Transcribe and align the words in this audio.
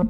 Hola 0.00 0.08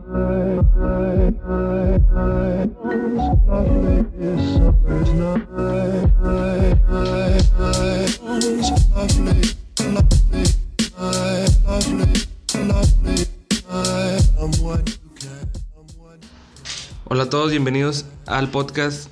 a 17.25 17.29
todos, 17.29 17.51
bienvenidos 17.51 18.07
al 18.27 18.51
podcast 18.51 19.11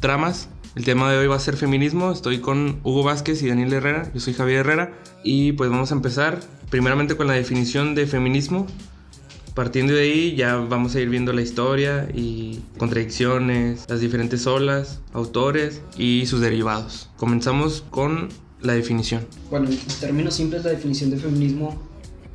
Tramas. 0.00 0.48
El 0.74 0.86
tema 0.86 1.12
de 1.12 1.18
hoy 1.18 1.26
va 1.26 1.36
a 1.36 1.38
ser 1.38 1.58
feminismo. 1.58 2.10
Estoy 2.12 2.38
con 2.40 2.80
Hugo 2.82 3.02
Vázquez 3.02 3.42
y 3.42 3.48
Daniel 3.48 3.74
Herrera. 3.74 4.10
Yo 4.14 4.20
soy 4.20 4.32
Javier 4.32 4.60
Herrera. 4.60 4.98
Y 5.22 5.52
pues 5.52 5.68
vamos 5.68 5.92
a 5.92 5.94
empezar 5.94 6.40
primeramente 6.70 7.14
con 7.14 7.26
la 7.26 7.34
definición 7.34 7.94
de 7.94 8.06
feminismo. 8.06 8.66
Partiendo 9.54 9.94
de 9.94 10.02
ahí 10.02 10.34
ya 10.34 10.56
vamos 10.56 10.96
a 10.96 11.00
ir 11.00 11.08
viendo 11.08 11.32
la 11.32 11.40
historia 11.40 12.08
y 12.12 12.58
contradicciones, 12.76 13.84
las 13.88 14.00
diferentes 14.00 14.48
olas, 14.48 15.00
autores 15.12 15.80
y 15.96 16.26
sus 16.26 16.40
derivados. 16.40 17.08
Comenzamos 17.16 17.84
con 17.88 18.30
la 18.60 18.72
definición. 18.72 19.24
Bueno, 19.50 19.70
en 19.70 19.78
términos 20.00 20.34
simples, 20.34 20.64
la 20.64 20.70
definición 20.70 21.10
de 21.10 21.18
feminismo 21.18 21.80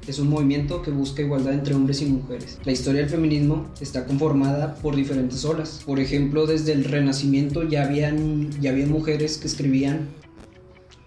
es 0.07 0.17
un 0.19 0.29
movimiento 0.29 0.81
que 0.81 0.91
busca 0.91 1.21
igualdad 1.21 1.55
entre 1.55 1.75
hombres 1.75 2.01
y 2.01 2.05
mujeres. 2.05 2.57
La 2.63 2.71
historia 2.71 3.01
del 3.01 3.09
feminismo 3.09 3.69
está 3.81 4.05
conformada 4.05 4.75
por 4.75 4.95
diferentes 4.95 5.43
olas. 5.43 5.81
Por 5.85 5.99
ejemplo, 5.99 6.45
desde 6.47 6.71
el 6.71 6.85
Renacimiento 6.85 7.67
ya 7.67 7.83
habían, 7.83 8.49
ya 8.61 8.71
habían 8.71 8.91
mujeres 8.91 9.37
que 9.37 9.47
escribían 9.47 10.07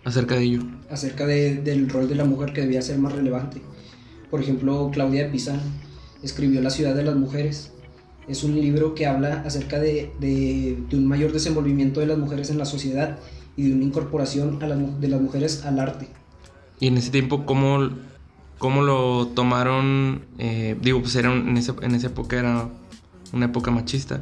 acerca 0.05 0.35
de 0.35 0.43
ello. 0.43 0.61
Acerca 0.91 1.27
del 1.27 1.89
rol 1.89 2.07
de 2.07 2.17
la 2.17 2.27
mujer 2.27 2.53
que 2.53 2.61
debía 2.61 2.83
ser 2.83 2.99
más 2.99 3.15
relevante. 3.15 3.63
Por 4.31 4.43
ejemplo, 4.43 4.91
Claudia 4.93 5.25
de 5.25 5.31
Pizan 5.31 5.61
escribió 6.23 6.61
La 6.61 6.71
ciudad 6.71 6.95
de 6.95 7.05
las 7.05 7.17
mujeres. 7.17 7.73
Es 8.29 8.45
un 8.45 8.55
libro 8.61 8.95
que 8.95 9.07
habla 9.07 9.43
acerca 9.45 9.81
de, 9.81 10.13
de, 10.21 10.97
un 10.97 11.07
mayor 11.07 11.33
desenvolvimiento 11.33 12.01
de 12.01 12.07
las 12.07 12.19
mujeres 12.19 12.51
en 12.51 12.59
la 12.59 12.65
sociedad 12.65 13.19
y 13.57 13.69
de 13.69 13.75
una 13.75 13.85
incorporación 13.85 14.63
a 14.63 14.69
de 14.69 15.09
las 15.09 15.21
mujeres 15.21 15.65
al 15.65 15.81
arte. 15.81 16.09
Y 16.79 16.87
en 16.87 16.97
ese 16.97 17.11
tiempo, 17.11 17.45
¿cómo 17.45 17.91
cómo 18.63 18.83
lo 18.83 19.27
tomaron, 19.35 20.25
eh, 20.39 20.77
digo, 20.81 21.01
pues 21.01 21.17
era 21.17 21.35
en, 21.35 21.57
esa, 21.57 21.75
en 21.83 21.97
esa 21.97 22.07
época 22.07 22.39
era 22.39 22.69
una 23.33 23.47
época 23.47 23.73
machista. 23.73 24.21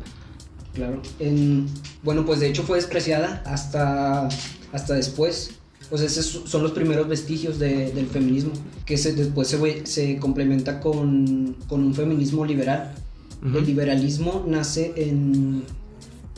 Claro, 0.72 1.02
en, 1.19 1.69
bueno, 2.02 2.24
pues 2.24 2.41
de 2.41 2.48
hecho 2.48 2.62
fue 2.62 2.78
despreciada 2.78 3.42
hasta, 3.44 4.28
hasta 4.72 4.94
después. 4.94 5.59
Pues 5.91 6.02
esos 6.02 6.48
son 6.48 6.62
los 6.62 6.72
primeros 6.72 7.08
vestigios 7.08 7.58
del 7.58 8.06
feminismo, 8.06 8.52
que 8.86 8.96
se, 8.96 9.12
después 9.12 9.48
se, 9.48 9.86
se 9.86 10.16
complementa 10.19 10.80
con, 10.80 11.56
con, 11.69 11.83
un 11.83 11.94
feminismo 11.94 12.46
liberal. 12.46 12.94
El 13.42 13.66
liberalismo 13.66 14.44
nace 14.46 14.92
en, 14.96 15.64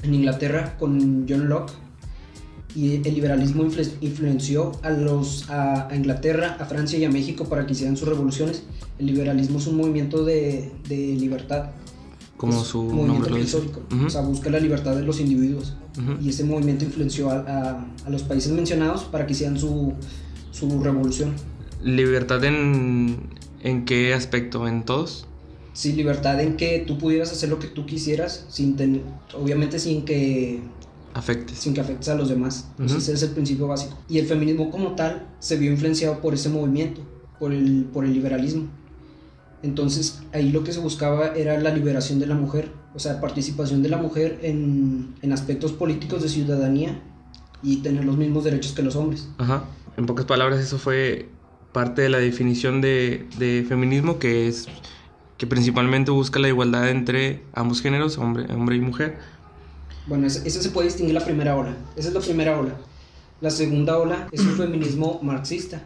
en 0.02 0.14
Inglaterra 0.14 0.76
con 0.78 1.26
John 1.28 1.48
Locke 1.48 1.72
y 2.74 3.06
el 3.06 3.14
liberalismo 3.14 3.64
influenció 4.00 4.72
a, 4.82 4.90
los, 4.90 5.48
a, 5.50 5.88
Inglaterra, 5.94 6.56
a 6.58 6.64
Francia 6.64 6.98
y 6.98 7.04
a 7.04 7.10
México 7.10 7.44
para 7.44 7.66
que 7.66 7.72
hicieran 7.72 7.96
sus 7.96 8.08
revoluciones. 8.08 8.62
El 8.98 9.06
liberalismo 9.06 9.58
es 9.58 9.66
un 9.66 9.76
movimiento 9.76 10.24
de, 10.24 10.72
de 10.88 10.96
libertad. 10.96 11.70
Como 12.42 12.64
su 12.64 12.82
movimiento 12.82 13.12
nombre 13.12 13.34
filosófico. 13.34 13.82
O 14.04 14.10
sea, 14.10 14.22
busca 14.22 14.50
la 14.50 14.58
libertad 14.58 14.96
de 14.96 15.02
los 15.02 15.20
individuos. 15.20 15.74
Y 16.20 16.30
ese 16.30 16.42
movimiento 16.42 16.84
influenció 16.84 17.30
a, 17.30 17.86
a, 18.04 18.10
los 18.10 18.24
países 18.24 18.50
mencionados 18.50 19.04
para 19.04 19.26
que 19.26 19.32
hicieran 19.32 19.56
su, 19.56 19.92
su 20.50 20.82
revolución. 20.82 21.34
¿Libertad 21.84 22.42
en, 22.44 23.28
en 23.62 23.84
qué 23.84 24.12
aspecto? 24.12 24.66
¿En 24.66 24.84
todos? 24.84 25.26
Sí, 25.72 25.92
libertad 25.92 26.40
en 26.40 26.56
que 26.56 26.80
tú 26.84 26.98
pudieras 26.98 27.30
hacer 27.30 27.48
lo 27.48 27.60
que 27.60 27.68
tú 27.68 27.86
quisieras, 27.86 28.44
sin 28.48 28.74
ten, 28.74 29.02
obviamente 29.34 29.78
sin 29.78 30.04
que 30.04 30.60
afecte. 31.14 31.54
Sin 31.54 31.74
que 31.74 31.80
afectes 31.80 32.08
a 32.08 32.16
los 32.16 32.28
demás. 32.28 32.68
ese 32.84 33.12
es 33.12 33.22
el 33.22 33.30
principio 33.30 33.68
básico. 33.68 33.96
Y 34.08 34.18
el 34.18 34.26
feminismo 34.26 34.68
como 34.68 34.96
tal 34.96 35.28
se 35.38 35.56
vio 35.56 35.70
influenciado 35.70 36.20
por 36.20 36.34
ese 36.34 36.48
movimiento, 36.48 37.02
por 37.38 37.52
el, 37.52 37.86
por 37.92 38.04
el 38.04 38.12
liberalismo. 38.12 38.68
Entonces 39.62 40.22
ahí 40.32 40.50
lo 40.50 40.64
que 40.64 40.72
se 40.72 40.80
buscaba 40.80 41.28
era 41.28 41.58
la 41.60 41.70
liberación 41.70 42.18
de 42.18 42.26
la 42.26 42.34
mujer, 42.34 42.72
o 42.94 42.98
sea, 42.98 43.20
participación 43.20 43.82
de 43.82 43.88
la 43.88 43.96
mujer 43.96 44.40
en, 44.42 45.14
en 45.22 45.32
aspectos 45.32 45.72
políticos 45.72 46.22
de 46.22 46.28
ciudadanía 46.28 47.00
y 47.62 47.76
tener 47.76 48.04
los 48.04 48.16
mismos 48.16 48.44
derechos 48.44 48.72
que 48.72 48.82
los 48.82 48.96
hombres. 48.96 49.28
Ajá. 49.38 49.64
En 49.96 50.06
pocas 50.06 50.26
palabras, 50.26 50.60
eso 50.60 50.78
fue 50.78 51.28
parte 51.72 52.02
de 52.02 52.08
la 52.08 52.18
definición 52.18 52.80
de, 52.80 53.26
de 53.38 53.64
feminismo, 53.68 54.18
que 54.18 54.48
es 54.48 54.66
que 55.38 55.46
principalmente 55.46 56.10
busca 56.10 56.38
la 56.38 56.48
igualdad 56.48 56.88
entre 56.88 57.42
ambos 57.54 57.82
géneros, 57.82 58.18
hombre, 58.18 58.52
hombre 58.52 58.76
y 58.76 58.80
mujer 58.80 59.18
bueno, 60.06 60.26
eso, 60.26 60.62
se 60.62 60.70
puede 60.70 60.88
distinguir 60.88 61.14
la 61.14 61.24
primera 61.24 61.56
ola. 61.56 61.76
Esa 61.96 62.08
es 62.08 62.14
la 62.14 62.20
primera 62.20 62.58
ola. 62.58 62.74
La 63.40 63.50
segunda 63.50 63.98
ola 63.98 64.28
es 64.32 64.40
un 64.40 64.56
feminismo 64.56 65.20
marxista. 65.22 65.82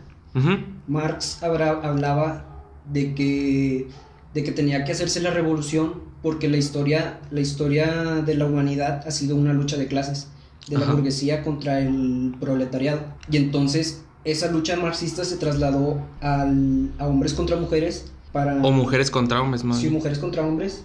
Marx 0.86 1.42
hablaba 1.42 2.55
de 2.92 3.14
que, 3.14 3.88
de 4.34 4.44
que 4.44 4.52
tenía 4.52 4.84
que 4.84 4.92
hacerse 4.92 5.20
la 5.20 5.30
revolución 5.30 6.02
porque 6.22 6.48
la 6.48 6.56
historia, 6.56 7.20
la 7.30 7.40
historia 7.40 8.22
de 8.24 8.34
la 8.34 8.46
humanidad 8.46 9.06
ha 9.06 9.10
sido 9.10 9.36
una 9.36 9.52
lucha 9.52 9.76
de 9.76 9.86
clases, 9.86 10.28
de 10.68 10.78
la 10.78 10.90
burguesía 10.92 11.42
contra 11.42 11.80
el 11.80 12.34
proletariado. 12.40 13.00
Y 13.30 13.36
entonces 13.36 14.02
esa 14.24 14.50
lucha 14.50 14.76
marxista 14.76 15.24
se 15.24 15.36
trasladó 15.36 16.00
al, 16.20 16.90
a 16.98 17.06
hombres 17.06 17.34
contra 17.34 17.56
mujeres 17.56 18.10
para... 18.32 18.56
O 18.62 18.72
mujeres 18.72 19.10
contra 19.10 19.40
hombres 19.40 19.62
más. 19.62 19.78
Sí, 19.78 19.88
mujeres 19.88 20.18
contra 20.18 20.44
hombres 20.44 20.84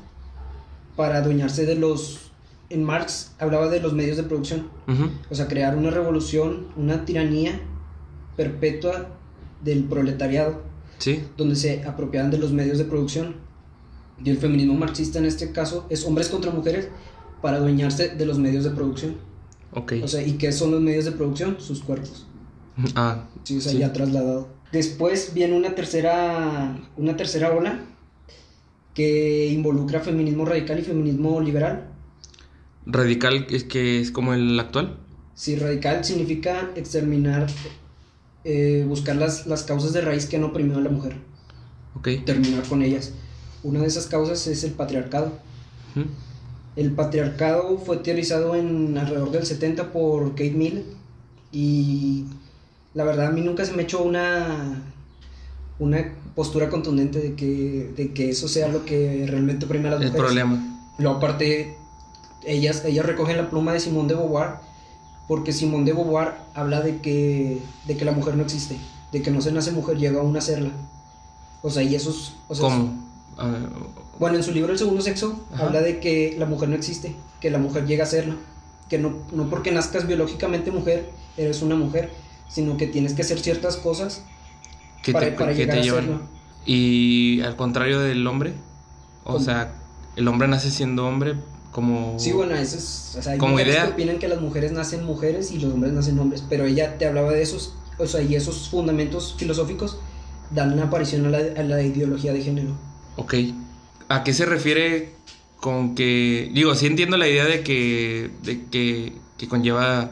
para 0.95 1.17
adueñarse 1.17 1.65
de 1.65 1.75
los 1.75 2.31
en 2.71 2.83
Marx 2.83 3.31
hablaba 3.39 3.67
de 3.67 3.79
los 3.81 3.93
medios 3.93 4.17
de 4.17 4.23
producción. 4.23 4.67
O 5.29 5.35
sea, 5.35 5.47
crear 5.47 5.75
una 5.75 5.89
revolución, 5.89 6.67
una 6.77 7.05
tiranía 7.05 7.59
perpetua 8.37 9.09
del 9.63 9.83
proletariado. 9.83 10.61
Sí. 11.01 11.23
Donde 11.35 11.57
se 11.57 11.83
apropiaban 11.83 12.31
de 12.31 12.37
los 12.37 12.53
medios 12.53 12.77
de 12.77 12.85
producción. 12.85 13.35
Y 14.23 14.29
el 14.29 14.37
feminismo 14.37 14.75
marxista 14.75 15.19
en 15.19 15.25
este 15.25 15.51
caso 15.51 15.85
es 15.89 16.05
hombres 16.05 16.29
contra 16.29 16.51
mujeres 16.51 16.87
para 17.41 17.57
adueñarse 17.57 18.09
de 18.09 18.25
los 18.25 18.39
medios 18.39 18.63
de 18.63 18.69
producción. 18.69 19.15
Ok. 19.73 19.93
O 20.03 20.07
sea, 20.07 20.25
¿y 20.25 20.33
qué 20.33 20.53
son 20.53 20.71
los 20.71 20.79
medios 20.79 21.03
de 21.03 21.11
producción? 21.11 21.57
Sus 21.59 21.81
cuerpos. 21.81 22.27
Ah. 22.95 23.27
Sí, 23.43 23.57
o 23.57 23.61
sea, 23.61 23.73
ya 23.73 23.91
trasladado. 23.91 24.47
Después 24.71 25.33
viene 25.33 25.57
una 25.57 25.75
tercera, 25.75 26.79
una 26.95 27.17
tercera 27.17 27.51
ola 27.51 27.81
que 28.93 29.47
involucra 29.47 29.99
feminismo 29.99 30.45
radical 30.45 30.79
y 30.79 30.83
feminismo 30.83 31.41
liberal 31.41 31.91
Radical 32.85 33.47
es 33.49 33.63
que 33.63 33.99
es 34.01 34.11
como 34.11 34.33
el 34.33 34.59
actual. 34.59 34.97
Sí, 35.35 35.55
radical 35.55 36.03
significa 36.03 36.71
exterminar, 36.75 37.47
eh, 38.43 38.85
buscar 38.87 39.15
las, 39.15 39.47
las, 39.47 39.63
causas 39.63 39.93
de 39.93 40.01
raíz 40.01 40.25
que 40.25 40.37
han 40.37 40.43
oprimido 40.43 40.79
a 40.79 40.81
la 40.81 40.89
mujer. 40.89 41.15
Ok. 41.95 42.09
Terminar 42.25 42.63
con 42.63 42.81
ellas. 42.81 43.13
Una 43.63 43.81
de 43.81 43.87
esas 43.87 44.07
causas 44.07 44.47
es 44.47 44.63
el 44.63 44.71
patriarcado. 44.71 45.33
El 46.75 46.91
patriarcado 46.91 47.77
fue 47.77 47.97
teorizado 47.97 48.55
en 48.55 48.97
alrededor 48.97 49.31
del 49.31 49.45
70 49.45 49.91
por 49.91 50.31
Kate 50.31 50.51
Mill 50.51 50.85
y 51.51 52.25
la 52.93 53.03
verdad 53.03 53.27
a 53.27 53.31
mí 53.31 53.41
nunca 53.41 53.65
se 53.65 53.73
me 53.73 53.83
echó 53.83 54.01
una 54.01 54.81
una 55.79 56.13
postura 56.35 56.69
contundente 56.69 57.19
de 57.19 57.33
que, 57.35 57.91
de 57.95 58.13
que 58.13 58.29
eso 58.29 58.47
sea 58.47 58.67
lo 58.67 58.85
que 58.85 59.25
realmente 59.27 59.65
oprime 59.65 59.87
a 59.87 59.91
las 59.91 59.99
mujeres. 59.99 60.15
El 60.15 60.25
problema. 60.25 60.93
Luego 60.99 61.17
aparte 61.17 61.75
ellas, 62.45 62.85
ellas 62.85 63.05
recogen 63.05 63.37
la 63.37 63.49
pluma 63.49 63.73
de 63.73 63.79
Simón 63.79 64.07
de 64.07 64.15
Beauvoir 64.15 64.55
porque 65.27 65.53
Simón 65.53 65.85
de 65.85 65.93
Beauvoir 65.93 66.35
habla 66.53 66.81
de 66.81 66.99
que, 66.99 67.61
de 67.85 67.97
que 67.97 68.05
la 68.05 68.11
mujer 68.11 68.35
no 68.35 68.43
existe, 68.43 68.77
de 69.11 69.21
que 69.21 69.31
no 69.31 69.41
se 69.41 69.51
nace 69.51 69.71
mujer, 69.71 69.97
llega 69.97 70.19
a 70.19 70.23
una 70.23 70.41
serla. 70.41 70.71
O 71.61 71.69
sea, 71.69 71.83
y 71.83 71.95
esos... 71.95 72.35
O 72.47 72.55
¿Cómo? 72.55 73.11
bueno, 74.19 74.37
en 74.37 74.43
su 74.43 74.51
libro 74.51 74.71
El 74.71 74.77
Segundo 74.77 75.01
Sexo 75.01 75.47
habla 75.57 75.81
de 75.81 75.99
que 75.99 76.35
la 76.37 76.45
mujer 76.45 76.69
no 76.69 76.75
existe, 76.75 77.15
que 77.39 77.49
la 77.49 77.57
mujer 77.57 77.87
llega 77.87 78.03
a 78.03 78.07
serla, 78.07 78.35
que 78.87 78.99
no, 78.99 79.13
no 79.31 79.49
porque 79.49 79.71
nazcas 79.71 80.05
biológicamente 80.05 80.69
mujer, 80.69 81.09
eres 81.37 81.61
una 81.61 81.75
mujer, 81.75 82.11
sino 82.47 82.77
que 82.77 82.87
tienes 82.87 83.13
que 83.13 83.23
hacer 83.23 83.39
ciertas 83.39 83.77
cosas 83.77 84.23
para, 85.11 85.35
para 85.35 85.53
llegar 85.53 85.79
a 85.79 85.83
serlo. 85.83 86.21
Y 86.65 87.41
al 87.41 87.55
contrario 87.55 87.99
del 87.99 88.27
hombre, 88.27 88.53
o 89.23 89.39
sea, 89.39 89.73
el 90.15 90.27
hombre 90.27 90.47
nace 90.47 90.69
siendo 90.69 91.07
hombre, 91.07 91.35
como 91.71 92.19
sí 92.19 92.31
bueno 92.33 92.55
eso 92.55 92.77
es 92.77 93.15
o 93.17 93.21
sea, 93.21 93.33
hay 93.33 93.37
como 93.39 93.59
idea. 93.59 93.85
que 93.85 93.91
opinan 93.93 94.19
que 94.19 94.27
las 94.27 94.41
mujeres 94.41 94.71
nacen 94.71 95.03
mujeres 95.05 95.51
y 95.51 95.59
los 95.59 95.73
hombres 95.73 95.93
nacen 95.93 96.19
hombres 96.19 96.43
pero 96.49 96.65
ella 96.65 96.97
te 96.97 97.05
hablaba 97.05 97.31
de 97.31 97.41
esos 97.41 97.73
o 97.97 98.05
sea 98.07 98.21
y 98.21 98.35
esos 98.35 98.69
fundamentos 98.69 99.35
filosóficos 99.37 99.97
dan 100.51 100.73
una 100.73 100.83
aparición 100.85 101.25
a 101.25 101.29
la, 101.29 101.37
a 101.37 101.63
la 101.63 101.81
ideología 101.81 102.33
de 102.33 102.41
género. 102.41 102.71
Ok. 103.15 103.35
a 104.09 104.23
qué 104.23 104.33
se 104.33 104.45
refiere 104.45 105.13
con 105.57 105.95
que 105.95 106.49
digo 106.53 106.75
sí 106.75 106.87
entiendo 106.87 107.17
la 107.17 107.27
idea 107.27 107.45
de 107.45 107.63
que 107.63 108.31
de 108.43 108.65
que, 108.65 109.13
que 109.37 109.47
conlleva 109.47 110.11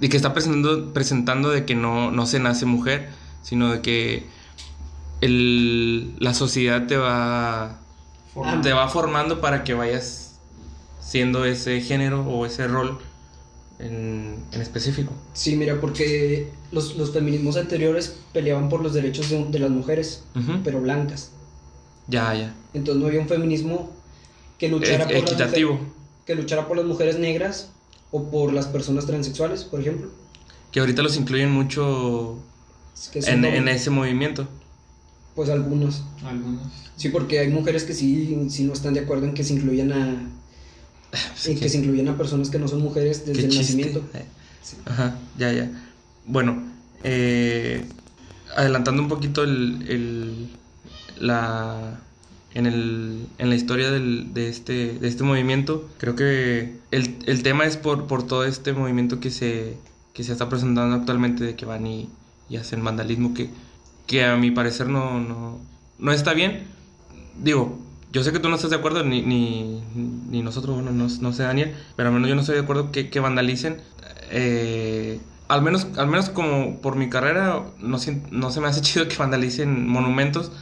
de 0.00 0.08
que 0.08 0.16
está 0.16 0.32
presentando 0.34 0.92
presentando 0.92 1.50
de 1.50 1.64
que 1.64 1.74
no 1.74 2.10
no 2.10 2.26
se 2.26 2.40
nace 2.40 2.66
mujer 2.66 3.10
sino 3.42 3.70
de 3.72 3.80
que 3.80 4.26
el, 5.20 6.14
la 6.18 6.34
sociedad 6.34 6.86
te 6.86 6.96
va 6.96 7.80
Ah, 8.38 8.60
te 8.62 8.72
va 8.74 8.86
formando 8.88 9.40
para 9.40 9.64
que 9.64 9.72
vayas 9.72 10.25
siendo 11.06 11.44
ese 11.44 11.80
género 11.80 12.26
o 12.26 12.44
ese 12.46 12.66
rol 12.66 12.98
en, 13.78 14.36
en 14.52 14.60
específico. 14.60 15.12
Sí, 15.34 15.54
mira, 15.56 15.80
porque 15.80 16.50
los, 16.72 16.96
los 16.96 17.12
feminismos 17.12 17.56
anteriores 17.56 18.16
peleaban 18.32 18.68
por 18.68 18.82
los 18.82 18.92
derechos 18.94 19.30
de, 19.30 19.44
de 19.44 19.58
las 19.58 19.70
mujeres, 19.70 20.24
Ujú. 20.34 20.60
pero 20.64 20.80
blancas. 20.80 21.30
Ya, 22.08 22.34
ya. 22.34 22.54
Entonces 22.74 23.00
no 23.00 23.08
había 23.08 23.20
un 23.20 23.28
feminismo 23.28 23.90
que 24.58 24.68
luchara, 24.68 25.04
E- 25.04 25.06
por 25.06 25.14
las 25.14 25.22
equitativo. 25.32 25.72
mujeres, 25.74 25.92
que 26.26 26.34
luchara 26.34 26.66
por 26.68 26.76
las 26.76 26.86
mujeres 26.86 27.18
negras 27.18 27.70
o 28.10 28.30
por 28.30 28.52
las 28.52 28.66
personas 28.66 29.06
transexuales, 29.06 29.64
por 29.64 29.80
ejemplo. 29.80 30.08
Que 30.72 30.80
ahorita 30.80 31.02
los 31.02 31.16
incluyen 31.16 31.50
mucho 31.50 32.38
Que 33.12 33.22
son 33.22 33.44
en, 33.44 33.54
en 33.54 33.68
ese 33.68 33.90
movimiento. 33.90 34.48
Pues 35.34 35.50
algunos. 35.50 36.02
Algunos. 36.24 36.62
Sí, 36.96 37.10
porque 37.10 37.40
hay 37.40 37.48
mujeres 37.48 37.84
que 37.84 37.92
sí, 37.92 38.46
sí 38.50 38.64
no 38.64 38.72
están 38.72 38.94
de 38.94 39.00
acuerdo 39.00 39.26
en 39.26 39.34
que 39.34 39.44
se 39.44 39.52
incluyan 39.54 39.92
a... 39.92 40.30
En 41.46 41.54
que 41.54 41.60
que- 41.60 41.68
se 41.68 41.78
incluyan 41.78 42.08
a 42.08 42.16
personas 42.16 42.50
que 42.50 42.58
no 42.58 42.68
son 42.68 42.82
mujeres 42.82 43.26
desde 43.26 43.42
el 43.44 43.50
chiste. 43.50 43.62
nacimiento. 43.76 44.04
Eh, 44.14 44.24
Ajá, 44.84 45.16
ya, 45.38 45.52
ya. 45.52 45.70
Bueno, 46.26 46.62
eh, 47.04 47.84
adelantando 48.56 49.02
un 49.02 49.08
poquito 49.08 49.42
el, 49.44 49.84
el- 49.88 50.48
la, 51.18 52.00
en, 52.54 52.66
el, 52.66 53.26
en 53.38 53.48
la 53.48 53.54
historia 53.54 53.90
del- 53.90 54.32
de, 54.34 54.48
este, 54.48 54.98
de 54.98 55.08
este 55.08 55.22
movimiento, 55.22 55.88
creo 55.98 56.16
que 56.16 56.76
el, 56.90 57.16
el 57.26 57.42
tema 57.42 57.64
es 57.64 57.76
por, 57.76 58.06
por 58.06 58.26
todo 58.26 58.44
este 58.44 58.72
movimiento 58.72 59.20
que 59.20 59.30
se, 59.30 59.76
que 60.14 60.24
se 60.24 60.32
está 60.32 60.48
presentando 60.48 60.94
actualmente 60.96 61.44
de 61.44 61.54
que 61.54 61.64
van 61.66 61.86
y, 61.86 62.08
y 62.48 62.56
hacen 62.56 62.82
vandalismo, 62.84 63.34
que, 63.34 63.50
que 64.06 64.24
a 64.24 64.36
mi 64.36 64.50
parecer 64.50 64.88
no, 64.88 65.20
no, 65.20 65.58
no 65.98 66.12
está 66.12 66.34
bien. 66.34 66.64
Digo, 67.42 67.78
yo 68.12 68.22
sé 68.24 68.32
que 68.32 68.38
tú 68.38 68.48
no 68.48 68.54
estás 68.56 68.70
de 68.70 68.76
acuerdo, 68.76 69.02
ni, 69.04 69.22
ni, 69.22 69.82
ni 70.30 70.42
nosotros, 70.42 70.74
bueno, 70.76 70.90
no, 70.92 71.06
no 71.20 71.32
sé 71.32 71.42
Daniel, 71.42 71.74
pero 71.96 72.08
al 72.08 72.14
menos 72.14 72.28
yo 72.28 72.34
no 72.34 72.40
estoy 72.42 72.56
de 72.56 72.62
acuerdo 72.62 72.92
que, 72.92 73.10
que 73.10 73.20
vandalicen. 73.20 73.78
Eh, 74.30 75.20
al, 75.48 75.62
menos, 75.62 75.86
al 75.96 76.06
menos 76.08 76.30
como 76.30 76.80
por 76.80 76.96
mi 76.96 77.08
carrera, 77.08 77.62
no, 77.78 77.98
no 78.30 78.50
se 78.50 78.60
me 78.60 78.66
hace 78.68 78.80
chido 78.82 79.08
que 79.08 79.16
vandalicen 79.16 79.86
monumentos, 79.88 80.52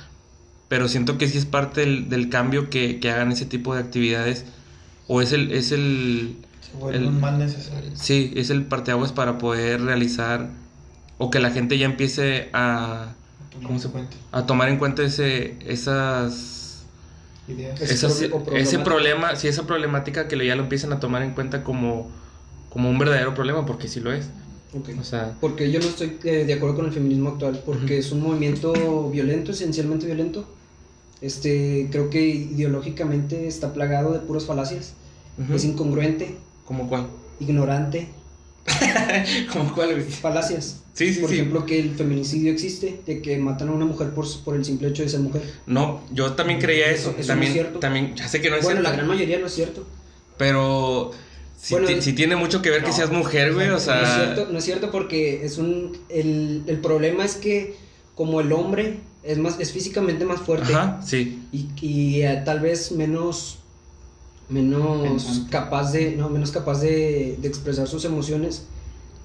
pero 0.68 0.88
siento 0.88 1.18
que 1.18 1.28
sí 1.28 1.38
es 1.38 1.46
parte 1.46 1.82
del, 1.82 2.08
del 2.08 2.28
cambio 2.30 2.70
que, 2.70 2.98
que 3.00 3.10
hagan 3.10 3.30
ese 3.32 3.46
tipo 3.46 3.74
de 3.74 3.80
actividades, 3.80 4.44
o 5.06 5.20
es 5.22 5.32
el... 5.32 5.52
Es 5.52 5.70
el 5.72 6.36
Se 6.60 6.76
vuelve 6.78 6.98
El- 6.98 7.06
un 7.06 7.20
mal 7.20 7.38
necesario. 7.38 7.90
Sí, 7.94 8.32
es 8.36 8.50
el 8.50 8.64
parteaguas 8.64 9.12
para 9.12 9.38
poder 9.38 9.82
realizar 9.82 10.48
o 11.18 11.30
que 11.30 11.38
la 11.38 11.50
gente 11.50 11.78
ya 11.78 11.84
empiece 11.86 12.48
a, 12.54 13.12
¿Cómo 13.64 13.78
se- 13.78 13.88
cuenta? 13.90 14.16
a 14.32 14.46
tomar 14.46 14.68
en 14.70 14.78
cuenta 14.78 15.02
ese, 15.04 15.56
esas, 15.66 16.63
Ese 17.46 17.94
ese 17.94 18.28
problemática. 18.28 18.84
problema, 18.84 19.36
sí, 19.36 19.48
esa 19.48 19.66
problemática 19.66 20.28
que 20.28 20.46
ya 20.46 20.56
lo 20.56 20.62
empiezan 20.62 20.92
a 20.92 21.00
tomar 21.00 21.22
en 21.22 21.34
cuenta 21.34 21.62
como, 21.64 22.10
como 22.70 22.88
un 22.90 22.98
verdadero 22.98 23.34
problema, 23.34 23.66
porque 23.66 23.88
sí 23.88 24.00
lo 24.00 24.12
es. 24.12 24.30
Ok. 24.72 24.88
O 25.00 25.04
sea, 25.04 25.36
Porque 25.40 25.70
yo 25.70 25.80
no 25.80 25.86
estoy 25.86 26.18
eh, 26.24 26.44
de 26.46 26.52
acuerdo 26.54 26.76
con 26.76 26.86
el 26.86 26.92
feminismo 26.92 27.30
actual, 27.30 27.62
porque 27.64 27.94
Ujú. 27.94 27.94
es 27.94 28.12
un 28.12 28.22
movimiento 28.22 29.10
violento, 29.10 29.52
esencialmente 29.52 30.06
violento. 30.06 30.46
Este, 31.20 31.88
creo 31.92 32.10
que 32.10 32.20
ideológicamente 32.26 33.46
está 33.46 33.72
plagado 33.72 34.12
de 34.12 34.20
puras 34.20 34.46
falacias. 34.46 34.94
ujú. 35.38 35.54
Es 35.54 35.64
incongruente, 35.64 36.38
¿Cómo 36.64 36.88
cuál? 36.88 37.06
ignorante, 37.38 38.08
¿Cómo 39.52 39.74
cuál, 39.74 39.92
güey? 39.94 40.02
falacias. 40.02 40.80
Sí, 40.94 41.12
sí, 41.12 41.20
Por 41.20 41.28
sí. 41.30 41.36
ejemplo, 41.36 41.66
que 41.66 41.78
el 41.80 41.94
feminicidio 41.96 42.52
existe, 42.52 43.00
de 43.04 43.20
que 43.20 43.36
matan 43.38 43.68
a 43.68 43.72
una 43.72 43.84
mujer 43.84 44.10
por, 44.10 44.26
por 44.44 44.54
el 44.54 44.64
simple 44.64 44.88
hecho 44.88 45.02
de 45.02 45.08
ser 45.08 45.20
mujer. 45.20 45.42
No, 45.66 46.02
yo 46.12 46.32
también 46.34 46.60
creía 46.60 46.90
eso. 46.90 47.10
Eso- 47.10 47.18
eso 47.18 47.20
no 47.20 47.26
también, 47.26 47.48
es 47.50 47.52
cierto. 47.54 47.78
también, 47.80 48.14
ya 48.14 48.28
sé 48.28 48.40
que 48.40 48.48
no 48.50 48.56
es 48.56 48.62
bueno, 48.64 48.80
la 48.80 48.90
cierto, 48.90 48.96
gran 49.06 49.08
mayoría 49.16 49.38
no 49.40 49.46
es 49.46 49.54
cierto. 49.54 49.84
pero 50.38 51.10
si, 51.60 51.74
Bueno, 51.74 52.00
si 52.00 52.12
tiene 52.12 52.36
mucho 52.36 52.62
que 52.62 52.70
ver 52.70 52.84
que 52.84 52.92
seas 52.92 53.10
mujer, 53.10 53.54
güey, 53.54 53.68
o 53.68 53.72
no, 53.72 53.76
es 53.78 53.82
sea, 53.84 54.14
cierto, 54.34 54.48
no 54.52 54.58
es 54.58 54.64
cierto 54.64 54.90
porque 54.90 55.44
es 55.44 55.58
un 55.58 55.96
el, 56.08 56.62
el 56.66 56.78
problema 56.78 57.24
es 57.24 57.36
que 57.36 57.74
como 58.14 58.40
el 58.40 58.52
hombre 58.52 58.98
es 59.22 59.38
más 59.38 59.58
es 59.60 59.72
físicamente 59.72 60.24
más 60.24 60.40
fuerte 60.40 60.74
ajá, 60.74 61.00
sí, 61.04 61.42
y, 61.52 61.66
y, 61.80 62.22
eh, 62.22 62.42
tal 62.44 62.60
vez 62.60 62.92
menos 62.92 63.58
menos 64.48 65.00
Pensante. 65.00 65.50
capaz 65.50 65.92
de 65.92 66.16
no 66.16 66.28
menos 66.30 66.50
capaz 66.50 66.80
de, 66.80 67.36
de 67.40 67.48
expresar 67.48 67.86
sus 67.88 68.04
emociones 68.04 68.66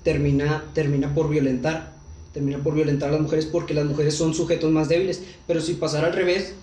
termina 0.03 0.65
termina 0.73 1.13
por 1.13 1.29
violentar 1.29 1.93
termina 2.33 2.59
por 2.59 2.73
violentar 2.75 3.09
a 3.09 3.13
las 3.13 3.21
mujeres 3.21 3.45
porque 3.45 3.73
las 3.73 3.85
mujeres 3.85 4.15
son 4.15 4.33
sujetos 4.33 4.71
más 4.71 4.87
débiles 4.89 5.23
pero 5.47 5.61
si 5.61 5.73
pasara 5.73 6.07
al 6.07 6.13
revés 6.13 6.55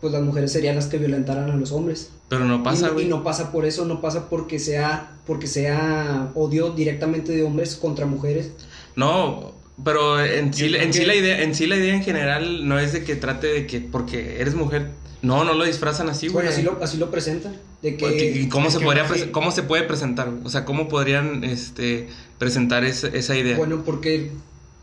pues 0.00 0.12
las 0.12 0.22
mujeres 0.22 0.52
serían 0.52 0.76
las 0.76 0.86
que 0.86 0.98
violentaran 0.98 1.50
a 1.50 1.56
los 1.56 1.72
hombres 1.72 2.10
pero 2.28 2.44
no 2.44 2.62
pasa, 2.62 2.92
y, 2.96 3.02
y 3.02 3.04
no 3.06 3.22
pasa 3.22 3.50
por 3.50 3.64
eso, 3.64 3.86
no 3.86 4.00
pasa 4.02 4.28
porque 4.28 4.58
sea, 4.58 5.16
porque 5.26 5.46
sea 5.46 6.30
odio 6.34 6.70
directamente 6.70 7.32
de 7.32 7.42
hombres 7.42 7.74
contra 7.74 8.04
mujeres. 8.04 8.52
No, 8.96 9.52
pero 9.82 10.22
en 10.22 10.52
sí, 10.52 10.74
en 10.74 10.92
sí 10.92 11.06
la 11.06 11.14
idea, 11.14 11.42
en 11.42 11.54
sí 11.54 11.66
la 11.66 11.76
idea 11.76 11.94
en 11.94 12.02
general 12.02 12.68
no 12.68 12.78
es 12.78 12.92
de 12.92 13.04
que 13.04 13.16
trate 13.16 13.46
de 13.46 13.66
que 13.66 13.80
porque 13.80 14.40
eres 14.40 14.54
mujer. 14.54 14.90
No, 15.22 15.42
no 15.44 15.52
lo 15.54 15.64
disfrazan 15.64 16.08
así, 16.08 16.28
güey. 16.28 16.34
Bueno, 16.46 16.50
así 16.50 16.62
lo, 16.62 16.78
así 16.82 16.96
lo 16.96 17.10
presentan. 17.10 17.56
De 17.82 17.96
que, 17.96 18.30
¿Y 18.40 18.48
cómo 18.48 18.70
se 18.70 18.78
que 18.78 18.84
podría 18.84 19.06
cómo 19.32 19.50
se 19.50 19.62
puede 19.64 19.82
presentar? 19.84 20.30
O 20.44 20.48
sea, 20.48 20.64
¿cómo 20.64 20.88
podrían 20.88 21.42
este 21.44 22.08
presentar 22.38 22.84
esa, 22.84 23.08
esa 23.08 23.36
idea? 23.36 23.56
bueno, 23.56 23.82
porque, 23.84 24.30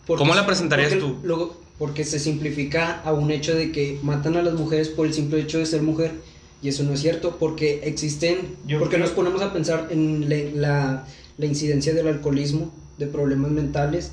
porque- 0.05 0.19
¿Cómo 0.19 0.35
la 0.35 0.45
presentarías 0.45 0.89
porque 0.93 1.05
tú? 1.05 1.17
luego- 1.23 1.61
porque 1.77 2.03
se 2.05 2.19
simplifica 2.19 3.01
a 3.01 3.11
un 3.13 3.31
hecho 3.31 3.53
de 3.55 3.71
que 3.71 3.99
matan 4.01 4.37
a 4.37 4.41
las 4.41 4.53
mujeres 4.53 4.87
por 4.89 5.07
el 5.07 5.13
simple 5.13 5.39
hecho 5.41 5.57
de 5.57 5.65
ser 5.65 5.81
mujer. 5.81 6.13
Y 6.61 6.69
eso 6.69 6.83
no 6.83 6.93
es 6.93 7.01
cierto, 7.01 7.35
porque 7.37 7.81
existen, 7.83 8.55
Yo 8.65 8.79
porque 8.79 8.95
creo- 8.95 9.05
nos 9.05 9.13
ponemos 9.15 9.41
a 9.41 9.51
pensar 9.53 9.87
en 9.91 10.29
la, 10.61 11.05
la 11.37 11.45
incidencia 11.45 11.93
del 11.93 12.07
alcoholismo, 12.07 12.73
de 12.97 13.07
problemas 13.07 13.51
mentales, 13.51 14.11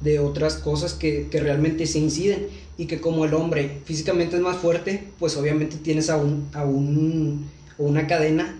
de 0.00 0.18
otras 0.18 0.54
cosas 0.56 0.92
que, 0.94 1.28
que 1.30 1.40
realmente 1.40 1.86
se 1.86 1.98
inciden 1.98 2.46
y 2.78 2.86
que 2.86 3.00
como 3.00 3.24
el 3.24 3.34
hombre 3.34 3.80
físicamente 3.84 4.36
es 4.36 4.42
más 4.42 4.56
fuerte, 4.56 5.08
pues 5.18 5.36
obviamente 5.36 5.76
tienes 5.76 6.08
a, 6.08 6.16
un, 6.16 6.48
a 6.54 6.64
un, 6.64 7.50
una 7.76 8.06
cadena 8.06 8.54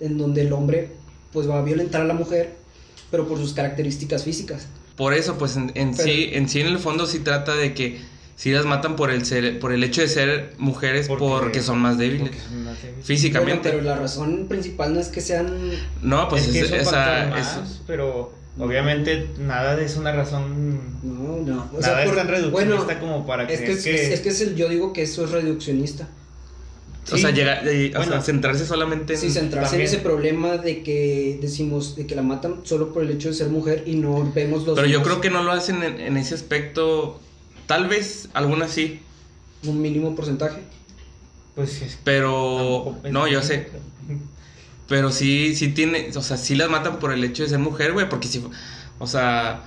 en 0.00 0.18
donde 0.18 0.42
el 0.42 0.52
hombre 0.52 0.90
pues 1.32 1.48
va 1.48 1.58
a 1.58 1.62
violentar 1.62 2.02
a 2.02 2.04
la 2.04 2.14
mujer, 2.14 2.54
pero 3.10 3.26
por 3.28 3.38
sus 3.38 3.52
características 3.54 4.24
físicas. 4.24 4.66
Por 4.96 5.14
eso, 5.14 5.38
pues 5.38 5.56
en, 5.56 5.70
en 5.74 5.92
Pero- 5.92 6.04
sí, 6.04 6.30
en 6.32 6.48
sí 6.48 6.60
en 6.60 6.66
el 6.66 6.78
fondo 6.78 7.06
sí 7.06 7.20
trata 7.20 7.54
de 7.54 7.72
que 7.72 8.00
si 8.34 8.50
las 8.50 8.66
matan 8.66 8.96
por 8.96 9.10
el 9.10 9.24
ser, 9.24 9.58
por 9.60 9.72
el 9.72 9.82
hecho 9.84 10.00
de 10.02 10.08
ser 10.08 10.54
mujeres 10.58 11.06
porque, 11.08 11.62
son 11.62 11.78
más 11.78 11.96
débiles. 11.98 12.28
porque 12.30 12.40
son 12.40 12.64
más 12.64 12.82
débiles. 12.82 13.06
Físicamente. 13.06 13.68
Bueno, 13.70 13.78
pero 13.78 13.82
la 13.82 13.96
razón 13.96 14.46
principal 14.48 14.92
no 14.92 15.00
es 15.00 15.08
que 15.08 15.20
sean... 15.20 15.70
No, 16.02 16.28
pues 16.28 16.48
es 16.48 16.68
que 16.68 16.76
esa- 16.80 17.28
más, 17.30 17.80
pero 17.86 18.32
obviamente 18.58 19.28
nada 19.38 19.80
es 19.80 19.96
una 19.96 20.12
razón 20.12 20.80
No, 21.02 21.38
no. 21.44 21.70
O 21.76 21.80
nada 21.80 22.02
es 22.02 22.08
por- 22.08 22.16
tan 22.16 22.28
reduccionista 22.28 22.84
bueno, 22.84 23.00
como 23.00 23.26
para 23.26 23.44
es 23.44 23.60
que, 23.60 23.72
es, 23.72 23.84
que, 23.84 24.14
es 24.14 24.20
que 24.20 24.28
es 24.30 24.40
el, 24.40 24.56
yo 24.56 24.68
digo 24.68 24.92
que 24.92 25.02
eso 25.02 25.24
es 25.24 25.30
reduccionista. 25.30 26.08
o 27.12 27.16
sea, 27.16 27.30
Sí. 27.30 27.36
llega, 27.36 27.60
eh, 27.64 27.92
o 27.96 28.02
sea, 28.02 28.20
centrarse 28.20 28.66
solamente 28.66 29.14
en 29.14 29.20
Sí, 29.20 29.30
centrarse 29.30 29.70
también. 29.72 29.88
en 29.88 29.94
ese 29.94 30.02
problema 30.02 30.56
de 30.56 30.82
que 30.82 31.38
decimos 31.40 31.94
de 31.96 32.06
que 32.06 32.14
la 32.16 32.22
matan 32.22 32.60
solo 32.64 32.92
por 32.92 33.02
el 33.04 33.10
hecho 33.10 33.28
de 33.28 33.34
ser 33.34 33.48
mujer 33.48 33.84
y 33.86 33.94
no 33.96 34.32
vemos 34.34 34.66
los 34.66 34.74
Pero 34.74 34.88
yo 34.88 35.02
creo 35.02 35.20
que 35.20 35.30
no 35.30 35.42
lo 35.44 35.52
hacen 35.52 35.82
en, 35.84 36.00
en 36.00 36.16
ese 36.16 36.34
aspecto. 36.34 37.20
Tal 37.66 37.86
vez 37.88 38.28
algunas 38.34 38.70
sí, 38.72 39.00
un 39.64 39.80
mínimo 39.82 40.14
porcentaje. 40.16 40.60
pues 41.54 41.80
es 41.82 41.98
pero 42.04 42.96
es- 43.04 43.12
no, 43.12 43.26
yo 43.28 43.40
sé. 43.42 43.68
Pero 44.88 45.10
sí, 45.10 45.54
sí 45.56 45.68
tiene, 45.68 46.10
o 46.14 46.22
sea, 46.22 46.36
sí 46.36 46.54
las 46.54 46.70
matan 46.70 46.98
por 46.98 47.12
el 47.12 47.22
hecho 47.24 47.42
de 47.42 47.48
ser 47.48 47.58
mujer, 47.58 47.92
güey, 47.92 48.08
porque 48.08 48.28
si, 48.28 48.42
o 48.98 49.06
sea, 49.06 49.64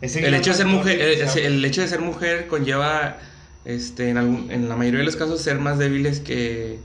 Ese 0.00 0.26
el 0.26 0.34
hecho 0.34 0.50
de 0.52 0.56
ser 0.56 0.66
mujer, 0.66 0.98
que 0.98 1.46
el, 1.46 1.64
hecho 1.64 1.82
de 1.82 1.88
ser 1.88 2.00
mujer 2.00 2.46
conlleva, 2.46 3.18
este, 3.66 4.08
en 4.08 4.16
algún, 4.16 4.50
en 4.50 4.68
la 4.68 4.76
mayoría 4.76 5.00
de 5.00 5.06
los 5.06 5.16
casos 5.16 5.40
ser 5.42 5.58
más 5.58 5.78
débiles 5.78 6.20
que 6.20 6.78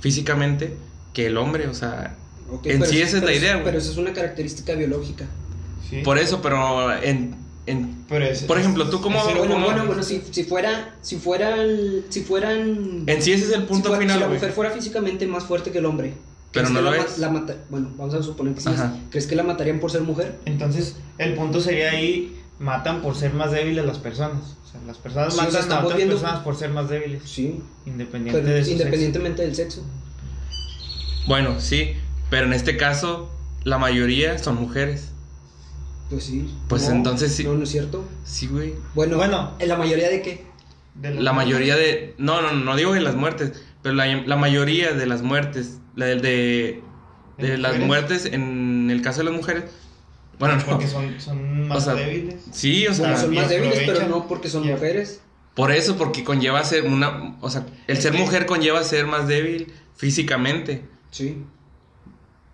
físicamente 0.00 0.74
que 1.12 1.26
el 1.26 1.36
hombre, 1.36 1.66
o 1.68 1.74
sea, 1.74 2.14
En 2.64 2.84
sí 2.86 3.00
esa 3.02 3.18
es 3.18 3.22
la 3.22 3.32
idea, 3.32 3.52
güey. 3.54 3.64
Pero 3.64 3.78
eso 3.78 3.90
es 3.90 3.98
una 3.98 4.12
característica 4.12 4.74
biológica. 4.74 5.26
Sí, 5.88 5.98
por 6.02 6.18
eso, 6.18 6.40
pero 6.42 6.92
en, 7.02 7.34
en 7.66 8.04
pero 8.08 8.24
es- 8.24 8.42
por 8.44 8.58
ejemplo, 8.58 8.88
¿tú 8.88 8.96
el- 8.96 9.02
Bueno, 9.38 9.54
¿cómo? 9.54 9.66
bueno, 9.66 9.86
bueno, 9.86 10.02
si, 10.02 10.22
si 10.30 10.44
fuera, 10.44 10.94
si 11.02 11.16
fueran, 11.16 11.68
si 12.08 12.22
fueran, 12.22 13.04
en 13.06 13.22
sí 13.22 13.32
ese 13.32 13.44
es 13.44 13.52
el 13.52 13.64
punto 13.64 13.88
si, 13.90 13.94
fuera- 13.94 14.00
final, 14.00 14.16
si 14.16 14.20
la 14.20 14.26
güey. 14.26 14.38
mujer 14.38 14.52
fuera 14.52 14.70
físicamente 14.70 15.26
más 15.26 15.44
fuerte 15.44 15.70
que 15.70 15.78
el 15.78 15.86
hombre, 15.86 16.14
Pero 16.56 16.68
¿crees 16.68 16.70
no 16.70 16.78
que 16.78 16.84
lo 16.84 16.90
la, 16.90 16.96
es. 17.02 17.18
ma- 17.18 17.26
la 17.26 17.32
mata- 17.32 17.56
bueno, 17.70 17.90
vamos 17.96 18.14
a 18.14 18.22
suponer 18.22 18.54
que 18.54 18.60
sí. 18.60 18.70
es. 18.70 18.80
¿Crees 19.10 19.26
que 19.26 19.36
la 19.36 19.42
matarían 19.42 19.78
por 19.80 19.90
ser 19.90 20.02
mujer? 20.02 20.38
Entonces, 20.44 20.96
el 21.18 21.34
punto 21.34 21.60
sería 21.60 21.90
ahí, 21.90 22.36
matan 22.58 23.02
por 23.02 23.14
ser 23.16 23.32
más 23.34 23.52
débiles 23.52 23.84
las 23.84 23.98
personas. 23.98 24.56
O 24.66 24.70
sea, 24.70 24.80
las 24.86 24.96
personas 24.98 25.32
Sí, 25.34 25.38
o 25.38 25.42
sea, 25.42 25.46
matan 25.46 25.56
a 25.60 25.62
estamos 25.62 25.84
otras 25.84 25.96
viendo- 25.98 26.14
personas 26.16 26.40
por 26.42 26.56
ser 26.56 26.70
más 26.70 26.88
débiles, 26.88 27.22
Sí, 27.24 27.60
independiente 27.86 28.40
pero 28.42 28.54
de 28.54 28.64
su 28.64 28.70
independientemente 28.72 29.42
del 29.42 29.54
sexo. 29.54 29.82
Bueno, 31.26 31.60
sí, 31.60 31.92
pero 32.30 32.46
en 32.46 32.52
este 32.52 32.76
caso 32.76 33.30
la 33.64 33.78
mayoría 33.78 34.38
son 34.38 34.56
mujeres. 34.60 35.10
Pues 36.10 36.24
sí. 36.24 36.48
Pues 36.68 36.88
No, 36.88 36.94
entonces 36.94 37.32
sí. 37.34 37.42
No, 37.44 37.54
no 37.54 37.64
es 37.64 37.70
cierto. 37.70 38.04
Sí, 38.24 38.46
güey. 38.46 38.74
Bueno, 38.94 39.16
Bueno. 39.16 39.52
¿en 39.58 39.68
la 39.68 39.76
mayoría 39.76 40.08
de 40.08 40.22
qué? 40.22 40.46
De 40.94 41.12
la 41.14 41.32
mayoría 41.32 41.74
de... 41.76 42.14
No, 42.16 42.40
no, 42.42 42.52
no 42.52 42.76
digo 42.76 42.92
de 42.94 43.00
las 43.00 43.16
muertes, 43.16 43.52
pero 43.82 43.94
la, 43.96 44.06
la 44.06 44.36
mayoría 44.36 44.92
de 44.92 45.06
las 45.06 45.22
muertes, 45.22 45.78
la 45.96 46.06
de, 46.06 46.16
de, 46.16 46.82
de 47.38 47.48
¿De 47.48 47.58
las 47.58 47.72
mujeres? 47.72 47.86
muertes 47.86 48.24
en 48.26 48.88
el 48.90 49.02
caso 49.02 49.18
de 49.18 49.24
las 49.24 49.34
mujeres, 49.34 49.64
bueno, 50.38 50.56
no. 50.56 50.64
Porque 50.66 50.86
son, 50.86 51.18
son 51.20 51.66
más 51.66 51.78
O 51.78 51.80
sea, 51.80 51.94
débiles. 51.94 52.36
Sí, 52.52 52.86
o 52.86 52.94
sea, 52.94 53.06
Bueno, 53.06 53.20
son 53.20 53.34
más 53.34 53.48
débiles, 53.48 53.82
pero 53.86 54.06
no 54.08 54.28
porque 54.28 54.48
son 54.48 54.66
mujeres. 54.66 55.20
por 55.54 55.72
eso, 55.72 55.96
porque 55.96 56.22
conlleva 56.24 56.62
ser 56.62 56.84
una... 56.84 57.36
O 57.40 57.48
sea, 57.50 57.64
el 57.86 57.96
Es 57.96 58.02
ser 58.02 58.12
que- 58.12 58.18
mujer 58.18 58.46
conlleva 58.46 58.84
ser 58.84 59.06
más 59.06 59.26
débil 59.26 59.72
físicamente. 59.96 60.84
Sí. 61.10 61.38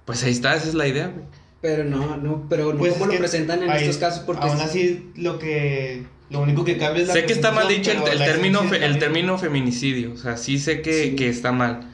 Pues 0.04 0.22
ahí 0.24 0.30
está, 0.32 0.54
esa 0.54 0.68
es 0.68 0.74
la 0.74 0.86
idea, 0.88 1.08
güey. 1.08 1.24
Pero 1.60 1.84
no, 1.84 2.16
no, 2.16 2.46
pero 2.48 2.72
no 2.72 2.78
Pues 2.78 2.92
como 2.94 3.06
es 3.06 3.12
lo 3.12 3.18
presentan 3.18 3.62
en 3.62 3.70
estos 3.70 3.96
casos 3.98 4.20
porque 4.24 4.42
Aún 4.46 4.60
así, 4.60 5.10
lo 5.16 5.38
que. 5.38 6.04
Lo 6.28 6.40
único 6.40 6.64
que 6.64 6.76
cambia 6.76 7.02
es 7.02 7.08
la. 7.08 7.14
Sé 7.14 7.24
que 7.24 7.32
está 7.32 7.52
mal 7.52 7.68
dicho 7.68 7.92
el, 7.92 8.18
término, 8.18 8.64
fe- 8.64 8.84
el 8.84 8.98
término 8.98 9.38
feminicidio. 9.38 10.12
O 10.12 10.16
sea, 10.16 10.36
sí 10.36 10.58
sé 10.58 10.82
que, 10.82 11.04
Sí. 11.10 11.14
que 11.16 11.28
está 11.28 11.52
mal. 11.52 11.91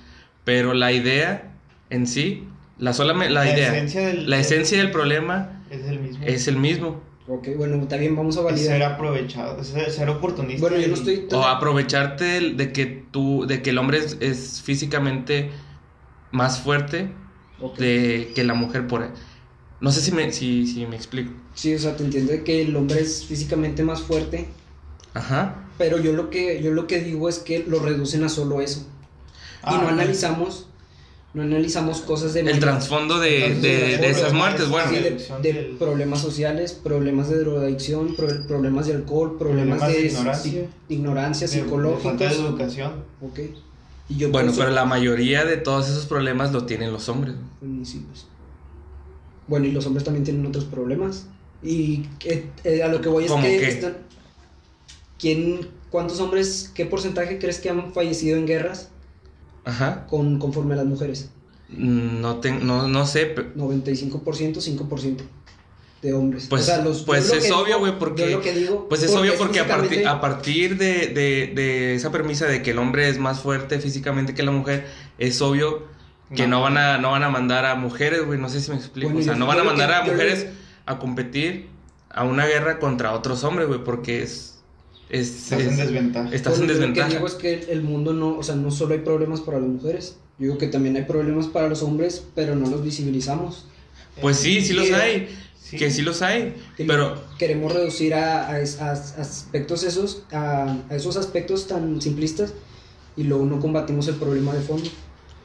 Pero 0.48 0.72
la 0.72 0.92
idea 0.92 1.52
en 1.90 2.06
sí, 2.06 2.44
la 2.78 2.94
sola 2.94 3.12
la, 3.12 3.28
La 3.28 3.52
idea, 3.52 3.68
esencia 3.68 4.00
del- 4.06 4.30
la 4.30 4.38
esencia 4.38 4.78
del 4.78 4.90
problema 4.90 5.62
Es 5.68 5.84
el 5.84 6.00
mismo. 6.00 6.24
es 6.24 6.48
el 6.48 6.56
mismo. 6.56 7.02
Ok, 7.26 7.48
bueno, 7.58 7.86
también 7.86 8.16
vamos 8.16 8.38
a 8.38 8.40
Es 8.48 8.58
ser 8.62 8.70
validar. 8.70 8.92
aprovechado, 8.94 9.62
ser, 9.62 9.90
ser 9.90 10.08
oportunista. 10.08 10.62
Bueno, 10.62 10.78
yo 10.78 10.88
no 10.88 10.94
y- 10.94 10.98
estoy 11.00 11.26
O 11.32 11.44
aprovecharte 11.44 12.24
de 12.54 12.72
que 12.72 12.86
tú, 13.10 13.44
de 13.46 13.60
que 13.60 13.68
el 13.68 13.76
hombre 13.76 13.98
es, 13.98 14.16
es 14.20 14.62
físicamente 14.64 15.50
más 16.32 16.60
fuerte 16.60 17.10
de 17.76 18.32
que 18.34 18.42
la 18.42 18.54
mujer 18.54 18.86
por 18.86 19.06
no 19.82 19.92
sé 19.92 20.00
si 20.00 20.12
me, 20.12 20.32
si, 20.32 20.66
si 20.66 20.86
me 20.86 20.96
explico. 20.96 21.30
Sí, 21.52 21.74
o 21.74 21.78
sea, 21.78 21.94
te 21.94 22.04
entiendo 22.04 22.32
de 22.32 22.42
que 22.42 22.62
el 22.62 22.74
hombre 22.74 23.00
es 23.02 23.26
físicamente 23.26 23.82
más 23.82 24.00
fuerte, 24.00 24.46
Ajá. 25.12 25.66
pero 25.76 25.98
yo 26.00 26.14
lo 26.14 26.30
que 26.30 26.62
yo 26.62 26.70
lo 26.70 26.86
que 26.86 27.00
digo 27.00 27.28
es 27.28 27.38
que 27.38 27.64
lo 27.68 27.80
reducen 27.80 28.24
a 28.24 28.30
solo 28.30 28.62
eso. 28.62 28.86
Ah, 29.62 29.72
y 29.74 29.76
no 29.78 29.84
ok. 29.84 29.92
analizamos 29.92 30.64
no 31.34 31.42
analizamos 31.42 32.00
cosas 32.00 32.32
de 32.32 32.40
El 32.40 32.58
trasfondo 32.58 33.18
de, 33.20 33.54
de- 33.56 33.98
de 33.98 34.08
esas 34.10 34.32
muertes, 34.32 34.68
bueno. 34.70 34.88
Sí, 34.90 34.96
de, 35.42 35.76
problemas 35.78 36.20
sociales, 36.22 36.72
problemas 36.72 37.28
de 37.28 37.38
drogadicción, 37.40 38.16
pro- 38.16 38.46
problemas 38.48 38.86
de 38.86 38.94
alcohol, 38.94 39.36
problemas, 39.38 39.78
Problemas 39.78 39.92
de 39.92 40.00
de, 40.02 40.06
ignorancia. 40.08 40.52
de 40.88 40.94
ignorancia 40.94 41.46
De- 41.46 41.54
de 41.56 41.62
psicológicos. 41.62 42.02
falta 42.02 42.28
de 42.28 42.34
educación. 42.34 42.92
Ok. 43.20 43.40
Y 44.08 44.16
yo 44.16 44.30
Bueno, 44.30 44.46
pienso- 44.48 44.60
pero 44.62 44.72
la 44.74 44.86
mayoría 44.86 45.44
de 45.44 45.58
todos 45.58 45.88
esos 45.90 46.06
problemas 46.06 46.50
lo 46.52 46.64
tienen 46.64 46.92
los 46.92 47.08
hombres. 47.10 47.34
Feminicidios. 47.60 48.26
Bueno, 49.46 49.66
y 49.66 49.72
los 49.72 49.84
hombres 49.86 50.04
también 50.04 50.24
tienen 50.24 50.46
otros 50.46 50.64
problemas. 50.64 51.26
Y 51.62 52.06
eh, 52.24 52.46
eh, 52.64 52.82
a 52.82 52.88
lo 52.88 53.02
que 53.02 53.10
voy 53.10 53.24
es 53.24 53.30
¿Cómo 53.30 53.42
que 53.44 53.58
qué? 53.58 53.68
están- 53.68 53.96
¿quién, 55.18 55.68
¿cuántos 55.90 56.20
hombres, 56.20 56.70
qué 56.74 56.86
porcentaje 56.86 57.38
crees 57.38 57.58
que 57.58 57.68
han 57.70 57.92
fallecido 57.92 58.38
en 58.38 58.46
guerras 58.46 58.88
Ajá. 59.68 60.06
con, 60.08 60.38
conforme 60.38 60.75
a 60.75 60.78
las 60.78 60.87
mujeres? 60.87 61.30
Mm, 61.70 62.20
No, 62.20 62.37
te- 62.37 62.52
no, 62.52 62.88
no 62.88 63.06
sé, 63.06 63.26
pe- 63.26 63.52
95%, 63.54 64.60
5% 64.60 65.22
de 66.02 66.12
hombres. 66.14 66.46
Pues- 66.48 66.62
O 66.62 66.64
sea, 66.64 66.78
los- 66.82 67.02
pues 67.02 67.30
es 67.32 67.50
obvio, 67.50 67.78
güey, 67.80 67.98
porque- 67.98 68.26
digo, 68.54 68.88
Pues 68.88 69.02
es 69.02 69.14
obvio 69.14 69.34
porque 69.37 69.60
a, 69.60 69.66
partir 69.66 70.06
a 70.06 70.20
partir 70.20 70.78
de, 70.78 71.08
de- 71.08 71.52
de 71.54 71.94
esa 71.94 72.10
premisa 72.12 72.46
de 72.46 72.62
que 72.62 72.70
el 72.70 72.78
hombre 72.78 73.08
es 73.08 73.18
más 73.18 73.40
fuerte 73.40 73.78
físicamente 73.80 74.32
que 74.34 74.42
la 74.42 74.52
mujer, 74.52 74.87
es 75.18 75.42
obvio 75.42 75.87
que 76.34 76.46
no, 76.46 76.56
No. 76.58 76.62
van 76.62 76.76
a 76.78 76.98
no 76.98 77.10
van 77.10 77.22
a 77.25 77.30
mandar 77.30 77.64
a 77.66 77.75
mujeres, 77.75 78.25
güey, 78.25 78.38
no 78.38 78.48
sé 78.48 78.60
si 78.60 78.70
me 78.70 78.76
explico. 78.76 79.08
Bueno, 79.08 79.20
o 79.20 79.25
sea, 79.25 79.34
no 79.34 79.46
van 79.46 79.58
a 79.58 79.62
que- 79.62 79.66
mandar 79.68 79.92
a 79.92 80.06
lo- 80.06 80.12
mujeres 80.12 80.46
a 80.87 80.98
competir 80.98 81.68
a 82.10 82.25
una 82.25 82.46
guerra 82.46 82.78
contra 82.78 83.12
otros 83.12 83.44
hombres, 83.44 83.66
güey, 83.68 83.82
porque 83.84 84.22
es... 84.22 84.57
es, 85.10 85.28
Estás 85.44 85.60
en 85.62 85.68
es- 85.70 85.76
desventaja. 85.78 86.34
estás 86.34 86.60
en 86.60 86.66
desventaja. 86.66 87.06
Lo 87.08 87.12
que 87.12 87.16
digo 87.16 87.26
es 87.26 87.34
que 87.34 87.72
el 87.72 87.82
mundo 87.82 88.12
no, 88.12 88.36
o 88.38 88.42
sea, 88.42 88.54
no 88.54 88.70
solo 88.70 88.94
hay 88.94 89.00
problemas 89.00 89.40
para 89.40 89.58
las 89.58 89.68
mujeres. 89.68 90.16
Yo 90.38 90.44
digo 90.46 90.58
que 90.58 90.68
también 90.68 90.96
hay 90.96 91.02
problemas 91.04 91.46
para 91.46 91.68
los 91.68 91.82
hombres, 91.82 92.24
pero 92.34 92.54
no 92.54 92.68
los 92.70 92.82
visibilizamos. 92.84 93.66
Pues 94.20 94.36
sí, 94.36 94.60
sí 94.60 94.72
los 94.72 94.90
hay, 94.92 95.28
sí. 95.60 95.76
que 95.76 95.90
sí 95.90 96.02
los 96.02 96.22
hay, 96.22 96.54
Y 96.76 96.84
pero... 96.84 97.22
queremos 97.38 97.72
reducir 97.72 98.14
a, 98.14 98.48
a 98.48 98.56
a 98.56 98.92
aspectos 98.92 99.82
esos, 99.84 100.22
a, 100.32 100.76
a 100.90 100.94
esos 100.96 101.16
aspectos 101.16 101.66
tan 101.68 102.00
simplistas 102.02 102.52
y 103.16 103.24
luego 103.24 103.44
no 103.46 103.60
combatimos 103.60 104.06
el 104.08 104.16
problema 104.16 104.54
de 104.54 104.60
fondo. 104.60 104.88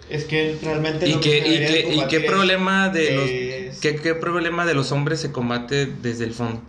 Es 0.09 0.25
que 0.25 0.57
realmente. 0.61 1.07
¿Y 1.07 1.13
qué, 1.15 1.41
que 1.43 1.47
y, 1.47 1.59
de 1.59 1.95
y 1.95 2.07
qué 2.09 2.19
problema 2.19 2.89
de 2.89 3.11
los 3.15 3.29
es- 3.29 3.79
¿qué, 3.79 3.95
qué 3.95 4.13
problema 4.15 4.65
de 4.65 4.73
los 4.73 4.91
hombres 4.91 5.19
se 5.21 5.31
combate 5.31 5.85
desde 5.85 6.25
el 6.25 6.33
fondo? 6.33 6.61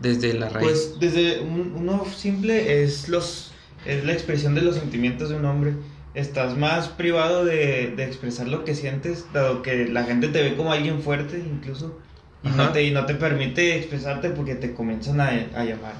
Desde 0.00 0.32
la 0.34 0.48
raíz. 0.48 0.64
Pues 0.68 1.00
desde 1.00 1.40
un- 1.40 1.72
uno 1.76 2.04
simple 2.16 2.82
es 2.82 3.08
los 3.08 3.52
es 3.86 4.04
la 4.04 4.12
expresión 4.12 4.54
de 4.54 4.62
los 4.62 4.74
sentimientos 4.76 5.30
de 5.30 5.36
un 5.36 5.44
hombre. 5.44 5.74
Estás 6.14 6.56
más 6.56 6.88
privado 6.88 7.44
de, 7.44 7.92
de 7.96 8.04
expresar 8.04 8.48
lo 8.48 8.64
que 8.64 8.74
sientes, 8.74 9.26
dado 9.32 9.62
que 9.62 9.86
la 9.88 10.04
gente 10.04 10.28
te 10.28 10.42
ve 10.42 10.56
como 10.56 10.72
alguien 10.72 11.00
fuerte 11.00 11.38
incluso. 11.38 11.98
Y 12.42 12.48
no, 12.50 12.70
te, 12.70 12.84
y 12.84 12.90
no 12.92 13.04
te 13.06 13.14
permite 13.14 13.76
expresarte 13.76 14.30
porque 14.30 14.54
te 14.54 14.72
comienzan 14.72 15.20
a, 15.20 15.28
a 15.28 15.64
llamar. 15.64 15.94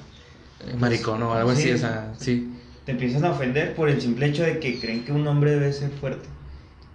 Maricón 0.79 1.23
o 1.23 1.35
algo 1.35 1.51
así, 1.51 1.63
Sí. 1.65 1.71
o 1.73 1.79
sea, 1.79 2.13
sí. 2.19 2.53
Te 2.85 2.93
empiezan 2.93 3.25
a 3.25 3.31
ofender 3.31 3.75
por 3.75 3.89
el 3.89 4.01
simple 4.01 4.27
hecho 4.27 4.43
de 4.45 4.59
que 4.59 4.81
creen 4.81 5.05
que 5.05 5.13
un 5.13 5.27
hombre 5.27 5.53
debe 5.53 5.73
ser 5.73 5.91
fuerte. 5.91 6.29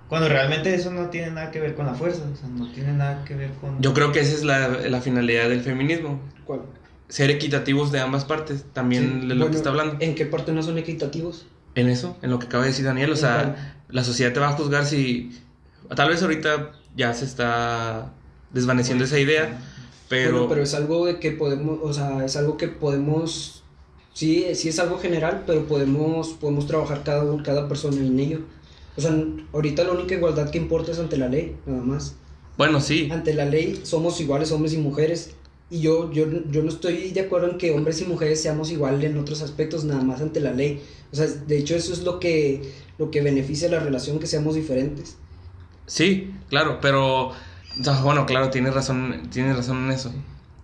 Cuando 0.09 0.27
realmente 0.27 0.73
eso 0.73 0.91
no 0.91 1.09
tiene 1.09 1.31
nada 1.31 1.51
que 1.51 1.59
ver 1.59 1.75
con 1.75 1.85
la 1.85 1.93
fuerza, 1.93 2.23
o 2.31 2.35
sea, 2.35 2.47
no 2.49 2.67
tiene 2.71 2.93
nada 2.93 3.23
que 3.25 3.35
ver 3.35 3.51
con... 3.61 3.81
Yo 3.81 3.93
creo 3.93 4.11
que 4.11 4.19
esa 4.19 4.33
es 4.33 4.43
la, 4.43 4.67
la 4.67 5.01
finalidad 5.01 5.49
del 5.49 5.61
feminismo. 5.61 6.19
¿Cuál? 6.45 6.61
Ser 7.09 7.29
equitativos 7.29 7.91
de 7.91 7.99
ambas 7.99 8.25
partes, 8.25 8.65
también 8.73 9.21
Sí, 9.21 9.27
de 9.27 9.35
lo 9.35 9.45
Bueno, 9.45 9.51
que 9.51 9.57
está 9.57 9.69
hablando. 9.69 9.97
¿En 9.99 10.15
qué 10.15 10.25
parte 10.25 10.51
no 10.51 10.63
son 10.63 10.77
equitativos? 10.77 11.45
En 11.75 11.89
eso, 11.89 12.17
en 12.21 12.29
lo 12.29 12.39
que 12.39 12.45
acaba 12.47 12.63
de 12.63 12.69
decir 12.69 12.85
Daniel, 12.85 13.09
o 13.11 13.13
¿En 13.13 13.19
sea, 13.19 13.75
la 13.89 14.03
sociedad 14.03 14.33
te 14.33 14.39
va 14.39 14.49
a 14.49 14.51
juzgar 14.53 14.85
si... 14.85 15.31
Tal 15.95 16.09
vez 16.09 16.21
ahorita 16.21 16.71
ya 16.95 17.13
se 17.13 17.25
está 17.25 18.13
desvaneciendo 18.51 19.03
esa 19.03 19.19
idea, 19.19 19.59
pero... 20.09 20.31
Bueno, 20.31 20.49
pero 20.49 20.63
es 20.63 20.73
algo 20.73 21.05
de 21.05 21.19
que 21.19 21.31
podemos, 21.31 21.79
o 21.81 21.93
sea, 21.93 22.23
es 22.25 22.35
algo 22.35 22.57
que 22.57 22.67
podemos, 22.67 23.63
sí, 24.13 24.45
sí 24.55 24.69
es 24.69 24.79
algo 24.79 24.97
general, 24.99 25.43
pero 25.45 25.65
podemos, 25.65 26.29
podemos 26.29 26.67
trabajar 26.67 27.03
cada, 27.03 27.43
cada 27.43 27.67
persona 27.67 27.97
en 27.97 28.19
ello. 28.19 28.39
O 28.95 29.01
sea, 29.01 29.11
ahorita 29.53 29.83
la 29.83 29.91
única 29.91 30.15
igualdad 30.15 30.51
que 30.51 30.59
importa 30.59 30.91
es 30.91 30.99
ante 30.99 31.17
la 31.17 31.27
ley, 31.27 31.55
nada 31.65 31.81
más. 31.81 32.15
Bueno, 32.57 32.79
sí. 32.79 33.09
Ante 33.11 33.33
la 33.33 33.45
ley 33.45 33.81
somos 33.83 34.19
iguales 34.21 34.51
hombres 34.51 34.73
y 34.73 34.77
mujeres. 34.77 35.35
Y 35.73 35.81
yo, 35.81 36.11
yo, 36.11 36.27
yo 36.51 36.61
no 36.61 36.69
estoy 36.69 37.09
de 37.09 37.21
acuerdo 37.21 37.49
en 37.49 37.57
que 37.57 37.71
hombres 37.71 37.99
y 37.99 38.05
mujeres 38.05 38.39
seamos 38.39 38.69
iguales 38.69 39.09
en 39.09 39.17
otros 39.17 39.41
aspectos, 39.41 39.83
nada 39.85 40.03
más 40.03 40.21
ante 40.21 40.39
la 40.39 40.53
ley. 40.53 40.83
O 41.11 41.15
sea, 41.15 41.25
de 41.25 41.57
hecho 41.57 41.75
eso 41.75 41.93
es 41.93 42.03
lo 42.03 42.19
que, 42.19 42.61
lo 42.99 43.09
que 43.09 43.21
beneficia 43.21 43.67
la 43.69 43.79
relación, 43.79 44.19
que 44.19 44.27
seamos 44.27 44.53
diferentes. 44.53 45.17
Sí, 45.87 46.31
claro, 46.47 46.77
pero... 46.79 47.29
o 47.29 47.33
sea, 47.81 48.03
bueno, 48.03 48.27
claro, 48.27 48.51
tienes 48.51 48.75
razón, 48.75 49.29
tienes 49.31 49.57
razón 49.57 49.85
en 49.85 49.91
eso. 49.93 50.13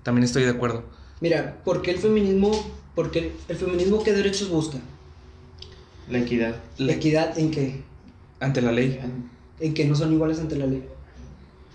También 0.03 0.25
estoy 0.25 0.43
de 0.43 0.51
acuerdo. 0.51 0.83
Mira, 1.21 1.59
¿por 1.65 1.81
qué 1.81 1.89
el 1.89 1.97
feminismo, 1.97 2.51
porque 2.93 3.31
el 3.47 3.55
feminismo 3.57 4.03
qué 4.03 4.13
derechos 4.13 4.49
busca? 4.49 4.77
La 6.07 6.19
equidad. 6.19 6.55
La 6.77 6.93
equidad 6.93 7.39
en 7.39 7.49
que, 7.49 7.81
Ante 8.39 8.61
la 8.61 8.71
ley. 8.71 8.99
en 9.59 9.73
que 9.73 9.85
no 9.85 9.95
son 9.95 10.13
iguales 10.13 10.39
ante 10.39 10.55
la 10.55 10.67
ley. 10.67 10.83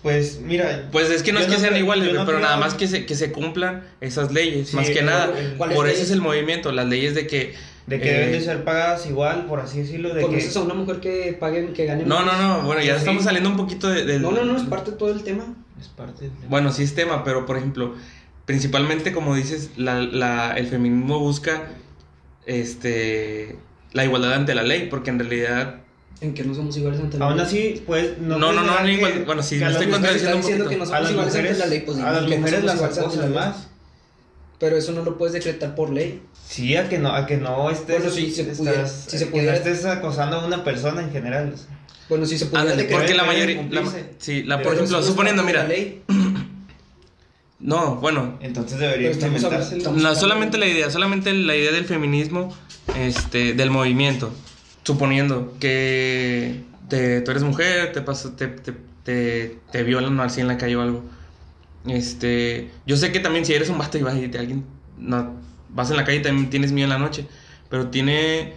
Pues 0.03 0.39
mira... 0.39 0.89
Pues 0.91 1.09
es 1.09 1.23
que 1.23 1.31
no 1.33 1.39
es 1.39 1.47
que 1.47 1.57
sean 1.57 1.69
creo- 1.71 1.81
iguales, 1.83 2.05
no 2.13 2.25
pero 2.25 2.37
creo- 2.37 2.39
nada 2.39 2.57
más 2.57 2.75
que 2.75 2.87
se, 2.87 3.05
que 3.07 3.15
se 3.15 3.31
cumplan 3.31 3.83
esas 4.01 4.31
leyes. 4.31 4.69
Sí, 4.69 4.75
más 4.75 4.89
que 4.89 5.01
nada, 5.01 5.33
el- 5.37 5.55
¿cuáles 5.57 5.75
por 5.75 5.85
eso 5.87 5.93
leyes? 5.95 6.07
es 6.09 6.11
el 6.11 6.21
movimiento, 6.21 6.71
las 6.71 6.87
leyes 6.87 7.15
de 7.15 7.25
que... 7.27 7.53
De 7.87 7.99
que 7.99 8.09
eh, 8.09 8.13
deben 8.19 8.31
de 8.33 8.41
ser 8.41 8.63
pagadas 8.63 9.05
igual, 9.07 9.45
por 9.47 9.59
así 9.59 9.79
decirlo, 9.79 10.09
de 10.09 10.21
que... 10.21 10.25
¿Conoces 10.27 10.55
a 10.57 10.61
una 10.61 10.73
mujer 10.73 10.99
que 10.99 11.35
pague, 11.39 11.71
que 11.73 11.85
gane 11.85 12.03
No, 12.03 12.17
más? 12.23 12.25
no, 12.25 12.57
no, 12.57 12.61
bueno, 12.67 12.81
ya 12.81 12.93
Sí. 12.93 12.99
estamos 12.99 13.23
saliendo 13.23 13.49
un 13.49 13.57
poquito 13.57 13.87
de- 13.89 14.05
del... 14.05 14.21
No, 14.21 14.31
no, 14.31 14.43
no, 14.43 14.57
es 14.57 14.63
parte 14.63 14.91
de 14.91 14.97
todo 14.97 15.11
el 15.11 15.23
tema. 15.23 15.45
Es 15.79 15.87
parte 15.89 16.21
del 16.25 16.31
tema. 16.31 16.45
Bueno, 16.49 16.71
sí 16.71 16.83
es 16.83 16.93
tema, 16.95 17.23
pero 17.23 17.45
por 17.45 17.57
ejemplo, 17.57 17.95
principalmente 18.45 19.11
como 19.11 19.35
dices, 19.35 19.71
la, 19.77 19.99
la- 20.01 20.53
el 20.57 20.67
feminismo 20.67 21.19
busca 21.19 21.63
este 22.45 23.55
la 23.93 24.03
igualdad 24.05 24.33
ante 24.33 24.53
la 24.55 24.63
ley, 24.63 24.87
porque 24.89 25.09
en 25.09 25.19
realidad... 25.19 25.77
En 26.21 26.33
que 26.33 26.43
no 26.43 26.53
somos 26.55 26.75
iguales 26.77 26.99
ante 27.01 27.17
la 27.17 27.25
Aún 27.25 27.37
ley. 27.37 27.45
así, 27.45 27.83
pues... 27.85 28.17
No, 28.19 28.37
no, 28.37 28.53
no, 28.53 28.63
no, 28.63 28.77
que- 28.83 28.93
igual- 28.93 29.25
bueno, 29.25 29.43
sí, 29.43 29.55
que 29.59 29.65
las 29.65 29.73
estoy 29.73 29.89
contradiciendo 29.91 30.37
diciendo 30.37 30.69
que 30.69 30.77
no 30.77 30.83
A 30.83 30.85
somos 30.87 31.01
las 31.01 31.11
iguales 31.11 31.35
ante 31.35 31.41
mujeres, 31.41 31.59
la 31.59 31.65
ley, 31.67 31.79
pues 31.85 31.97
a 31.99 32.11
las 32.11 32.23
que 32.23 32.29
no 32.29 32.37
mujeres 32.37 32.59
somos 32.61 32.65
las 32.65 32.75
iguales 32.75 32.97
ante 32.97 33.15
acosan 33.17 33.33
más. 33.33 33.67
Pero 34.57 34.77
eso 34.77 34.91
no 34.93 35.03
lo 35.03 35.17
puedes 35.17 35.33
decretar 35.33 35.75
por 35.75 35.89
ley. 35.91 36.21
Sí, 36.47 36.75
a 36.77 36.87
que 36.87 36.97
no, 36.97 37.13
a 37.13 37.25
que 37.25 37.35
no 37.37 37.69
estés, 37.69 37.97
Bueno, 37.99 38.11
sí, 38.11 38.31
se 38.31 38.41
estás- 38.43 38.57
pudiera- 38.57 38.87
si 38.87 39.17
se 39.17 39.25
que 39.25 39.31
pudiera- 39.31 39.51
no 39.51 39.57
estés 39.57 39.85
acosando 39.85 40.37
a 40.39 40.45
una 40.45 40.63
persona 40.63 41.01
en 41.01 41.11
general. 41.11 41.51
o 41.53 41.57
sea. 41.57 41.67
Bueno, 42.07 42.25
si 42.25 42.37
se 42.37 42.45
pudiera 42.45 42.71
Ándale, 42.71 42.89
porque 42.89 43.13
la 43.13 43.23
mayoría... 43.25 43.67
la- 43.69 43.83
sí, 44.17 44.43
la, 44.43 44.61
por 44.61 44.73
ejemplo, 44.75 44.97
no 45.01 45.03
suponiendo, 45.05 45.43
mira... 45.43 45.63
la 45.63 45.69
ley. 45.69 46.01
No, 47.59 47.95
bueno, 47.95 48.37
Entonces 48.41 48.77
debería 48.79 49.11
implementarse. 49.11 49.77
No, 49.77 50.13
solamente 50.15 50.57
la 50.57 50.67
idea, 50.67 50.91
solamente 50.91 51.33
la 51.33 51.55
idea 51.55 51.71
del 51.71 51.85
feminismo, 51.85 52.55
este, 52.97 53.53
del 53.53 53.71
movimiento. 53.71 54.31
Suponiendo 54.85 55.57
que 55.59 56.63
te- 56.89 57.21
tú 57.21 57.31
eres 57.31 57.43
mujer, 57.43 57.91
te, 57.93 58.01
pasa, 58.01 58.35
te, 58.35 58.47
te, 58.47 58.73
te, 59.03 59.59
te 59.71 59.83
violan 59.83 60.19
así 60.19 60.41
en 60.41 60.47
la 60.47 60.57
calle 60.57 60.75
o 60.75 60.81
algo. 60.81 61.03
Este, 61.87 62.71
yo 62.85 62.97
sé 62.97 63.11
que 63.11 63.19
también 63.19 63.45
si 63.45 63.53
eres 63.53 63.69
un 63.69 63.77
vato 63.79 63.97
y 63.97 64.03
vas 64.03 64.15
y 64.17 64.27
te, 64.29 64.39
alguien, 64.39 64.65
no, 64.97 65.35
vas 65.69 65.91
en 65.91 65.97
la 65.97 66.05
calle 66.05 66.19
también 66.21 66.49
tienes 66.49 66.71
miedo 66.71 66.85
en 66.85 66.89
la 66.91 66.99
noche. 66.99 67.27
Pero 67.69 67.89
tiene 67.89 68.55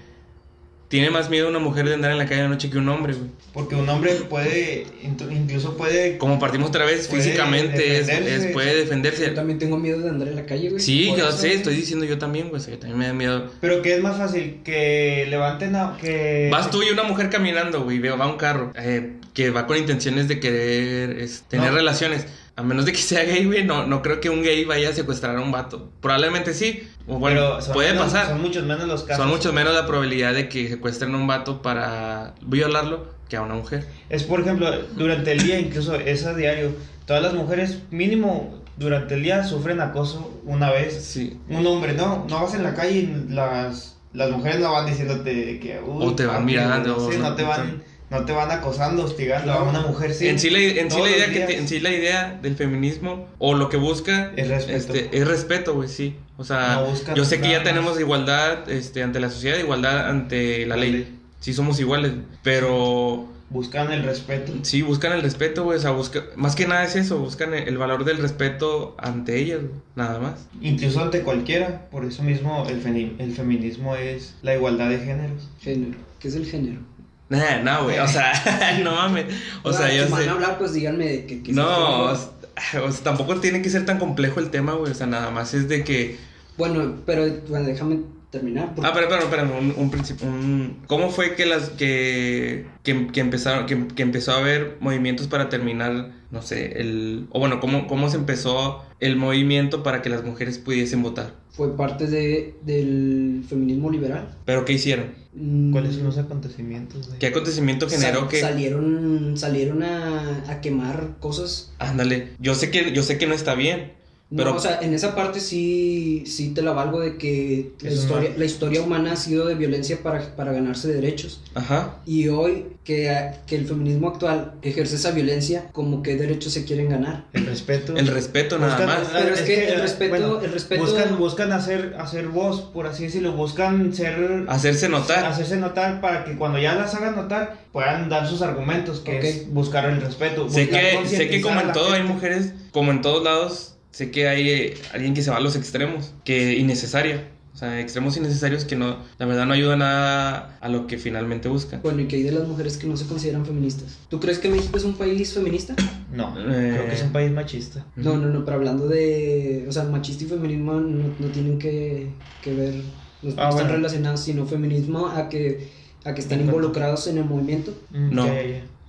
tiene 0.88 1.10
más 1.10 1.28
miedo 1.28 1.48
una 1.48 1.58
mujer 1.58 1.86
de 1.86 1.94
andar 1.94 2.10
en 2.12 2.18
la 2.18 2.26
calle 2.26 2.42
de 2.42 2.48
noche 2.48 2.70
que 2.70 2.78
un 2.78 2.88
hombre, 2.88 3.12
güey. 3.12 3.28
Porque 3.52 3.74
un 3.74 3.88
hombre 3.88 4.14
puede, 4.28 4.86
incluso 5.30 5.76
puede... 5.76 6.16
Como 6.18 6.38
partimos 6.38 6.68
otra 6.70 6.84
vez, 6.86 7.08
Puede 7.08 7.22
físicamente 7.22 7.98
es, 7.98 8.06
defenderse. 8.06 8.46
es- 8.48 8.52
puede 8.54 8.72
Yo 8.72 8.78
defenderse. 8.78 9.28
también 9.30 9.58
tengo 9.58 9.76
miedo 9.76 10.00
de 10.00 10.08
andar 10.08 10.28
en 10.28 10.36
la 10.36 10.46
calle, 10.46 10.70
güey. 10.70 10.80
Sí, 10.80 11.08
yo 11.16 11.28
eso, 11.28 11.36
sé, 11.38 11.54
estoy 11.54 11.74
diciendo 11.74 12.04
yo 12.06 12.16
también, 12.18 12.48
güey, 12.48 12.60
o 12.60 12.64
sea, 12.64 12.72
que 12.72 12.78
también 12.80 12.98
me 12.98 13.06
da 13.06 13.12
miedo. 13.12 13.50
Pero 13.60 13.82
que 13.82 13.96
es 13.96 14.02
más 14.02 14.16
fácil 14.16 14.60
que 14.64 15.26
levanten 15.28 15.76
a... 15.76 15.96
Que... 16.00 16.48
Vas 16.50 16.70
tú 16.70 16.82
y 16.82 16.90
una 16.90 17.02
mujer 17.02 17.28
caminando, 17.30 17.82
güey, 17.84 17.98
veo, 17.98 18.16
va 18.16 18.26
un 18.26 18.38
carro 18.38 18.72
eh, 18.76 19.12
que 19.34 19.50
va 19.50 19.66
con 19.66 19.76
intenciones 19.76 20.26
de 20.28 20.40
querer 20.40 21.18
es, 21.18 21.42
tener 21.48 21.70
No. 21.70 21.76
relaciones. 21.76 22.26
A 22.58 22.62
menos 22.64 22.84
de 22.86 22.90
que 22.92 22.98
sea 22.98 23.22
gay, 23.22 23.44
güey, 23.44 23.62
no, 23.62 23.86
no 23.86 24.02
creo 24.02 24.20
que 24.20 24.30
un 24.30 24.42
gay 24.42 24.64
vaya 24.64 24.88
a 24.88 24.92
secuestrar 24.92 25.36
a 25.36 25.40
un 25.40 25.52
vato. 25.52 25.90
Probablemente 26.00 26.52
sí, 26.52 26.82
o 27.06 27.16
bueno, 27.16 27.58
Pero 27.60 27.72
puede 27.72 27.92
menos- 27.92 28.06
pasar. 28.06 28.26
Son 28.30 28.42
muchos 28.42 28.64
menos 28.66 28.88
los 28.88 29.04
casos. 29.04 29.22
Son 29.22 29.32
mucho 29.32 29.52
menos 29.52 29.72
la 29.72 29.86
probabilidad 29.86 30.34
de 30.34 30.48
que 30.48 30.68
secuestren 30.68 31.14
a 31.14 31.18
un 31.18 31.28
vato 31.28 31.62
para 31.62 32.34
violarlo 32.44 33.06
que 33.28 33.36
a 33.36 33.42
una 33.42 33.54
mujer. 33.54 33.86
Es 34.10 34.24
por 34.24 34.40
ejemplo, 34.40 34.68
durante 34.96 35.30
el 35.30 35.40
día, 35.40 35.60
incluso 35.60 35.94
es 35.94 36.26
a 36.26 36.34
diario, 36.34 36.72
todas 37.06 37.22
las 37.22 37.32
mujeres 37.32 37.78
mínimo 37.92 38.60
durante 38.76 39.14
el 39.14 39.22
día 39.22 39.44
sufren 39.44 39.80
acoso 39.80 40.40
una 40.44 40.72
vez. 40.72 41.00
Sí. 41.04 41.38
Un 41.48 41.64
hombre, 41.64 41.92
no, 41.92 42.26
no 42.28 42.42
vas 42.42 42.54
en 42.54 42.64
la 42.64 42.74
calle 42.74 42.98
y 42.98 43.26
las, 43.28 43.98
las 44.12 44.30
mujeres 44.32 44.58
no 44.58 44.72
van 44.72 44.84
diciéndote 44.84 45.60
que... 45.60 45.78
O 45.86 46.12
te 46.12 46.26
van 46.26 46.44
mirando, 46.44 47.08
sí, 47.08 47.18
no 47.18 47.36
te 47.36 47.44
van, 47.44 47.84
no 48.10 48.24
te 48.24 48.32
van 48.32 48.50
acosando, 48.50 49.04
hostigando 49.04 49.52
a 49.52 49.62
una 49.64 49.80
mujer, 49.80 50.14
sí. 50.14 50.28
en 50.28 50.38
sí, 50.38 50.50
la, 50.50 50.58
en 50.60 50.90
sí 50.90 50.96
Todos 50.96 51.10
la 51.10 51.16
idea 51.16 51.32
que 51.32 51.40
te- 51.40 51.58
en 51.58 51.68
sí 51.68 51.80
la 51.80 51.90
idea 51.90 52.38
del 52.42 52.56
feminismo 52.56 53.26
o 53.38 53.54
lo 53.54 53.68
que 53.68 53.76
busca 53.76 54.32
Es 54.36 54.48
respeto. 54.48 54.94
este, 54.94 55.18
es 55.18 55.28
respeto, 55.28 55.74
güey, 55.74 55.88
sí. 55.88 56.16
O 56.36 56.44
sea, 56.44 56.82
No 57.06 57.14
yo 57.14 57.24
sé 57.24 57.40
que 57.40 57.50
ya 57.50 57.62
tenemos 57.62 57.92
más. 57.92 58.00
igualdad 58.00 58.70
este, 58.70 59.02
ante 59.02 59.20
la 59.20 59.28
sociedad, 59.30 59.58
igualdad 59.58 60.08
ante 60.08 60.64
la 60.66 60.76
La 60.76 60.82
ley. 60.82 60.92
ley. 60.92 61.18
Sí 61.40 61.52
somos 61.52 61.78
iguales, 61.80 62.12
pero 62.42 63.28
Buscan 63.50 63.90
el 63.92 64.02
respeto. 64.02 64.52
sí 64.62 64.82
buscan 64.82 65.12
el 65.12 65.22
respeto, 65.22 65.64
güey, 65.64 65.78
o 65.78 65.80
sea, 65.80 65.92
busca, 65.92 66.24
más 66.36 66.54
que 66.54 66.66
nada 66.66 66.84
es 66.84 66.96
eso, 66.96 67.18
buscan 67.18 67.54
el, 67.54 67.78
valor 67.78 68.04
del 68.04 68.18
respeto 68.18 68.94
ante 68.98 69.38
ellas, 69.38 69.60
nada 69.96 70.18
más. 70.18 70.46
Incluso 70.60 71.00
ante 71.00 71.22
cualquiera. 71.22 71.88
Por 71.90 72.04
eso 72.04 72.22
mismo 72.22 72.66
el, 72.68 72.82
feni- 72.82 73.14
el 73.18 73.32
feminismo 73.32 73.96
es 73.96 74.34
la 74.42 74.54
igualdad 74.54 74.90
de 74.90 74.98
géneros. 74.98 75.48
Género. 75.60 75.96
¿Qué 76.18 76.28
es 76.28 76.34
el 76.34 76.44
género? 76.46 76.80
Nah, 77.28 77.58
no, 77.62 77.84
güey, 77.84 77.98
o 77.98 78.08
sea, 78.08 78.32
no 78.84 78.92
mames. 78.94 79.26
O 79.62 79.72
sea, 79.72 79.92
yo 79.92 80.06
si 80.06 80.12
van 80.12 80.22
sé. 80.22 80.28
a 80.28 80.32
hablar, 80.32 80.58
pues 80.58 80.72
díganme 80.72 81.06
de 81.06 81.26
qué 81.26 81.42
qué 81.42 81.50
es 81.52 81.56
el 81.56 81.62
No, 81.62 82.04
o 82.04 82.16
sea, 82.16 82.82
o 82.82 82.90
sea, 82.92 83.04
tampoco 83.04 83.38
tiene 83.40 83.62
que 83.62 83.70
ser 83.70 83.84
tan 83.86 83.98
complejo 83.98 84.40
el 84.40 84.50
tema, 84.50 84.72
güey, 84.74 84.92
o 84.92 84.94
sea, 84.94 85.06
nada 85.06 85.30
más 85.30 85.54
es 85.54 85.68
de 85.68 85.84
que 85.84 86.18
Bueno, 86.56 86.96
pero 87.06 87.26
bueno, 87.48 87.66
déjame 87.66 88.00
terminar. 88.30 88.74
porque- 88.74 88.88
Ah, 88.88 88.92
pero, 88.94 89.08
pero, 89.08 89.22
pero, 89.30 89.42
un, 89.58 89.74
un 89.76 89.90
principio, 89.90 90.26
un- 90.28 90.82
¿cómo 90.86 91.10
fue 91.10 91.34
que 91.34 91.46
las 91.46 91.70
que, 91.70 92.66
que, 92.82 93.06
que 93.08 93.20
empezaron, 93.20 93.66
que, 93.66 93.86
que 93.94 94.02
empezó 94.02 94.32
a 94.32 94.38
haber 94.38 94.76
movimientos 94.80 95.26
para 95.28 95.48
terminar, 95.48 96.12
no 96.30 96.42
sé, 96.42 96.80
el, 96.80 97.26
o 97.30 97.38
bueno, 97.38 97.60
cómo, 97.60 97.86
cómo 97.86 98.08
se 98.10 98.16
empezó 98.16 98.82
el 99.00 99.16
movimiento 99.16 99.82
para 99.82 100.02
que 100.02 100.08
las 100.10 100.24
mujeres 100.24 100.58
pudiesen 100.58 101.02
votar? 101.02 101.34
Fue 101.50 101.76
parte 101.76 102.06
de, 102.06 102.54
del 102.62 103.44
feminismo 103.48 103.90
liberal. 103.90 104.36
Pero 104.44 104.64
¿qué 104.64 104.74
hicieron? 104.74 105.06
Mm, 105.34 105.72
¿Cuáles 105.72 105.94
son 105.96 106.04
los 106.04 106.18
acontecimientos? 106.18 107.10
de- 107.12 107.18
¿Qué 107.18 107.26
acontecimiento 107.28 107.88
generó 107.88 108.20
sal- 108.20 108.28
que, 108.28 108.40
Salieron, 108.40 109.36
salieron 109.36 109.82
a, 109.82 110.44
a 110.48 110.60
quemar 110.60 111.16
cosas. 111.20 111.72
ándale, 111.78 112.28
yo 112.38 112.54
sé 112.54 112.70
que, 112.70 112.92
yo 112.92 113.02
sé 113.02 113.18
que 113.18 113.26
no 113.26 113.34
está 113.34 113.54
bien, 113.54 113.92
No, 114.30 114.54
o 114.54 114.58
sea, 114.58 114.80
en 114.82 114.92
esa 114.92 115.14
parte 115.14 115.40
sí, 115.40 116.22
sí 116.26 116.50
te 116.50 116.60
la 116.60 116.72
valgo 116.72 117.00
de 117.00 117.16
que 117.16 117.72
la 117.80 117.90
historia, 117.90 118.30
la 118.36 118.44
historia 118.44 118.82
humana 118.82 119.12
ha 119.12 119.16
sido 119.16 119.46
de 119.46 119.54
violencia 119.54 120.02
para, 120.02 120.36
para 120.36 120.52
ganarse 120.52 120.88
derechos. 120.88 121.40
ajá, 121.54 121.96
Y 122.04 122.28
hoy 122.28 122.66
que, 122.84 123.30
que 123.46 123.56
el 123.56 123.66
feminismo 123.66 124.08
actual 124.08 124.52
ejerce 124.60 124.96
esa 124.96 125.12
violencia, 125.12 125.68
como 125.72 126.02
qué 126.02 126.16
derechos 126.16 126.52
se 126.52 126.66
quieren 126.66 126.90
ganar. 126.90 127.24
El 127.32 127.46
respeto. 127.46 127.96
el 127.96 128.06
respeto 128.06 128.58
nada 128.58 128.76
Buscan- 128.76 128.86
más. 128.86 129.08
Pero 129.14 129.34
es 129.34 129.40
que 129.40 129.68
el 129.68 129.80
respeto- 129.80 130.40
el 130.42 130.52
respeto- 130.52 130.82
Buscan, 130.84 131.18
buscan 131.18 131.52
hacer, 131.52 131.94
hacer 131.98 132.28
voz, 132.28 132.60
por 132.60 132.86
así 132.86 133.04
decirlo. 133.04 133.32
Buscan 133.32 133.94
ser. 133.94 134.44
Hacerse 134.48 134.90
notar. 134.90 135.24
Hacerse 135.24 135.56
notar 135.56 136.02
para 136.02 136.24
que 136.26 136.36
cuando 136.36 136.58
ya 136.58 136.74
las 136.74 136.94
hagan 136.94 137.16
notar 137.16 137.56
puedan 137.72 138.10
dar 138.10 138.28
sus 138.28 138.42
argumentos, 138.42 139.00
que 139.00 139.16
Ok. 139.18 139.24
es 139.24 139.50
buscar 139.50 139.86
el 139.88 140.02
respeto. 140.02 140.50
Sé 140.50 140.68
que, 140.68 141.00
sé 141.06 141.30
que 141.30 141.40
como 141.40 141.58
en 141.62 141.72
todo 141.72 141.92
hay 141.94 142.02
mujeres, 142.02 142.52
como 142.72 142.90
en 142.92 143.00
todos 143.00 143.24
lados, 143.24 143.74
sé 143.98 144.10
que 144.12 144.28
hay 144.28 144.48
eh, 144.48 144.74
alguien 144.92 145.12
que 145.14 145.22
se 145.22 145.30
va 145.30 145.38
a 145.38 145.40
los 145.40 145.56
extremos, 145.56 146.12
que 146.24 146.56
innecesaria. 146.56 147.28
O 147.52 147.56
sea, 147.58 147.80
extremos 147.80 148.16
innecesarios 148.16 148.64
que 148.64 148.76
no, 148.76 148.98
la 149.18 149.26
verdad 149.26 149.44
no 149.44 149.52
ayudan 149.52 149.80
nada 149.80 150.56
a 150.60 150.68
lo 150.68 150.86
que 150.86 150.96
finalmente 150.98 151.48
buscan. 151.48 151.80
Bueno, 151.82 152.00
¿y 152.02 152.06
qué 152.06 152.14
hay 152.14 152.22
de 152.22 152.30
las 152.30 152.46
mujeres 152.46 152.76
que 152.76 152.86
no 152.86 152.96
se 152.96 153.06
consideran 153.06 153.44
feministas? 153.44 153.98
¿Tú 154.08 154.20
crees 154.20 154.38
que 154.38 154.48
México 154.48 154.76
es 154.78 154.84
un 154.84 154.94
país 154.94 155.34
feminista? 155.34 155.74
No, 156.14 156.38
Eh. 156.38 156.70
creo 156.74 156.86
que 156.86 156.94
es 156.94 157.02
un 157.02 157.10
país 157.10 157.32
machista. 157.32 157.84
No, 157.96 158.16
no, 158.16 158.28
no, 158.28 158.44
pero 158.44 158.58
hablando 158.58 158.86
de. 158.86 159.66
O 159.68 159.72
sea, 159.72 159.82
machista 159.84 160.22
y 160.22 160.26
feminismo 160.28 160.74
no, 160.74 161.14
no 161.18 161.26
tienen 161.32 161.58
que, 161.58 162.10
que 162.44 162.54
ver. 162.54 162.74
No 163.22 163.30
Ah, 163.30 163.48
están 163.48 163.52
bueno. 163.54 163.70
relacionados, 163.72 164.20
sino 164.20 164.46
feminismo 164.46 165.08
a 165.08 165.28
que, 165.28 165.68
a 166.04 166.14
que 166.14 166.20
están 166.20 166.40
involucrados 166.40 167.08
en 167.08 167.18
el 167.18 167.24
movimiento. 167.24 167.76
Mm, 167.90 168.14
No. 168.14 168.26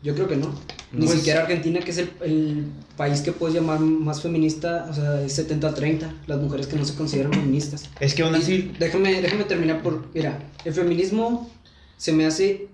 Yo 0.02 0.14
creo 0.16 0.28
que 0.28 0.36
no. 0.38 0.54
Ni 0.92 1.06
Pues- 1.06 1.18
siquiera 1.20 1.42
Argentina, 1.42 1.80
que 1.82 1.92
es 1.92 1.98
el, 2.00 2.12
el 2.24 2.66
país 2.98 3.22
que 3.22 3.32
puedes 3.32 3.56
llamar 3.56 3.80
más 3.80 4.22
feminista, 4.22 4.88
o 4.90 4.94
sea, 4.94 5.22
es 5.22 5.38
70-30, 5.38 6.10
las 6.28 6.40
mujeres 6.40 6.68
que 6.68 6.76
no 6.78 6.86
se 6.86 6.96
consideran 6.96 7.32
feministas. 7.34 7.90
Es 8.00 8.14
que 8.16 8.24
aún 8.24 8.34
así. 8.36 8.72
déjame, 8.80 9.22
déjame 9.22 9.44
terminar 9.44 9.82
por. 9.84 10.08
Mira, 10.14 10.40
el 10.66 10.74
feminismo 10.74 11.50
se 11.98 12.12
me 12.14 12.26
hace, 12.26 12.70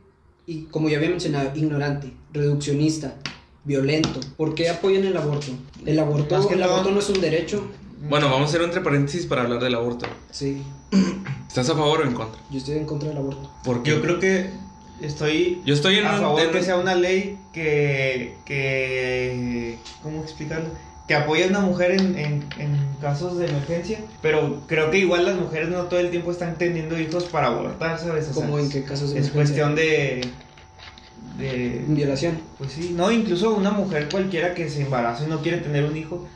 y 0.46 0.64
como 0.66 0.88
ya 0.90 0.98
había 0.98 1.10
mencionado, 1.10 1.52
ignorante, 1.56 2.14
reduccionista, 2.32 3.16
violento. 3.64 4.20
¿Por 4.38 4.54
qué 4.56 4.70
apoyan 4.70 5.04
el 5.04 5.18
aborto? 5.18 5.48
El 5.86 6.00
aborto, 6.00 6.36
Más 6.38 6.46
que 6.46 6.54
el 6.54 6.62
todo- 6.62 6.72
aborto 6.74 6.92
no 6.92 7.00
es 7.00 7.10
un 7.10 7.20
derecho. 7.22 7.64
Bueno, 8.08 8.28
vamos 8.28 8.42
a 8.44 8.50
hacer 8.50 8.60
un 8.62 8.68
entre 8.68 8.82
paréntesis 8.82 9.26
para 9.26 9.42
hablar 9.42 9.60
del 9.62 9.74
aborto. 9.74 10.06
Sí, 10.30 10.62
¿Estás 11.48 11.70
a 11.70 11.76
favor 11.76 12.02
o 12.02 12.04
en 12.04 12.14
contra? 12.14 12.40
yo 12.52 12.58
estoy 12.60 12.76
en 12.78 12.86
contra 12.86 13.10
del 13.10 13.18
aborto. 13.18 13.52
Porque 13.64 13.90
Yo 13.90 14.02
creo 14.02 14.20
que 14.20 14.50
estoy 15.02 15.62
Yo 15.66 15.74
estoy 15.74 15.98
en 15.98 16.06
a 16.06 16.18
favor 16.18 16.42
en 16.42 16.52
que 16.52 16.64
sea 16.64 16.78
una 16.78 16.96
ley 16.96 17.38
que, 17.54 18.36
que 18.46 19.78
¿cómo 20.04 20.22
explicarlo? 20.24 20.70
Que 21.08 21.14
apoye 21.14 21.44
a 21.46 21.48
una 21.50 21.60
mujer 21.60 21.92
en, 21.92 22.18
en, 22.18 22.46
en 22.58 22.88
casos 23.00 23.38
de 23.38 23.46
emergencia, 23.48 24.00
pero 24.24 24.62
creo 24.68 24.90
que 24.90 24.98
igual 25.00 25.26
las 25.26 25.36
mujeres 25.36 25.70
no 25.70 25.84
todo 25.84 26.00
el 26.00 26.10
tiempo 26.10 26.32
están 26.32 26.58
teniendo 26.58 27.00
hijos 27.00 27.26
para 27.26 27.48
abortar, 27.48 28.00
¿sabes? 28.00 28.28
O 28.30 28.34
sea, 28.34 28.44
¿Cómo 28.46 28.58
en 28.58 28.70
qué 28.72 28.84
casos 28.84 29.14
de 29.14 29.20
es 29.20 29.28
emergencia? 29.30 29.66
cuestión 29.66 29.76
de, 29.76 30.22
de, 31.38 31.84
Violación. 31.90 32.40
pues 32.58 32.72
sí, 32.72 32.94
no, 32.96 33.12
incluso 33.12 33.54
una 33.54 33.70
mujer 33.72 34.08
cualquiera 34.10 34.56
que 34.56 34.68
se 34.70 34.82
embaraza 34.82 35.26
y 35.26 35.28
no 35.28 35.42
quiere 35.42 35.60
tener 35.60 35.86
un 35.86 35.96
hijo. 35.96 36.28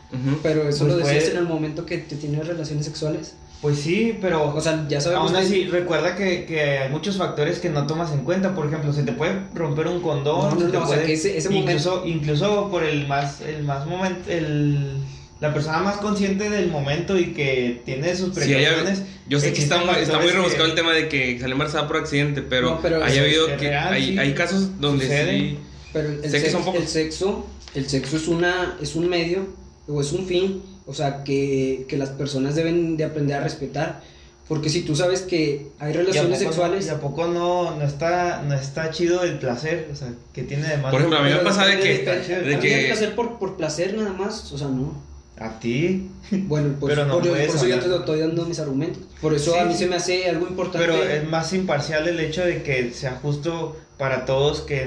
Pero 0.44 0.68
eso 0.70 0.86
Pues 0.86 0.92
lo 0.94 0.98
decías 0.98 1.24
puede- 1.24 1.32
en 1.32 1.38
el 1.38 1.48
momento 1.48 1.86
que 1.88 1.98
te 2.00 2.16
tienes 2.16 2.46
relaciones 2.48 2.86
sexuales. 2.86 3.34
Pues 3.62 3.78
sí, 3.80 4.18
pero 4.22 4.56
O 4.56 4.62
sea, 4.62 4.86
ya 4.88 5.02
sabemos 5.02 5.32
Aún 5.32 5.40
que- 5.42 5.46
así, 5.46 5.66
recuerda 5.66 6.16
que, 6.16 6.46
que 6.46 6.62
hay 6.80 6.90
muchos 6.90 7.18
factores 7.18 7.60
que 7.60 7.70
no 7.70 7.86
tomas 7.88 8.12
en 8.14 8.20
cuenta. 8.24 8.56
Por 8.56 8.68
ejemplo, 8.68 8.94
se 8.94 9.04
te 9.04 9.12
puede 9.12 9.34
romper 9.54 9.88
un 9.88 10.02
condón. 10.02 10.50
No, 10.50 10.56
no, 10.56 10.62
se 10.62 10.68
te 10.68 10.78
no, 10.78 10.84
o 10.84 10.88
sea, 10.88 10.96
puede- 10.96 11.08
que 11.08 11.14
ese- 11.14 11.38
ese 11.38 11.54
incluso, 11.54 12.04
incluso 12.06 12.70
por 12.72 12.84
el 12.84 13.08
más, 13.08 13.42
el 13.42 13.64
más 13.64 13.86
momento, 13.86 14.30
el, 14.32 14.98
la 15.42 15.54
persona 15.54 15.80
más 15.80 15.98
consciente 15.98 16.50
del 16.50 16.70
momento 16.70 17.18
y 17.18 17.34
que 17.34 17.82
tiene 17.86 18.16
sus 18.16 18.34
Sí, 18.36 18.42
precauciones. 18.42 19.04
yo 19.28 19.40
sé 19.40 19.54
que 19.54 19.62
está 19.62 19.82
está 20.00 20.20
muy 20.20 20.32
rebuscado 20.32 20.66
que- 20.66 20.70
el 20.72 20.76
tema 20.76 20.94
de 20.94 21.08
que 21.10 21.40
salió 21.40 21.54
embarazada 21.54 21.88
por 21.88 21.98
accidente, 21.98 22.42
pero, 22.42 22.72
No, 22.72 22.82
pero 22.82 23.04
hay 23.04 23.18
habido 23.18 23.48
es 23.50 23.58
que 23.58 23.70
real, 23.70 23.94
hay, 23.94 24.06
sí. 24.14 24.20
hay 24.20 24.34
casos 24.34 24.80
donde 24.82 25.06
Sucede. 25.06 25.40
sí. 25.40 25.58
Pero 25.94 26.10
el, 26.10 26.30
Sé 26.30 26.44
que 26.44 26.50
son 26.52 26.64
pocos. 26.64 26.82
el 26.82 26.88
sexo, 26.88 27.48
el 27.74 27.90
sexo 27.90 28.18
es 28.18 28.28
una, 28.28 28.78
es 28.82 28.96
un 28.96 29.10
medio 29.10 29.48
o 29.88 30.02
es 30.02 30.12
un 30.12 30.26
fin, 30.28 30.62
o 30.90 30.94
sea 30.94 31.24
que, 31.24 31.86
que 31.88 31.98
las 31.98 32.10
personas 32.10 32.56
deben 32.56 32.98
de 32.98 33.04
aprender 33.04 33.38
a 33.38 33.42
respetar, 33.44 34.02
porque 34.48 34.70
si 34.70 34.82
tú 34.82 34.96
sabes 34.96 35.22
que 35.22 35.68
hay 35.78 35.92
¿Y 35.92 35.98
relaciones 35.98 36.40
no- 36.42 36.46
sexuales, 36.48 36.88
¿Y 36.88 36.90
a 36.90 37.00
poco 37.00 37.28
no, 37.28 37.76
no, 37.76 37.84
está, 37.84 38.42
no 38.42 38.56
está 38.56 38.90
chido 38.90 39.22
el 39.24 39.38
placer? 39.38 39.88
O 39.94 39.96
sea, 39.96 40.10
que 40.34 40.42
tiene 40.44 40.68
de 40.68 40.78
más. 40.78 40.92
Por 40.92 41.02
ejemplo, 41.02 41.20
a 41.20 41.24
mí 41.24 41.30
me 41.30 41.38
pasa 41.40 41.66
de 41.68 41.80
que, 41.80 42.00
de- 42.00 42.60
que 42.60 42.86
placer 42.88 43.16
por, 43.16 43.38
por 43.38 43.56
placer 43.58 43.96
nada 43.96 44.14
más, 44.14 44.52
o 44.52 44.58
sea 44.58 44.68
no. 44.68 45.08
A 45.40 45.58
ti. 45.60 46.10
Bueno, 46.32 46.76
pues 46.80 46.94
Pero 46.96 47.06
no 47.08 47.14
por, 47.20 47.28
por 47.30 47.38
eso 47.38 47.66
yo 47.66 47.78
te 47.80 47.86
hablar. 47.86 48.00
estoy 48.02 48.20
dando 48.20 48.46
mis 48.46 48.60
argumentos. 48.60 49.04
Por 49.22 49.34
eso 49.34 49.54
Sí, 49.54 49.58
a 49.60 49.66
mí 49.66 49.72
sí. 49.74 49.80
se 49.80 49.88
me 49.88 49.96
hace 49.96 50.28
algo 50.28 50.48
importante. 50.48 50.80
Pero 50.86 51.02
es 51.02 51.30
más 51.30 51.54
imparcial 51.54 52.08
el 52.10 52.20
hecho 52.20 52.44
de 52.44 52.62
que 52.64 52.92
sea 52.92 53.20
justo 53.22 53.78
para 53.98 54.26
todos 54.26 54.62
que, 54.62 54.86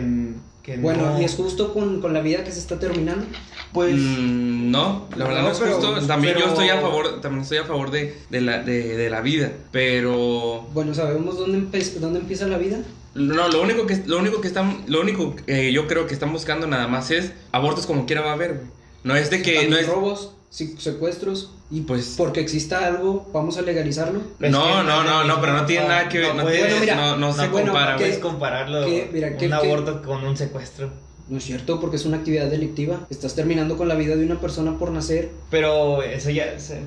que 0.62 0.76
bueno, 0.76 1.12
no. 1.12 1.20
y 1.22 1.24
es 1.24 1.34
justo 1.36 1.72
con, 1.72 2.02
con 2.02 2.12
la 2.12 2.20
vida 2.20 2.44
que 2.44 2.50
se 2.52 2.58
está 2.58 2.78
terminando. 2.78 3.24
Pues. 3.72 3.94
Mm, 3.94 4.70
no, 4.70 5.08
la 5.16 5.24
verdad 5.24 5.40
no, 5.42 5.46
No, 5.48 5.52
es 5.54 5.58
pero- 5.60 5.74
justo. 5.76 6.06
También 6.06 6.34
yo 6.34 6.40
pero- 6.40 6.52
estoy 6.52 6.68
a 6.68 6.80
favor, 6.80 7.20
también 7.20 7.42
estoy 7.42 7.58
a 7.58 7.64
favor 7.64 7.90
de, 7.90 8.16
de 8.30 8.40
la, 8.40 8.58
de, 8.62 8.96
de 8.96 9.10
la 9.10 9.20
vida, 9.20 9.50
pero 9.70 10.66
Bueno, 10.74 10.94
¿sabemos 10.94 11.38
dónde, 11.38 11.58
empe- 11.58 11.94
dónde 11.94 12.20
empieza 12.20 12.46
la 12.46 12.58
vida? 12.58 12.78
no, 13.14 13.48
lo 13.48 13.62
único 13.62 13.86
que 13.86 14.02
lo 14.06 14.18
único 14.18 14.40
que 14.40 14.48
están, 14.48 14.82
lo 14.86 15.00
único 15.00 15.36
que 15.36 15.72
yo 15.72 15.86
creo 15.86 16.06
que 16.06 16.14
están 16.14 16.32
buscando 16.32 16.66
nada 16.66 16.88
más 16.88 17.10
es 17.10 17.32
abortos 17.52 17.86
como 17.86 18.06
quiera 18.06 18.22
va 18.22 18.30
a 18.30 18.34
haber, 18.34 18.54
güey. 18.54 18.66
No 19.04 19.16
es 19.16 19.30
de 19.30 19.42
que. 19.42 19.68
No 19.68 19.76
es, 19.76 19.86
robos, 19.88 20.32
secuestros. 20.50 21.50
Y 21.70 21.80
Pues- 21.82 22.14
porque 22.18 22.40
exista 22.40 22.86
algo, 22.86 23.30
vamos 23.32 23.56
a 23.56 23.62
legalizarlo. 23.62 24.20
No, 24.20 24.26
que 24.38 24.48
no, 24.50 25.02
no, 25.04 25.24
no, 25.24 25.40
pero 25.40 25.54
no 25.54 25.64
tiene 25.64 25.88
nada 25.88 26.08
que 26.10 26.18
ver, 26.18 26.34
no 26.34 26.42
puedes- 26.42 26.60
Bueno, 26.60 26.76
mira, 26.80 26.94
no, 26.96 27.16
no 27.16 27.32
se 27.32 27.48
bueno, 27.48 27.72
compara, 27.72 27.92
¿qué- 27.96 28.04
güey. 28.04 28.10
puedes 28.10 28.18
compararlo 28.22 28.84
que- 28.84 29.08
mira, 29.10 29.36
que- 29.38 29.46
un 29.46 29.50
que- 29.50 29.56
aborto 29.56 30.02
con 30.02 30.22
un 30.24 30.36
secuestro. 30.36 30.90
No 31.32 31.38
es 31.38 31.44
cierto, 31.44 31.80
porque 31.80 31.96
es 31.96 32.04
una 32.04 32.18
actividad 32.18 32.48
delictiva. 32.50 33.06
Estás 33.08 33.34
terminando 33.34 33.78
con 33.78 33.88
la 33.88 33.94
vida 33.94 34.16
de 34.16 34.26
una 34.26 34.38
persona 34.38 34.76
por 34.78 34.90
nacer. 34.90 35.30
Pero 35.48 36.02
eso 36.02 36.28
ya. 36.28 36.60
se- 36.60 36.80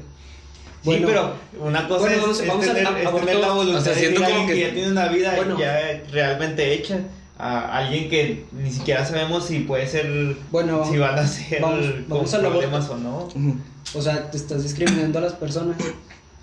Bueno. 0.84 1.08
sí, 1.08 1.14
pero 1.14 1.34
una 1.66 1.88
cosa 1.88 2.02
Bueno, 2.02 2.16
es, 2.18 2.22
vamos- 2.48 2.64
es 2.64 2.72
tener, 2.74 2.86
a- 2.88 3.02
es 3.02 3.16
tener 3.16 3.36
la 3.38 3.50
voluntad 3.54 3.82
o 3.82 3.84
sea, 3.84 3.94
de 3.94 4.00
siento 4.00 4.20
decir 4.22 4.24
a 4.24 4.38
como 4.38 4.42
alguien 4.42 4.48
que- 4.48 4.54
que 4.54 4.68
ya 4.70 4.74
tiene 4.76 4.92
una 4.92 5.08
vida 5.08 5.34
Bueno. 5.36 5.58
ya 5.60 6.04
realmente 6.12 6.74
hecha 6.76 7.00
a 7.40 7.76
alguien 7.80 8.08
que 8.08 8.46
ni 8.52 8.70
siquiera 8.72 9.04
sabemos 9.04 9.48
si 9.48 9.62
puede 9.62 9.88
ser. 9.88 10.36
Bueno, 10.52 10.86
si 10.88 11.00
van 11.00 11.18
a 11.18 11.26
ser 11.26 11.60
vamos- 11.60 12.08
vamos 12.08 12.30
con 12.30 12.40
al 12.40 12.46
aborto. 12.46 12.70
problemas 12.70 12.90
o 12.92 12.98
no. 12.98 13.28
O 13.96 14.02
sea, 14.04 14.30
te 14.30 14.38
estás 14.38 14.62
discriminando 14.62 15.18
a 15.18 15.24
las 15.24 15.34
personas. 15.34 15.78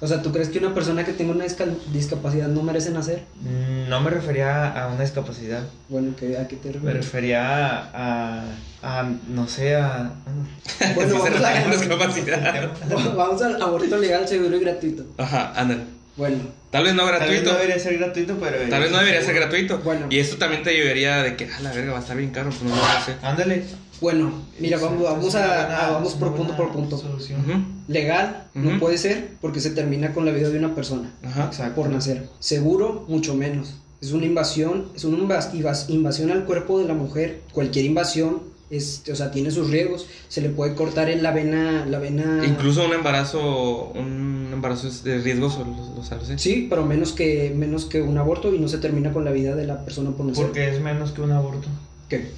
O 0.03 0.07
sea, 0.09 0.21
¿tú 0.21 0.33
crees 0.33 0.49
que 0.49 0.59
una 0.59 0.75
persona 0.75 1.05
que 1.05 1.13
tenga 1.13 1.31
una 1.33 1.45
disca- 1.45 1.65
discapacidad 1.93 2.49
no 2.49 2.61
merece 2.65 2.91
nacer? 2.91 3.23
Mm, 3.41 3.89
No 3.89 4.01
me 4.01 4.11
refería 4.11 4.67
a 4.73 4.89
una 4.89 5.01
discapacidad. 5.03 5.63
Bueno, 5.89 6.13
¿qué- 6.19 6.37
¿a 6.37 6.49
qué 6.49 6.57
te 6.57 6.69
Me 6.71 6.75
refieres? 6.75 7.05
refería 7.05 7.79
a. 7.95 8.45
a 8.83 9.11
no 9.29 9.47
sé, 9.47 9.77
a. 9.77 10.11
Bueno, 10.97 11.15
vamos, 11.21 11.41
a- 11.41 11.49
a 11.69 11.71
discapacidad. 11.71 12.71
vamos 13.17 13.43
al 13.43 13.63
aborto 13.63 13.97
legal, 13.97 14.27
seguro 14.27 14.57
y 14.57 14.61
gratuito. 14.61 15.05
Ajá, 15.19 15.53
ándale. 15.55 15.83
Bueno, 16.17 16.39
Tal 16.73 16.83
vez 16.85 16.95
no 16.95 17.05
Tal 17.05 17.13
vez 17.13 17.21
gratuito. 17.21 17.53
no 17.53 17.59
debería 17.59 17.79
ser 17.79 17.99
gratuito, 17.99 18.37
pero. 18.41 18.57
Tal 18.69 18.83
vez 18.83 18.91
no 18.91 18.99
debería 18.99 19.23
ser 19.23 19.35
gratuito. 19.37 19.79
Bueno. 19.79 20.07
Y 20.11 20.19
esto 20.19 20.37
también 20.37 20.65
te 20.65 20.75
llevaría 20.75 21.23
de 21.23 21.37
que, 21.37 21.45
a 21.49 21.61
la 21.61 21.71
verga, 21.73 21.93
va 21.93 21.99
a 21.99 22.03
estar 22.03 22.17
bien 22.17 22.31
caro, 22.31 22.51
pues 22.51 22.63
no 22.63 22.71
lo 22.71 22.75
voy 22.77 22.85
a 22.91 22.99
hacer. 22.99 23.15
Ándale. 23.23 23.65
Bueno, 24.03 24.33
mira, 24.61 24.79
vamos, 24.79 25.35
a, 25.35 25.91
vamos 25.93 26.13
por 26.15 26.35
punto 26.35 26.55
por 26.57 26.73
punto. 26.73 26.99
solución. 26.99 27.41
Legal 27.89 28.49
no 28.55 28.79
puede 28.79 28.99
ser 28.99 29.31
porque 29.41 29.61
se 29.61 29.71
termina 29.71 30.13
con 30.13 30.27
la 30.27 30.33
vida 30.33 30.51
de 30.51 30.59
una 30.59 30.75
persona 30.75 31.11
Ajá. 31.23 31.47
Exacto. 31.47 31.75
por 31.77 31.89
nacer. 31.91 32.29
Seguro, 32.39 33.07
mucho 33.09 33.35
menos. 33.35 33.77
Es 34.03 34.13
una 34.13 34.27
invasión, 34.27 34.87
es 34.97 35.05
una 35.05 35.17
invas- 35.19 35.53
invas- 35.55 35.89
invasión 35.89 36.31
al 36.33 36.45
cuerpo 36.45 36.79
de 36.81 36.87
la 36.87 36.95
mujer. 36.95 37.43
Cualquier 37.53 37.85
invasión 37.85 38.41
es, 38.69 39.03
o 39.11 39.15
sea, 39.15 39.31
tiene 39.31 39.51
sus 39.53 39.71
riesgos. 39.71 40.07
Se 40.29 40.41
le 40.41 40.49
puede 40.49 40.75
cortar 40.75 41.09
en 41.09 41.23
la 41.23 41.31
vena, 41.31 41.87
la 41.87 41.99
vena. 42.01 42.43
Incluso 42.45 42.85
un 42.85 42.93
embarazo, 42.95 43.93
un 43.95 44.51
embarazo 44.53 44.89
es 44.89 45.05
de 45.05 45.19
riesgoso, 45.19 45.65
los. 45.65 46.41
Sí, 46.41 46.67
pero 46.69 46.85
menos 46.85 47.13
que 47.13 47.55
menos 47.57 47.85
que 47.85 48.03
un 48.03 48.19
aborto 48.19 48.53
y 48.53 48.59
no 48.59 48.67
se 48.69 48.79
termina 48.79 49.13
con 49.13 49.25
la 49.25 49.31
vida 49.31 49.55
de 49.55 49.67
la 49.67 49.85
persona 49.85 50.11
por 50.11 50.27
nacer. 50.27 50.47
Porque 50.47 50.69
es 50.69 50.81
menos 50.81 51.13
que 51.13 51.21
un 51.23 51.31
aborto. 51.33 51.69
¿Qué? 52.09 52.31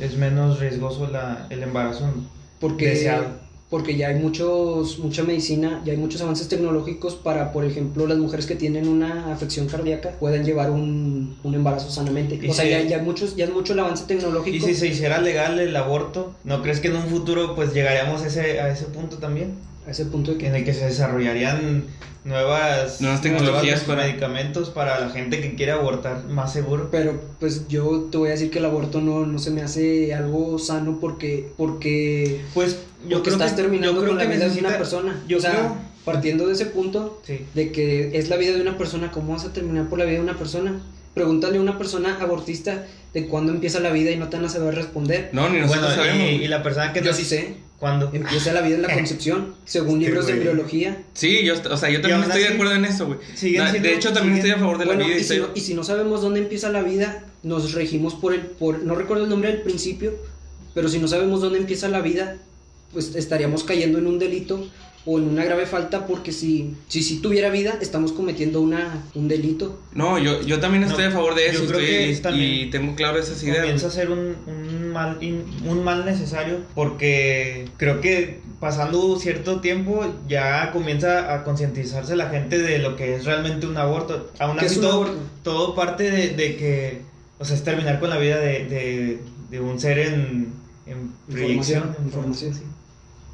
Es 0.00 0.16
menos 0.16 0.58
riesgoso 0.58 1.08
la, 1.10 1.46
el 1.50 1.62
embarazo. 1.62 2.06
Porque, 2.58 2.88
Deseado. 2.90 3.26
porque 3.70 3.96
ya 3.96 4.08
hay 4.08 4.16
muchos, 4.16 4.98
mucha 4.98 5.22
medicina, 5.22 5.82
ya 5.84 5.92
hay 5.92 5.98
muchos 5.98 6.20
avances 6.22 6.48
tecnológicos 6.48 7.14
para, 7.14 7.52
por 7.52 7.64
ejemplo, 7.64 8.06
las 8.06 8.18
mujeres 8.18 8.46
que 8.46 8.54
tienen 8.54 8.88
una 8.88 9.32
afección 9.32 9.66
cardíaca 9.66 10.12
puedan 10.20 10.44
llevar 10.44 10.70
un, 10.70 11.36
un 11.42 11.54
embarazo 11.54 11.90
sanamente. 11.90 12.38
Y 12.40 12.48
o 12.48 12.52
sea, 12.54 12.64
ya, 12.64 12.82
ya, 12.82 12.98
muchos, 13.02 13.34
ya 13.36 13.44
es 13.46 13.52
mucho 13.52 13.72
el 13.72 13.80
avance 13.80 14.04
Y 14.04 14.06
tecnológico. 14.06 14.66
si 14.66 14.74
se 14.74 14.86
hiciera 14.88 15.20
legal 15.20 15.58
el 15.58 15.74
aborto, 15.76 16.34
¿no 16.44 16.62
crees 16.62 16.80
que 16.80 16.88
en 16.88 16.96
un 16.96 17.06
futuro 17.06 17.54
pues 17.54 17.72
llegaríamos 17.74 18.22
a 18.22 18.26
ese, 18.28 18.60
a 18.60 18.70
ese 18.70 18.84
punto 18.86 19.18
también? 19.18 19.54
A 19.86 19.90
ese 19.90 20.06
punto 20.06 20.32
de 20.32 20.38
que... 20.38 20.46
En 20.46 20.54
el 20.54 20.64
que 20.64 20.72
se 20.74 20.84
desarrollarían 20.86 21.84
nuevas, 22.24 23.00
Nuevas 23.00 23.20
tecnologías 23.20 23.62
nuevos 23.64 23.82
para- 23.82 24.02
medicamentos 24.06 24.70
para 24.70 25.00
la 25.00 25.10
gente 25.10 25.40
que 25.40 25.54
quiere 25.54 25.72
abortar 25.72 26.24
más 26.28 26.52
seguro. 26.52 26.88
Pero 26.90 27.20
pues 27.40 27.66
yo 27.68 28.08
te 28.10 28.18
voy 28.18 28.28
a 28.28 28.32
decir 28.32 28.50
que 28.50 28.58
el 28.58 28.64
aborto 28.64 29.00
no, 29.00 29.26
no 29.26 29.38
se 29.38 29.50
me 29.50 29.62
hace 29.62 30.14
algo 30.14 30.58
sano 30.58 30.98
porque, 31.00 31.50
porque, 31.56 32.40
Pues 32.54 32.76
yo 33.08 33.16
porque 33.18 33.22
creo 33.30 33.34
estás 33.34 33.52
que, 33.52 33.62
terminando 33.62 33.92
yo 33.94 34.00
creo 34.04 34.16
con 34.16 34.18
la 34.18 34.32
vida 34.32 34.48
de 34.48 34.60
una 34.60 34.76
persona. 34.78 35.20
Yo 35.26 35.38
o 35.38 35.40
sea, 35.40 35.50
creo, 35.50 35.76
partiendo 36.04 36.46
de 36.46 36.52
ese 36.52 36.66
punto, 36.66 37.20
sí. 37.26 37.40
de 37.54 37.72
que 37.72 38.16
es 38.16 38.28
la 38.28 38.36
vida 38.36 38.52
de 38.54 38.60
una 38.62 38.78
persona, 38.78 39.10
¿cómo 39.10 39.32
vas 39.32 39.44
a 39.44 39.52
terminar 39.52 39.88
por 39.88 39.98
la 39.98 40.04
vida 40.04 40.18
de 40.18 40.22
una 40.22 40.38
persona? 40.38 40.80
Pregúntale 41.14 41.58
a 41.58 41.60
una 41.60 41.76
persona 41.76 42.16
abortista 42.20 42.86
de 43.12 43.26
cuándo 43.26 43.52
empieza 43.52 43.80
la 43.80 43.90
vida 43.90 44.10
y 44.12 44.16
no 44.16 44.28
te 44.28 44.36
van 44.36 44.46
a 44.46 44.48
saber 44.48 44.74
responder. 44.76 45.28
No, 45.32 45.48
ni 45.50 45.58
nosotros 45.60 45.86
Bueno, 45.96 46.02
sabemos. 46.02 46.30
y, 46.30 46.44
y 46.44 46.48
la 46.48 46.62
persona 46.62 46.92
que 46.94 47.00
Yo 47.02 47.10
te- 47.10 47.16
sí 47.16 47.24
sé, 47.24 47.56
¿Cuándo? 47.82 48.10
empieza 48.12 48.52
la 48.52 48.60
vida 48.60 48.76
en 48.76 48.82
la 48.82 48.94
concepción, 48.94 49.56
según 49.64 49.94
Este 49.98 50.06
libros 50.06 50.26
de 50.28 50.34
güey. 50.34 50.44
biología. 50.44 51.02
Sí, 51.14 51.44
yo, 51.44 51.54
o 51.68 51.76
sea, 51.76 51.90
yo 51.90 52.00
también 52.00 52.22
estoy 52.22 52.42
de 52.42 52.48
acuerdo 52.50 52.76
en 52.76 52.84
eso, 52.84 53.06
güey. 53.08 53.18
De 53.80 53.92
hecho, 53.92 54.12
también 54.12 54.36
siguen- 54.36 54.36
estoy 54.36 54.50
a 54.52 54.58
favor 54.58 54.78
de 54.78 54.84
Bueno, 54.84 55.00
la 55.00 55.06
vida. 55.08 55.16
y 55.16 55.24
si, 55.24 55.34
estoy- 55.34 55.38
no, 55.40 55.48
y 55.56 55.60
si 55.60 55.74
no 55.74 55.82
sabemos 55.82 56.22
dónde 56.22 56.38
empieza 56.38 56.68
la 56.70 56.82
vida, 56.82 57.24
nos 57.42 57.72
regimos 57.72 58.14
por 58.14 58.34
el, 58.34 58.42
por, 58.42 58.84
no 58.84 58.94
recuerdo 58.94 59.24
el 59.24 59.30
nombre 59.30 59.50
del 59.50 59.62
principio, 59.62 60.14
pero 60.74 60.88
si 60.88 61.00
no 61.00 61.08
sabemos 61.08 61.40
dónde 61.40 61.58
empieza 61.58 61.88
la 61.88 62.00
vida, 62.02 62.36
pues 62.92 63.16
estaríamos 63.16 63.64
cayendo 63.64 63.98
en 63.98 64.06
un 64.06 64.20
delito 64.20 64.64
o 65.04 65.18
en 65.18 65.28
una 65.28 65.44
grave 65.44 65.66
falta 65.66 66.06
porque 66.06 66.30
si 66.30 66.76
si, 66.88 67.02
si 67.02 67.18
tuviera 67.20 67.50
vida, 67.50 67.76
estamos 67.80 68.12
cometiendo 68.12 68.60
una, 68.60 69.02
un 69.14 69.26
delito. 69.26 69.80
No, 69.94 70.16
yo, 70.18 70.40
yo 70.42 70.60
también 70.60 70.84
estoy 70.84 71.04
No, 71.04 71.10
a 71.10 71.12
favor 71.12 71.34
de 71.34 71.48
eso. 71.48 71.64
estoy- 71.64 72.40
y, 72.40 72.70
tengo 72.70 72.94
claro 72.94 73.18
esas 73.18 73.42
ideas. 73.42 73.58
comienza 73.58 73.88
a 73.88 73.90
ser 73.90 74.10
un, 74.10 74.36
un 74.46 74.90
mal 74.92 75.18
in- 75.20 75.44
un 75.66 75.82
mal 75.82 76.04
necesario 76.04 76.58
porque 76.74 77.66
creo 77.78 78.00
que 78.00 78.40
pasando 78.60 79.18
cierto 79.18 79.60
tiempo 79.60 80.04
ya 80.28 80.70
comienza 80.72 81.34
a 81.34 81.42
concientizarse 81.42 82.14
la 82.14 82.28
gente 82.28 82.58
de 82.58 82.78
lo 82.78 82.94
que 82.94 83.16
es 83.16 83.24
realmente 83.24 83.66
un 83.66 83.76
aborto. 83.76 84.30
Aún 84.38 84.56
¿Qué 84.56 84.66
es 84.66 84.72
así 84.72 84.80
todo, 84.80 84.92
aborto? 84.92 85.18
todo 85.42 85.74
parte 85.74 86.10
de, 86.10 86.28
de 86.30 86.56
que, 86.56 87.00
o 87.40 87.44
sea, 87.44 87.56
es 87.56 87.64
terminar 87.64 87.98
con 87.98 88.08
la 88.08 88.18
vida 88.18 88.38
de, 88.38 88.66
de, 88.66 89.18
de 89.50 89.60
un 89.60 89.80
ser 89.80 89.98
en, 89.98 90.52
en 90.86 91.10
proyección. 91.28 91.80
Información, 91.88 92.06
información, 92.06 92.54
sí. 92.54 92.62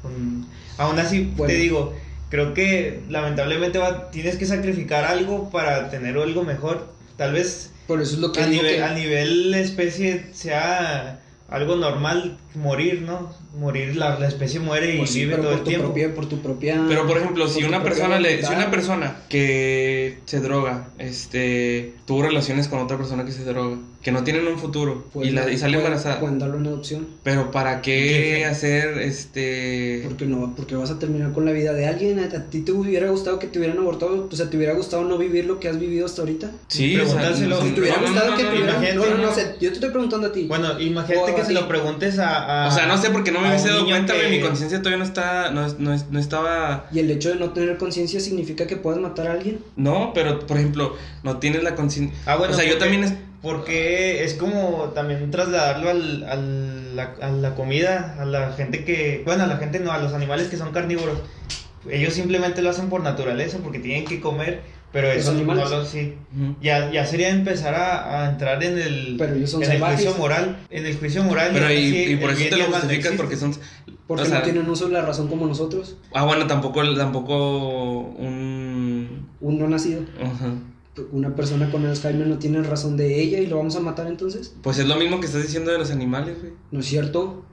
Con- 0.01 0.58
aún 0.79 0.97
así, 0.97 1.31
Bueno. 1.35 1.53
te 1.53 1.59
digo, 1.59 1.93
creo 2.29 2.53
que 2.55 3.01
lamentablemente 3.09 3.77
va- 3.77 4.09
tienes 4.11 4.37
que 4.37 4.45
sacrificar 4.45 5.05
algo 5.05 5.49
para 5.51 5.89
tener 5.89 6.17
algo 6.17 6.43
mejor. 6.43 6.87
Tal 7.17 7.33
vez 7.33 7.69
Por 7.85 8.01
eso 8.01 8.13
es 8.15 8.19
lo 8.19 8.31
que 8.31 8.41
a 8.41 8.47
nivel, 8.47 8.75
que- 8.77 8.83
a 8.83 8.93
nivel 8.93 9.53
especie 9.53 10.27
sea 10.33 11.19
algo 11.49 11.75
normal 11.75 12.37
morir, 12.55 13.01
¿no? 13.03 13.33
Morir, 13.57 13.95
la, 13.95 14.17
la 14.19 14.27
especie 14.27 14.59
muere 14.59 14.95
y 14.95 14.97
pues 14.99 15.09
sí, 15.11 15.21
vive 15.21 15.35
pero 15.37 15.43
todo 15.43 15.51
por 15.51 15.57
el 15.59 15.63
tu 15.63 15.69
tiempo. 15.69 15.85
propia, 15.87 16.15
por 16.15 16.25
tu 16.29 16.39
propia 16.41 16.85
Pero 16.87 17.07
por 17.07 17.17
ejemplo, 17.17 17.47
si 17.47 17.59
por 17.61 17.69
una 17.69 17.83
persona 17.83 18.19
le, 18.19 18.43
si 18.45 18.53
una 18.53 18.69
persona 18.71 19.15
que 19.29 20.19
se 20.25 20.39
droga, 20.39 20.87
este, 20.97 21.93
tuvo 22.05 22.23
relaciones 22.23 22.67
con 22.67 22.79
otra 22.79 22.97
persona 22.97 23.25
que 23.25 23.31
se 23.31 23.43
droga, 23.43 23.77
que 24.01 24.11
no 24.13 24.23
tienen 24.23 24.47
un 24.47 24.57
futuro 24.57 25.05
y, 25.09 25.13
Pueden- 25.13 25.35
la, 25.35 25.51
y 25.51 25.57
sale 25.57 25.77
embarazada, 25.77 26.19
pueden 26.19 26.39
darle 26.39 26.57
una 26.57 26.69
adopción. 26.69 27.07
pero 27.23 27.51
para 27.51 27.81
qué 27.81 28.45
hacer 28.45 28.97
este 28.99 30.03
Porque 30.07 30.25
no, 30.25 30.53
porque 30.55 30.75
vas 30.75 30.89
a 30.91 30.99
terminar 30.99 31.33
con 31.33 31.45
la 31.45 31.51
vida 31.51 31.73
de 31.73 31.85
alguien. 31.87 32.19
A, 32.19 32.23
a 32.25 32.45
ti 32.49 32.61
te 32.61 32.71
hubiera 32.71 33.09
gustado 33.09 33.39
que 33.39 33.47
te 33.47 33.59
hubieran 33.59 33.77
abortado, 33.77 34.27
o 34.31 34.35
sea, 34.35 34.49
te 34.49 34.55
hubiera 34.57 34.73
gustado 34.73 35.03
no 35.03 35.17
vivir 35.17 35.45
lo 35.45 35.59
que 35.59 35.67
has 35.67 35.79
vivido 35.79 36.05
hasta 36.05 36.21
ahorita. 36.21 36.51
Sí, 36.67 36.95
o 36.95 37.05
sea, 37.05 37.15
Preguntárselo. 37.15 37.55
no- 37.59 37.65
Si 37.65 37.71
te 37.73 37.81
hubiera 37.81 37.97
no, 37.97 38.01
no, 38.03 38.07
gustado 38.09 38.31
no, 38.31 38.37
que 38.37 38.43
no, 38.43 38.49
te 38.49 38.55
no, 38.55 38.61
hubieran. 38.63 38.95
No, 38.95 39.05
no, 39.05 39.11
no, 39.17 39.23
no. 39.23 39.29
o 39.29 39.33
sea, 39.33 39.53
yo 39.59 39.69
te 39.69 39.73
estoy 39.75 39.89
preguntando 39.89 40.27
a 40.27 40.31
ti. 40.31 40.45
Bueno, 40.47 40.79
imagínate 40.79 41.35
que 41.35 41.43
se 41.43 41.53
lo 41.53 41.67
preguntes 41.67 42.19
a, 42.19 42.38
a- 42.39 42.67
O 42.67 42.71
sea, 42.71 42.85
no 42.85 42.97
sé 42.97 43.09
porque 43.09 43.31
no 43.31 43.39
me 43.41 43.49
hubiese 43.49 43.69
dado 43.69 43.85
cuenta, 43.85 44.13
que- 44.13 44.27
mi 44.29 44.39
conciencia 44.41 44.79
todavía 44.79 44.97
no 44.99 45.03
está, 45.05 45.51
no, 45.51 45.65
es- 45.65 45.79
no, 45.79 45.93
es- 45.93 46.09
no 46.09 46.19
estaba, 46.19 46.85
Y 46.91 46.99
el 46.99 47.09
hecho 47.11 47.29
de 47.29 47.35
no 47.35 47.51
tener 47.51 47.77
conciencia 47.77 48.19
significa 48.19 48.67
que 48.67 48.75
puedes 48.77 48.99
matar 49.01 49.27
a 49.27 49.31
alguien. 49.33 49.59
no, 49.75 50.11
pero 50.13 50.39
por 50.45 50.57
ejemplo, 50.57 50.95
no 51.23 51.37
tienes 51.37 51.63
la 51.63 51.75
conciencia, 51.75 52.17
Ah, 52.25 52.35
bueno, 52.35 52.53
o 52.53 52.55
sea, 52.55 52.65
yo 52.65 52.71
porque- 52.71 52.83
también 52.85 53.03
es, 53.03 53.13
Porque 53.41 54.25
es 54.25 54.33
como 54.33 54.91
también 54.93 55.31
trasladarlo 55.31 55.89
al, 55.89 56.23
al- 56.27 56.95
la, 56.97 57.15
a 57.21 57.29
la 57.29 57.55
comida, 57.55 58.17
a 58.19 58.25
la 58.25 58.51
gente 58.51 58.83
que, 58.83 59.21
bueno, 59.25 59.45
a 59.45 59.47
la 59.47 59.55
gente 59.55 59.79
no, 59.79 59.93
a 59.93 59.97
los 59.97 60.13
animales 60.13 60.47
que 60.49 60.57
son 60.57 60.73
carnívoros. 60.73 61.19
Ellos 61.89 62.13
simplemente 62.13 62.61
lo 62.61 62.69
hacen 62.69 62.89
por 62.89 63.01
naturaleza, 63.01 63.59
porque 63.63 63.79
tienen 63.79 64.03
que 64.03 64.19
comer, 64.19 64.61
pero 64.91 65.11
eso 65.11 65.33
no 65.33 65.53
lo 65.53 65.85
sí. 65.85 66.15
Ya, 66.61 66.91
ya 66.91 67.05
sería 67.05 67.29
empezar 67.29 67.75
a, 67.75 68.25
a 68.25 68.29
entrar 68.31 68.63
en 68.63 68.77
el, 68.77 69.15
Pero 69.17 69.35
ellos 69.35 69.51
son 69.51 69.63
en 69.63 69.71
el 69.71 69.81
juicio 69.81 70.15
moral. 70.15 70.59
En 70.69 70.85
el 70.85 70.97
juicio 70.97 71.23
moral. 71.23 71.51
pero 71.53 71.71
y, 71.71 72.13
y, 72.13 72.15
por 72.17 72.31
eso 72.31 72.43
te 72.49 72.57
lo 72.57 72.65
justificas 72.65 73.13
porque 73.15 73.35
son, 73.35 73.53
Porque 74.07 74.23
o 74.23 74.25
sea, 74.25 74.39
no 74.39 74.43
tienen 74.43 74.69
uso 74.69 74.87
de 74.87 74.93
la 74.93 75.01
razón 75.03 75.27
como 75.27 75.45
nosotros. 75.45 75.97
ah 76.13 76.25
bueno, 76.25 76.47
tampoco, 76.47 76.81
tampoco 76.95 77.99
un, 77.99 79.27
Un 79.39 79.59
no 79.59 79.67
nacido. 79.67 80.01
ajá. 80.21 80.53
Una 81.13 81.33
persona 81.33 81.71
con 81.71 81.85
Alzheimer 81.85 82.27
no 82.27 82.39
tiene 82.39 82.61
razón 82.61 82.97
de 82.97 83.21
ella 83.21 83.39
y 83.39 83.47
lo 83.47 83.55
vamos 83.55 83.75
a 83.77 83.79
matar 83.79 84.07
entonces. 84.07 84.53
pues 84.61 84.79
es 84.79 84.85
lo 84.87 84.97
mismo 84.97 85.21
que 85.21 85.27
estás 85.27 85.43
diciendo 85.43 85.71
de 85.71 85.77
los 85.77 85.91
animales, 85.91 86.39
güey. 86.41 86.51
No 86.71 86.81
es 86.81 86.87
cierto. 86.87 87.45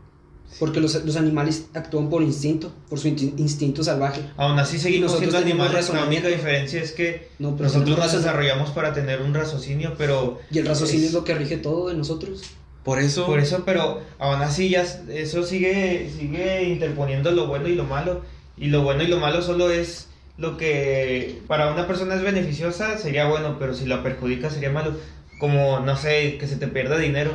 Porque 0.59 0.81
los, 0.81 0.95
los 1.05 1.17
animales 1.17 1.67
actúan 1.75 2.09
por 2.09 2.23
instinto, 2.23 2.73
por 2.89 2.99
su 2.99 3.09
instin- 3.09 3.39
instinto 3.39 3.85
salvaje. 3.85 4.23
Aún 4.37 4.59
así 4.59 4.79
seguimos 4.79 5.13
Nosotros 5.13 5.33
siendo 5.33 5.51
animales, 5.51 5.91
la 5.93 6.05
única 6.05 6.29
diferencia 6.29 6.81
es 6.83 6.93
que 6.93 7.29
No, 7.39 7.57
pero 7.57 7.69
nosotros 7.69 7.99
nos 7.99 8.13
desarrollamos 8.13 8.71
para 8.71 8.93
tener 8.95 9.21
un 9.23 9.35
raciocinio, 9.35 9.95
pero 9.99 10.39
Y 10.51 10.59
el 10.59 10.67
raciocinio 10.67 11.03
Es- 11.03 11.09
es 11.09 11.13
lo 11.15 11.25
que 11.25 11.35
rige 11.35 11.57
todo 11.59 11.89
de 11.89 11.95
nosotros. 11.95 12.43
Por 12.85 13.01
eso, 13.01 13.27
Por 13.27 13.41
eso, 13.41 13.65
pero 13.67 14.01
aún 14.19 14.41
así 14.43 14.69
ya 14.71 14.83
eso 15.09 15.43
sigue, 15.43 16.11
sigue 16.17 16.65
interponiendo 16.69 17.33
lo 17.33 17.49
bueno 17.49 17.69
y 17.69 17.75
lo 17.75 17.85
malo. 17.85 18.23
Y 18.57 18.69
lo 18.69 18.83
bueno 18.83 19.03
y 19.03 19.09
lo 19.09 19.19
malo 19.19 19.43
solo 19.43 19.71
es 19.71 20.07
lo 20.39 20.57
que 20.57 21.41
para 21.49 21.73
una 21.73 21.87
persona 21.87 22.15
es 22.15 22.23
beneficiosa, 22.23 22.97
sería 22.99 23.27
bueno, 23.27 23.57
pero 23.59 23.75
si 23.75 23.87
la 23.87 24.03
perjudica 24.03 24.51
sería 24.51 24.71
malo. 24.71 24.95
como, 25.39 25.81
no 25.81 25.97
sé, 25.99 26.39
que 26.39 26.47
se 26.47 26.57
te 26.57 26.67
pierda 26.69 26.97
dinero. 26.97 27.31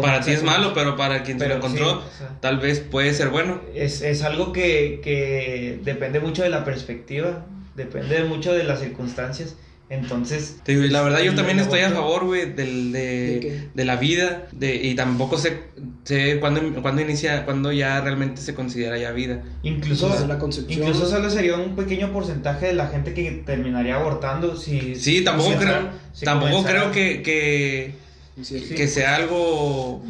Para 0.00 0.20
ti 0.20 0.30
es 0.30 0.42
malo, 0.42 0.72
pero 0.74 0.96
para 0.96 1.22
quien 1.22 1.38
se 1.38 1.44
lo 1.48 1.54
Pero 1.54 1.66
encontró, 1.66 2.00
sí, 2.02 2.06
o 2.14 2.18
sea. 2.18 2.40
tal 2.40 2.58
vez 2.58 2.80
puede 2.80 3.12
ser 3.14 3.30
bueno. 3.30 3.60
Es, 3.74 4.02
es 4.02 4.22
algo 4.22 4.52
que, 4.52 5.00
que 5.02 5.78
depende 5.82 6.20
mucho 6.20 6.42
de 6.42 6.50
la 6.50 6.64
perspectiva, 6.64 7.46
depende 7.74 8.24
mucho 8.24 8.52
de 8.52 8.64
las 8.64 8.80
circunstancias. 8.80 9.56
Entonces, 9.90 10.56
Te 10.64 10.72
digo, 10.72 10.84
y 10.84 10.88
la 10.88 11.02
verdad 11.02 11.20
yo 11.20 11.34
también 11.34 11.60
estoy 11.60 11.80
a 11.80 11.90
favor, 11.90 12.24
güey, 12.24 12.50
del, 12.52 12.90
¿De 12.90 13.68
de, 13.74 13.84
la 13.84 13.96
vida, 13.96 14.46
de, 14.50 14.76
y 14.76 14.94
tampoco 14.94 15.36
sé, 15.36 15.58
sé 16.04 16.40
cuándo, 16.40 16.62
cuándo 16.80 17.02
inicia, 17.02 17.44
cuándo 17.44 17.70
ya 17.70 18.00
realmente 18.00 18.40
se 18.40 18.54
considera 18.54 18.96
ya 18.96 19.12
vida. 19.12 19.42
Incluso, 19.62 20.08
Desde 20.08 20.26
la 20.26 20.38
concepción. 20.38 20.80
incluso 20.80 21.06
solo 21.06 21.28
sería 21.28 21.56
un 21.56 21.76
pequeño 21.76 22.12
porcentaje 22.12 22.68
de 22.68 22.72
la 22.72 22.88
gente 22.88 23.12
que 23.12 23.42
terminaría 23.44 23.96
abortando 23.96 24.56
si... 24.56 24.94
Sí, 24.96 25.22
tampoco 25.22 25.50
si 25.52 25.56
creo, 25.58 25.90
si 26.14 26.24
tampoco 26.24 26.52
comenzara- 26.62 26.90
creo 26.90 26.92
que, 26.92 27.22
que, 27.22 27.94
Sí, 28.42 28.60
sí. 28.60 28.74
que 28.74 28.88
sea 28.88 29.16
algo... 29.16 30.02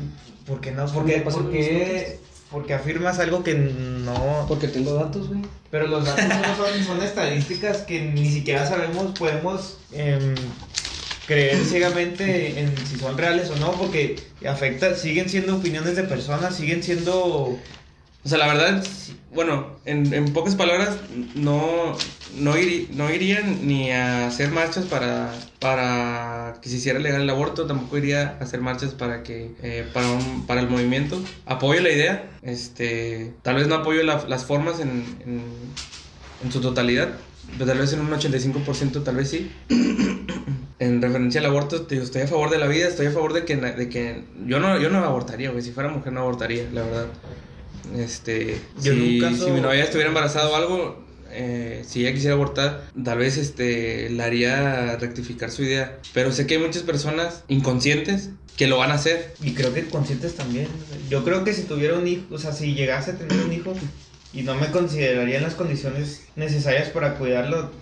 ¿Por 0.47 0.61
qué 0.61 0.73
no? 0.73 0.85
¿Por 0.87 0.95
Porque, 0.95 1.21
porque, 1.21 2.19
porque 2.51 2.75
afirmas 2.75 3.19
algo 3.19 3.43
que 3.43 3.55
no... 3.55 4.45
Porque 4.49 4.69
tengo 4.69 4.95
datos, 4.95 5.29
güey. 5.29 5.41
Pero 5.71 5.87
los 5.89 6.05
datos 6.05 6.25
no 6.25 6.57
son, 6.57 6.85
son 6.85 7.03
estadísticas 7.03 7.79
que 7.79 8.03
ni 8.03 8.31
siquiera 8.31 8.67
sabemos, 8.67 9.19
podemos 9.19 9.79
em, 9.93 10.35
creer 11.27 11.65
ciegamente 11.65 12.61
en 12.61 12.75
si 12.87 12.97
son 12.97 13.19
reales 13.19 13.51
o 13.51 13.57
no, 13.57 13.73
porque 13.73 14.17
afecta, 14.49 14.95
siguen 14.95 15.29
siendo 15.29 15.57
opiniones 15.57 15.97
de 15.97 16.05
personas, 16.05 16.57
siguen 16.57 16.83
siendo... 16.83 17.59
O 18.25 18.29
sea, 18.29 18.39
la 18.39 18.47
verdad, 18.47 18.83
bueno, 19.35 19.67
en, 19.85 20.13
en 20.15 20.33
pocas 20.33 20.55
palabras, 20.55 20.97
no, 21.35 21.95
no, 22.39 22.57
iri- 22.57 22.89
no 22.91 23.13
irían 23.13 23.67
ni 23.67 23.91
a 23.91 24.27
hacer 24.29 24.51
marchas 24.51 24.87
para, 24.87 25.31
para 25.61 26.55
que 26.63 26.71
se 26.71 26.77
hiciera 26.77 26.99
legal 27.01 27.21
el 27.21 27.29
aborto, 27.29 27.67
tampoco 27.67 27.99
iría 27.99 28.37
a 28.41 28.45
hacer 28.45 28.63
marchas 28.63 28.95
para 28.95 29.23
que 29.23 29.51
eh, 29.63 29.87
para, 29.93 30.09
un- 30.11 30.47
para 30.47 30.63
el 30.63 30.69
movimiento. 30.71 31.21
Apoyo 31.45 31.81
la 31.83 31.91
idea, 31.91 32.31
este, 32.43 33.33
tal 33.43 33.57
vez 33.57 33.67
no 33.69 33.75
apoyo 33.75 34.03
la- 34.05 34.25
las 34.27 34.47
formas 34.47 34.81
en, 34.81 35.05
en, 35.27 36.51
su 36.51 36.61
totalidad, 36.63 37.09
pero 37.59 37.67
tal 37.67 37.79
vez 37.79 37.93
en 37.93 38.01
un 38.01 38.11
85% 38.11 39.03
tal 39.03 39.17
vez 39.17 39.29
sí. 39.31 39.51
En 40.81 41.01
referencia 41.01 41.41
al 41.41 41.47
aborto, 41.47 41.83
te 41.83 41.95
digo, 41.95 42.05
estoy 42.05 42.23
a 42.23 42.27
favor 42.27 42.51
de 42.51 42.59
la 42.59 42.67
vida, 42.67 42.89
estoy 42.89 43.07
a 43.07 43.11
favor 43.13 43.33
de 43.33 43.45
que, 43.45 43.57
de 43.57 43.89
que 43.89 44.25
yo 44.47 44.59
no, 44.59 44.79
yo 44.81 44.91
no 44.91 44.99
abortaría, 45.05 45.51
güey, 45.51 45.63
si 45.63 45.71
fuera 45.71 45.89
mujer 45.89 46.13
no 46.13 46.21
abortaría, 46.23 46.65
la 46.73 46.83
verdad. 46.83 47.07
Este, 47.97 48.61
Yo 48.83 48.93
si, 48.93 49.19
caso- 49.21 49.45
si 49.47 49.51
mi 49.51 49.61
novia 49.61 49.85
estuviera 49.85 50.09
embarazada 50.09 50.49
o 50.49 50.57
algo, 50.57 51.05
eh, 51.31 51.83
si 51.87 52.01
ella 52.03 52.13
quisiera 52.15 52.35
abortar, 52.35 52.85
tal 53.05 53.19
vez 53.19 53.37
este, 53.39 54.09
la 54.11 54.25
haría 54.27 54.97
rectificar 54.97 55.51
su 55.51 55.63
idea. 55.65 55.99
Pero 56.13 56.33
sé 56.33 56.47
que 56.47 56.55
hay 56.55 56.61
muchas 56.63 56.83
personas 56.83 57.43
inconscientes 57.49 58.31
que 58.57 58.69
lo 58.69 58.79
van 58.79 58.91
a 58.93 58.95
hacer. 58.95 59.35
Y 59.43 59.53
creo 59.55 59.75
que 59.75 59.85
conscientes 59.87 60.35
también. 60.37 60.69
Yo 61.11 61.25
creo 61.25 61.43
que 61.45 61.53
si 61.53 61.63
tuviera 61.63 61.99
un 61.99 62.07
hijo, 62.07 62.23
o 62.31 62.39
sea, 62.39 62.53
si 62.53 62.75
llegase 62.75 63.13
a 63.13 63.15
tener 63.19 63.41
un 63.41 63.53
hijo 63.53 63.75
y 64.33 64.43
no 64.43 64.55
me 64.55 64.69
consideraría 64.71 65.39
en 65.39 65.43
las 65.43 65.55
condiciones 65.55 66.23
necesarias 66.37 66.89
para 66.89 67.15
cuidarlo. 67.17 67.73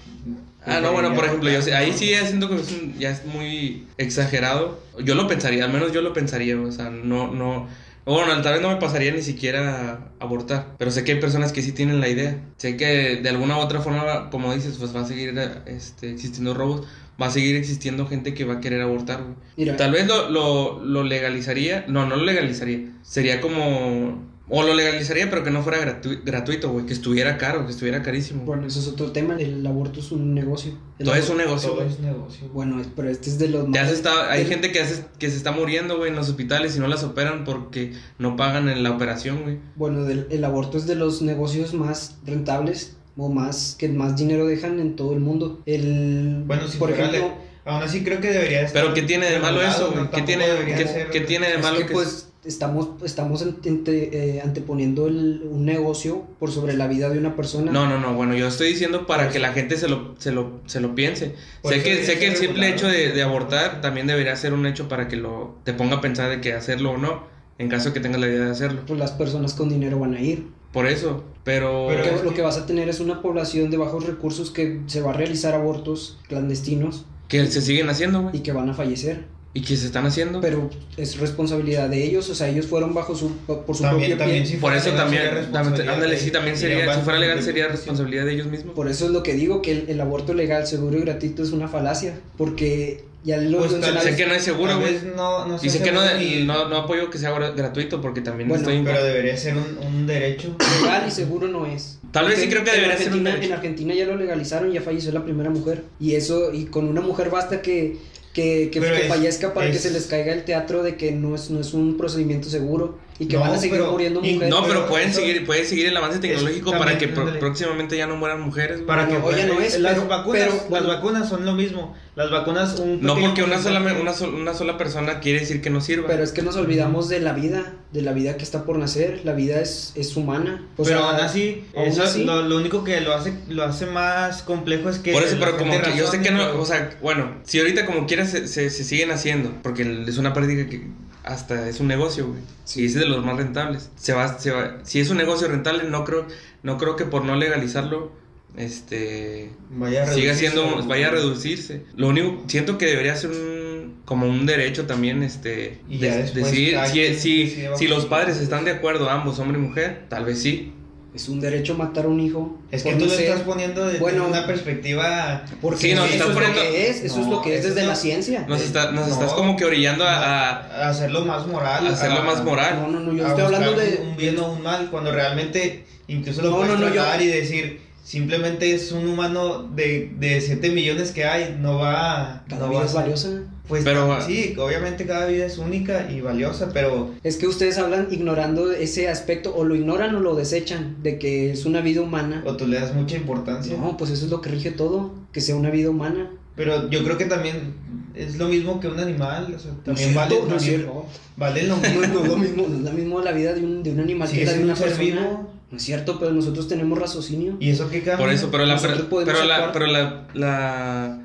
Ah, 0.64 0.80
no, 0.80 0.92
bueno, 0.92 1.12
por 1.14 1.24
ejemplo, 1.24 1.50
yo 1.50 1.60
sé- 1.60 1.74
ahí 1.74 1.92
sí 1.92 2.10
ya 2.10 2.24
siento 2.24 2.48
que 2.48 2.54
es 2.54 2.70
un- 2.70 2.96
ya 2.98 3.10
es 3.10 3.24
muy 3.26 3.86
exagerado. 3.98 4.80
Yo 5.04 5.14
lo 5.16 5.26
pensaría, 5.26 5.64
al 5.64 5.72
menos 5.72 5.92
yo 5.92 6.02
lo 6.02 6.12
pensaría, 6.12 6.56
o 6.58 6.70
sea, 6.70 6.88
no, 6.88 7.32
no, 7.34 7.68
bueno, 8.04 8.42
tal 8.42 8.54
vez 8.54 8.62
no 8.62 8.68
me 8.68 8.76
pasaría 8.76 9.12
ni 9.12 9.22
siquiera 9.22 10.10
abortar, 10.18 10.74
pero 10.78 10.90
sé 10.90 11.04
que 11.04 11.12
hay 11.12 11.20
personas 11.20 11.52
que 11.52 11.62
sí 11.62 11.72
tienen 11.72 12.00
la 12.00 12.08
idea. 12.08 12.40
Sé 12.56 12.76
que 12.76 13.16
de 13.16 13.28
alguna 13.28 13.58
u 13.58 13.60
otra 13.60 13.80
forma, 13.80 14.30
como 14.30 14.52
dices, 14.54 14.76
pues 14.78 14.94
va 14.94 15.02
a 15.02 15.06
seguir 15.06 15.38
este, 15.66 16.10
existiendo 16.10 16.54
robos, 16.54 16.86
va 17.20 17.26
a 17.26 17.30
seguir 17.30 17.56
existiendo 17.56 18.06
gente 18.06 18.34
que 18.34 18.44
va 18.44 18.54
a 18.54 18.60
querer 18.60 18.80
abortar. 18.82 19.20
Mira, 19.56 19.76
Tal 19.76 19.92
vez 19.92 20.06
lo, 20.06 20.30
lo, 20.30 20.84
lo 20.84 21.04
legalizaría, 21.04 21.84
no, 21.88 22.06
no 22.06 22.16
lo 22.16 22.24
legalizaría, 22.24 22.88
sería 23.02 23.40
como, 23.40 24.31
o 24.54 24.62
lo 24.62 24.74
legalizaría, 24.74 25.30
pero 25.30 25.42
que 25.42 25.50
no 25.50 25.62
fuera 25.62 25.78
gratu- 25.80 26.20
gratuito, 26.24 26.70
güey, 26.70 26.84
que 26.84 26.92
estuviera 26.92 27.38
caro, 27.38 27.64
que 27.64 27.72
estuviera 27.72 28.02
carísimo. 28.02 28.44
bueno, 28.44 28.66
eso 28.66 28.80
es 28.80 28.86
otro 28.88 29.10
tema. 29.10 29.36
El 29.38 29.66
aborto 29.66 30.00
es 30.00 30.12
un 30.12 30.34
negocio. 30.34 30.72
El 30.98 31.06
Todo 31.06 31.14
es 31.14 31.30
un 31.30 31.38
negocio, 31.38 31.70
Todo 31.70 31.84
es 31.86 31.98
negocio. 32.00 32.48
Bueno, 32.52 32.82
pero 32.94 33.08
este 33.08 33.30
es 33.30 33.38
de 33.38 33.48
los 33.48 33.66
más- 33.66 33.90
está, 33.90 34.30
hay 34.30 34.44
gente 34.44 34.70
que, 34.70 34.80
hace, 34.80 35.06
que 35.18 35.30
se 35.30 35.38
está 35.38 35.52
muriendo, 35.52 35.96
güey, 35.96 36.10
en 36.10 36.16
los 36.16 36.28
hospitales 36.28 36.76
y 36.76 36.80
no 36.80 36.86
las 36.86 37.02
operan 37.02 37.44
porque 37.44 37.94
no 38.18 38.36
pagan 38.36 38.68
en 38.68 38.82
la 38.82 38.90
operación, 38.90 39.42
güey. 39.42 39.58
Bueno, 39.74 40.04
del- 40.04 40.26
el 40.30 40.44
aborto 40.44 40.76
es 40.76 40.86
de 40.86 40.96
los 40.96 41.22
negocios 41.22 41.72
más 41.72 42.18
rentables 42.26 42.96
o 43.16 43.30
más 43.30 43.74
que 43.78 43.88
más 43.88 44.16
dinero 44.16 44.46
dejan 44.46 44.78
en 44.80 44.96
todo 44.96 45.14
el 45.14 45.20
mundo. 45.20 45.62
El, 45.64 46.44
Bueno, 46.46 46.68
si 46.68 46.76
por 46.78 46.90
ejemplo, 46.90 47.18
le- 47.18 47.52
Aún 47.64 47.80
así 47.84 48.02
creo 48.02 48.20
que 48.20 48.28
debería 48.28 48.62
estar 48.62 48.82
Pero 48.82 48.92
¿qué 48.92 49.02
tiene 49.02 49.30
de 49.30 49.38
malo 49.38 49.62
eso, 49.62 49.92
güey? 49.92 50.02
¿no? 50.04 50.10
¿Qué 50.10 50.22
tiene, 50.22 50.44
qué, 50.66 50.84
ser- 50.86 51.10
qué 51.10 51.20
tiene 51.20 51.46
de 51.46 51.54
es 51.54 51.62
malo 51.62 51.78
que, 51.78 51.86
que, 51.86 51.92
pues 51.92 52.28
estamos 52.44 52.88
estamos 53.04 53.42
ante- 53.42 54.10
eh, 54.36 54.40
anteponiendo 54.40 55.06
el- 55.06 55.42
un 55.48 55.64
negocio 55.64 56.24
por 56.40 56.50
sobre 56.50 56.74
la 56.76 56.88
vida 56.88 57.08
de 57.08 57.18
una 57.18 57.36
persona. 57.36 57.70
No, 57.70 57.88
no, 57.88 57.98
no, 57.98 58.14
bueno, 58.14 58.34
yo 58.34 58.48
estoy 58.48 58.68
diciendo 58.68 59.06
para 59.06 59.28
que 59.30 59.38
la 59.38 59.52
gente 59.52 59.76
se 59.76 59.88
lo, 59.88 60.14
se 60.18 60.32
lo, 60.32 60.60
se 60.66 60.80
lo 60.80 60.94
piense. 60.94 61.34
Sé 61.64 61.82
que, 61.82 62.04
sé 62.04 62.18
que 62.18 62.26
el 62.28 62.36
simple 62.36 62.68
hecho 62.68 62.88
de, 62.88 63.12
de 63.12 63.22
abortar 63.22 63.80
también 63.80 64.06
debería 64.06 64.34
ser 64.36 64.52
un 64.54 64.66
hecho 64.66 64.88
para 64.88 65.06
que 65.08 65.16
lo 65.16 65.56
te 65.64 65.72
ponga 65.72 65.96
a 65.96 66.00
pensar 66.00 66.30
de 66.30 66.40
que 66.40 66.52
hacerlo 66.52 66.92
o 66.92 66.98
no, 66.98 67.24
en 67.58 67.68
caso 67.68 67.88
de 67.90 67.94
que 67.94 68.00
tengas 68.00 68.20
la 68.20 68.26
idea 68.28 68.44
de 68.46 68.50
hacerlo. 68.50 68.80
Pues 68.86 68.98
las 68.98 69.12
personas 69.12 69.54
con 69.54 69.68
dinero 69.68 69.98
van 70.00 70.14
a 70.14 70.20
ir. 70.20 70.48
Por 70.72 70.86
eso, 70.86 71.22
pero... 71.44 71.90
Lo 71.92 72.02
que- 72.30 72.34
que 72.36 72.42
vas 72.42 72.56
a 72.56 72.64
tener 72.66 72.88
es 72.88 72.98
una 72.98 73.20
población 73.22 73.70
de 73.70 73.76
bajos 73.76 74.06
recursos 74.06 74.50
que 74.50 74.80
se 74.86 75.00
va 75.02 75.10
a 75.10 75.12
realizar 75.12 75.54
abortos 75.54 76.18
clandestinos 76.28 77.04
que 77.28 77.46
se 77.46 77.60
siguen 77.62 77.88
haciendo, 77.88 78.22
güey. 78.22 78.36
y 78.36 78.40
que 78.40 78.52
van 78.52 78.68
a 78.70 78.74
fallecer. 78.74 79.24
Y 79.54 79.60
que 79.60 79.76
se 79.76 79.84
están 79.86 80.06
haciendo. 80.06 80.40
Pero 80.40 80.70
es 80.96 81.18
responsabilidad 81.18 81.88
de 81.90 82.04
ellos, 82.04 82.30
o 82.30 82.34
sea, 82.34 82.48
ellos 82.48 82.66
fueron 82.66 82.94
bajo 82.94 83.14
su 83.14 83.36
por 83.46 83.76
su 83.76 83.82
También, 83.82 84.10
propio 84.12 84.16
también 84.18 84.42
pie. 84.44 84.52
si 84.52 84.56
Por 84.58 84.74
eso 84.74 84.90
legal, 84.90 85.50
también, 85.52 85.88
ándale, 85.90 86.16
sí, 86.18 86.30
también 86.30 86.56
sería, 86.56 86.94
si 86.94 87.00
fuera 87.02 87.18
legal 87.18 87.42
sería 87.42 87.68
responsabilidad 87.68 88.24
de 88.24 88.32
ellos 88.32 88.46
mismos. 88.46 88.74
Por 88.74 88.88
eso 88.88 89.04
es 89.06 89.10
lo 89.10 89.22
que 89.22 89.34
digo 89.34 89.60
que 89.60 89.72
el, 89.72 89.84
el 89.90 90.00
aborto 90.00 90.32
legal, 90.32 90.66
seguro 90.66 90.96
y 90.96 91.02
gratuito 91.02 91.42
es 91.42 91.50
una 91.52 91.68
falacia, 91.68 92.18
porque 92.38 93.04
ya 93.24 93.36
lo 93.36 93.58
Pues. 93.58 93.72
Sé 94.02 94.16
que 94.16 94.26
no 94.26 94.34
es 94.34 94.42
seguro, 94.42 94.80
güey. 94.80 94.96
no, 95.14 95.46
no 95.46 95.58
Y 95.62 95.68
sé 95.68 95.82
que 95.82 95.92
no, 95.92 96.00
ni- 96.16 96.44
no, 96.44 96.68
no 96.68 96.76
apoyo 96.78 97.10
que 97.10 97.18
sea 97.18 97.30
gra- 97.36 97.54
gratuito 97.54 98.00
porque 98.00 98.20
también 98.22 98.48
Bueno, 98.48 98.62
estoy... 98.68 98.82
Pero 98.84 99.04
debería 99.04 99.36
ser 99.36 99.54
un, 99.56 99.78
un 99.86 100.06
derecho. 100.06 100.56
legal 100.80 101.04
y 101.06 101.10
seguro 101.10 101.46
no 101.46 101.66
es. 101.66 101.98
Tal 102.10 102.26
vez 102.26 102.40
sí 102.40 102.48
creo 102.48 102.64
que 102.64 102.70
en 102.70 102.76
debería 102.76 102.96
ser 102.96 103.08
un 103.08 103.26
Argentina- 103.26 103.30
derecho. 103.30 103.46
En 103.46 103.52
Argentina 103.58 103.94
ya 103.94 104.06
lo 104.06 104.16
legalizaron, 104.16 104.72
ya 104.72 104.80
falleció 104.80 105.12
la 105.12 105.24
primera 105.24 105.50
mujer. 105.50 105.84
Y 106.00 106.14
eso, 106.14 106.52
y 106.52 106.64
con 106.64 106.88
una 106.88 107.00
mujer 107.00 107.30
basta 107.30 107.62
que, 107.62 107.96
que, 108.32 108.70
que, 108.72 108.80
Pero 108.80 108.94
que 108.96 109.02
es- 109.02 109.08
fallezca 109.08 109.52
para 109.54 109.70
que 109.70 109.78
se 109.78 109.90
les 109.90 110.06
caiga 110.06 110.32
el 110.32 110.44
teatro 110.44 110.82
de 110.82 110.96
que 110.96 111.12
no 111.12 111.34
es, 111.34 111.50
no 111.50 111.60
es 111.60 111.74
un 111.74 111.96
procedimiento 111.96 112.48
seguro 112.48 112.98
y 113.22 113.26
que 113.28 113.36
No, 113.36 113.42
van 113.42 113.52
a 113.52 113.58
seguir 113.58 113.76
pero- 113.78 113.92
muriendo 113.92 114.20
mujeres. 114.20 114.48
No, 114.48 114.62
pero 114.62 114.74
pero 114.80 114.86
pueden 114.88 115.10
eso- 115.10 115.20
seguir, 115.20 115.46
pueden 115.46 115.64
seguir 115.64 115.86
el 115.86 115.96
avance 115.96 116.18
tecnológico 116.18 116.70
también, 116.72 116.86
para 116.88 116.98
que 116.98 117.08
pro- 117.08 117.38
próximamente 117.38 117.96
ya 117.96 118.06
no 118.08 118.16
mueran 118.16 118.40
mujeres. 118.40 118.80
Para 118.80 119.06
que 119.06 119.16
oye, 119.16 119.46
no 119.46 119.60
es, 119.60 119.78
las 119.78 119.94
pero- 119.94 120.08
vacunas, 120.08 120.40
pero- 120.42 120.54
las 120.56 120.68
bueno. 120.68 120.88
vacunas 120.88 121.28
son 121.28 121.44
lo 121.44 121.52
mismo. 121.52 121.94
Las 122.16 122.30
vacunas 122.30 122.78
un 122.78 123.00
No 123.00 123.18
porque 123.18 123.42
una 123.42 123.58
sola, 123.62 123.80
una, 123.80 124.12
sol- 124.12 124.34
una 124.34 124.52
sola 124.54 124.76
persona 124.76 125.20
quiere 125.20 125.40
decir 125.40 125.62
que 125.62 125.70
no 125.70 125.80
sirva. 125.80 126.08
Pero 126.08 126.22
es 126.24 126.32
que 126.32 126.42
nos 126.42 126.56
olvidamos 126.56 127.08
de 127.08 127.20
la 127.20 127.32
vida, 127.32 127.74
de 127.92 128.02
la 128.02 128.12
vida 128.12 128.36
que 128.36 128.42
está 128.42 128.64
por 128.64 128.76
nacer. 128.76 129.20
La 129.24 129.32
vida 129.32 129.60
es, 129.60 129.92
es 129.94 130.14
humana. 130.16 130.66
O 130.76 130.82
pero 130.82 130.98
sea, 130.98 131.10
aún 131.10 131.20
así, 131.20 131.64
aún 131.76 131.86
eso, 131.88 132.02
así- 132.02 132.24
Lo, 132.24 132.42
lo 132.42 132.56
único 132.56 132.82
que 132.84 133.00
lo 133.00 133.14
hace 133.14 133.32
lo 133.48 133.62
hace 133.62 133.86
más 133.86 134.42
complejo 134.42 134.88
es 134.90 134.98
que 134.98 135.12
Por 135.12 135.22
eso, 135.22 135.36
pero 135.38 135.56
como 135.56 135.80
que 135.80 135.96
yo 135.96 136.06
sé 136.10 136.20
que 136.20 136.32
no, 136.32 136.60
o 136.60 136.66
sea, 136.66 136.90
bueno, 137.00 137.36
si 137.44 137.60
ahorita 137.60 137.86
como 137.86 138.06
quiera 138.06 138.26
se, 138.26 138.46
se, 138.48 138.68
se 138.68 138.84
siguen 138.84 139.10
haciendo, 139.10 139.50
porque 139.62 140.04
es 140.06 140.18
una 140.18 140.34
práctica 140.34 140.68
que 140.68 140.82
hasta 141.24 141.68
es 141.68 141.80
un 141.80 141.88
negocio, 141.88 142.26
güey. 142.28 142.40
Y 142.76 142.86
es 142.86 142.94
de 142.94 143.06
los 143.06 143.24
más 143.24 143.36
rentables. 143.36 143.90
Se 143.96 144.12
va, 144.12 144.38
se 144.38 144.50
va, 144.50 144.78
si 144.84 145.00
es 145.00 145.10
un 145.10 145.16
negocio 145.18 145.48
rentable, 145.48 145.84
no 145.84 146.04
creo, 146.04 146.26
no 146.62 146.78
creo 146.78 146.96
que 146.96 147.04
por 147.04 147.24
no 147.24 147.36
legalizarlo, 147.36 148.12
este, 148.56 149.50
vaya 149.70 150.02
a 150.04 150.06
siga 150.12 150.34
siendo, 150.34 150.62
vaya 150.88 151.08
a 151.08 151.10
reducirse. 151.10 151.84
Lo 151.96 152.08
único, 152.08 152.42
siento 152.48 152.78
que 152.78 152.86
debería 152.86 153.16
ser 153.16 153.30
un, 153.30 154.02
como 154.04 154.26
un 154.28 154.46
derecho 154.46 154.86
también, 154.86 155.22
este, 155.22 155.78
de- 155.98 156.08
decidir 156.34 156.76
si, 156.88 157.00
si, 157.20 157.46
si 157.78 157.88
los 157.88 158.06
padres 158.06 158.38
están 158.38 158.64
de 158.64 158.72
acuerdo, 158.72 159.08
ambos, 159.10 159.38
hombre 159.38 159.58
y 159.58 159.62
mujer, 159.62 160.06
tal 160.08 160.24
vez 160.24 160.40
sí. 160.42 160.72
Es 161.14 161.28
un 161.28 161.40
derecho 161.40 161.74
matar 161.74 162.06
a 162.06 162.08
un 162.08 162.20
hijo. 162.20 162.58
Es 162.70 162.82
que 162.82 162.92
tú 162.94 163.00
no 163.00 163.04
lo 163.04 163.10
ser- 163.10 163.24
estás 163.28 163.40
poniendo 163.42 163.84
desde 163.84 163.98
Bueno, 163.98 164.26
una 164.26 164.46
perspectiva 164.46 165.44
Porque 165.60 165.78
Sí, 165.88 165.94
no, 165.94 166.04
eso 166.04 166.12
estás 166.14 166.28
es 166.28 166.34
poniendo- 166.34 166.58
lo 166.58 166.70
que 166.70 166.88
es, 166.90 167.00
eso 167.04 167.20
es 167.20 167.26
lo 167.26 167.42
que 167.42 167.54
es 167.54 167.60
eso 167.60 167.68
desde 167.68 167.82
no- 167.82 167.88
la 167.88 167.96
ciencia. 167.96 168.44
Nos, 168.48 168.62
está- 168.62 168.92
nos 168.92 169.08
No. 169.08 169.12
estás 169.14 169.32
como 169.34 169.54
que 169.56 169.64
orillando 169.66 170.04
a, 170.06 170.48
a- 170.50 170.88
hacerlo 170.88 171.24
más 171.26 171.46
moral, 171.46 171.86
a 171.86 171.90
hacerlo 171.90 172.20
a- 172.20 172.24
más 172.24 172.42
moral. 172.42 172.78
No, 172.80 172.88
no, 172.88 173.00
no, 173.00 173.12
yo 173.12 173.26
estoy 173.26 173.44
hablando 173.44 173.72
de... 173.72 173.98
un 174.02 174.16
bien 174.16 174.38
o 174.38 174.52
un 174.52 174.62
mal 174.62 174.88
cuando 174.90 175.12
realmente 175.12 175.84
incluso 176.08 176.40
lo 176.42 176.50
No, 176.50 176.56
puedes 176.56 176.72
no, 176.72 176.78
no, 176.80 176.86
yo- 176.88 177.02
tratar 177.02 177.20
y 177.22 177.26
decir 177.26 177.80
simplemente 178.04 178.74
es 178.74 178.92
un 178.92 179.06
humano 179.06 179.62
de, 179.62 180.12
de 180.18 180.40
7 180.40 180.70
millones 180.70 181.12
que 181.12 181.24
hay 181.24 181.56
no 181.60 181.78
va 181.78 182.44
Cada 182.48 182.62
no 182.66 182.70
vida 182.70 182.80
va 182.80 182.86
es 182.86 182.92
valiosa. 182.94 183.42
pues 183.68 183.84
Pero- 183.84 184.20
sí 184.22 184.54
obviamente 184.58 185.06
cada 185.06 185.26
vida 185.26 185.46
es 185.46 185.58
única 185.58 186.10
y 186.10 186.20
valiosa 186.20 186.70
pero 186.72 187.10
Es 187.22 187.36
que 187.36 187.46
ustedes 187.46 187.78
hablan 187.78 188.08
ignorando 188.10 188.72
ese 188.72 189.08
aspecto, 189.08 189.54
o 189.54 189.64
lo 189.64 189.74
ignoran 189.76 190.14
o 190.16 190.20
lo 190.20 190.34
desechan, 190.34 190.96
de 191.02 191.18
que 191.18 191.52
es 191.52 191.64
una 191.64 191.80
vida 191.80 192.00
humana. 192.02 192.42
o 192.44 192.56
tú 192.56 192.66
le 192.66 192.78
das 192.80 192.94
mucha 192.94 193.16
importancia 193.16 193.76
No, 193.76 193.96
pues 193.96 194.10
eso 194.10 194.24
es 194.24 194.30
lo 194.30 194.40
que 194.40 194.50
rige 194.50 194.72
todo, 194.72 195.14
que 195.32 195.40
sea 195.40 195.54
una 195.56 195.70
vida 195.70 195.90
humana. 195.90 196.28
pero 196.56 196.90
yo 196.90 197.04
creo 197.04 197.16
que 197.18 197.26
también 197.26 197.74
es 198.14 198.36
lo 198.36 198.46
mismo 198.48 198.78
que 198.78 198.88
un 198.88 198.98
animal. 199.00 199.54
O 199.56 199.58
sea, 199.58 199.70
también 199.84 200.10
No 200.12 200.16
vale, 200.20 200.30
cierto, 200.34 200.48
no 200.50 200.56
es 200.56 200.62
también 200.62 200.80
cierto. 200.82 201.06
vale 201.38 201.62
lo 201.62 201.76
mismo. 201.78 202.00
no 202.00 202.04
es 202.04 202.28
lo 202.28 202.36
mismo, 202.36 202.66
no 202.68 202.76
es 202.76 202.82
lo 202.82 202.90
mismo 202.92 203.20
la 203.22 203.32
vida 203.32 203.54
de 203.54 203.62
un, 203.64 203.82
de 203.82 203.90
un 203.92 204.00
animal 204.00 204.28
Sí, 204.28 204.38
que 204.40 204.44
la 204.44 204.52
de 204.52 204.58
un 204.58 204.64
una 204.64 204.76
ser 204.76 204.88
persona. 204.88 205.20
vivo. 205.20 205.51
No 205.72 205.78
es 205.78 205.82
cierto, 205.82 206.18
pero 206.20 206.30
nosotros 206.32 206.68
tenemos 206.68 206.98
raciocinio. 206.98 207.56
¿Y 207.58 207.70
eso 207.70 207.88
qué 207.90 208.02
cambia? 208.02 208.18
Por 208.24 208.32
eso, 208.32 208.50
pero 208.50 208.64
la, 208.66 208.78
pero, 208.80 209.08
pero 209.24 209.44
la, 209.44 209.72
pero 209.72 209.86
la, 209.88 210.28
la- 210.34 211.18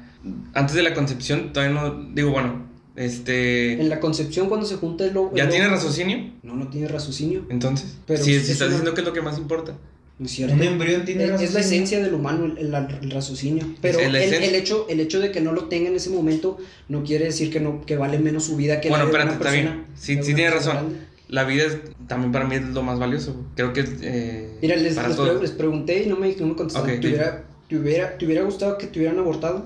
antes 0.54 0.74
de 0.76 0.82
la 0.84 0.94
concepción 0.94 1.54
todavía 1.54 1.76
no, 1.80 2.10
digo, 2.16 2.32
bueno, 2.32 2.66
este, 2.96 3.74
En 3.74 3.90
la 3.90 4.00
concepción, 4.00 4.48
cuando 4.50 4.66
se 4.66 4.78
junta 4.78 5.06
el 5.06 5.14
lobo. 5.14 5.34
¿ya 5.36 5.44
el 5.44 5.50
tiene 5.50 5.66
lobo- 5.66 5.76
raciocinio? 5.76 6.32
No, 6.44 6.56
no 6.56 6.68
tiene 6.70 6.88
raciocinio. 6.88 7.46
Entonces, 7.50 7.98
Pero 8.08 8.24
si, 8.24 8.34
es 8.34 8.46
si 8.46 8.54
estás 8.54 8.68
una- 8.70 8.78
diciendo 8.78 8.94
que 8.96 9.02
es 9.02 9.08
lo 9.08 9.14
que 9.14 9.22
más 9.22 9.38
importa. 9.38 9.74
No 10.20 10.26
es 10.26 10.32
cierto. 10.32 10.56
Un 10.56 10.64
embrión 10.64 11.06
tiene 11.06 11.26
Es- 11.26 11.42
es 11.42 11.54
la 11.54 11.60
esencia 11.60 12.02
del 12.02 12.14
humano, 12.16 12.46
el, 12.46 12.58
el- 12.58 12.74
el 13.04 13.12
raciocinio. 13.12 13.66
Pero 13.82 14.00
el, 14.00 14.16
hecho, 14.56 14.88
el 14.90 15.00
hecho 15.00 15.20
de 15.20 15.32
que 15.32 15.42
no 15.42 15.52
lo 15.52 15.66
tenga 15.66 15.90
en 15.90 15.96
ese 15.96 16.10
momento 16.10 16.58
no 16.90 17.04
quiere 17.04 17.26
decir 17.26 17.52
que 17.52 17.60
no 17.60 17.86
que 17.86 17.98
vale 17.98 18.18
menos 18.18 18.46
su 18.46 18.56
vida 18.56 18.82
que 18.82 18.90
Bueno, 18.90 19.06
la 19.06 19.12
de 19.12 19.18
espérate, 19.18 19.38
una 19.38 19.46
está 19.46 19.52
persona. 19.52 19.76
bien. 19.76 19.96
Sí, 19.96 20.14
sí 20.24 20.34
persona 20.34 20.50
razón. 20.50 20.74
grande. 20.74 20.96
La 21.30 21.44
vida 21.44 21.66
es, 21.66 21.78
también 22.08 22.32
para 22.32 22.46
mí 22.46 22.56
es 22.56 22.64
lo 22.70 22.84
más 22.84 23.00
valioso. 23.00 23.36
Creo 23.56 23.74
que 23.74 23.86
eh, 24.02 24.58
Mira, 24.62 24.76
les, 24.78 24.96
para 24.96 25.10
les 25.10 25.52
pregunté 25.52 26.04
y 26.04 26.08
no 26.08 26.16
me, 26.16 26.34
no 26.36 26.48
me 26.48 26.56
contestaron. 26.56 26.90
Ok, 26.90 27.02
¿Te, 27.02 27.08
hubiera, 27.08 27.44
te, 27.68 27.78
hubiera, 27.78 28.18
¿Te 28.18 28.26
hubiera 28.26 28.44
gustado 28.44 28.78
que 28.78 28.88
te 28.88 29.00
hubieran 29.00 29.20
abortado? 29.20 29.66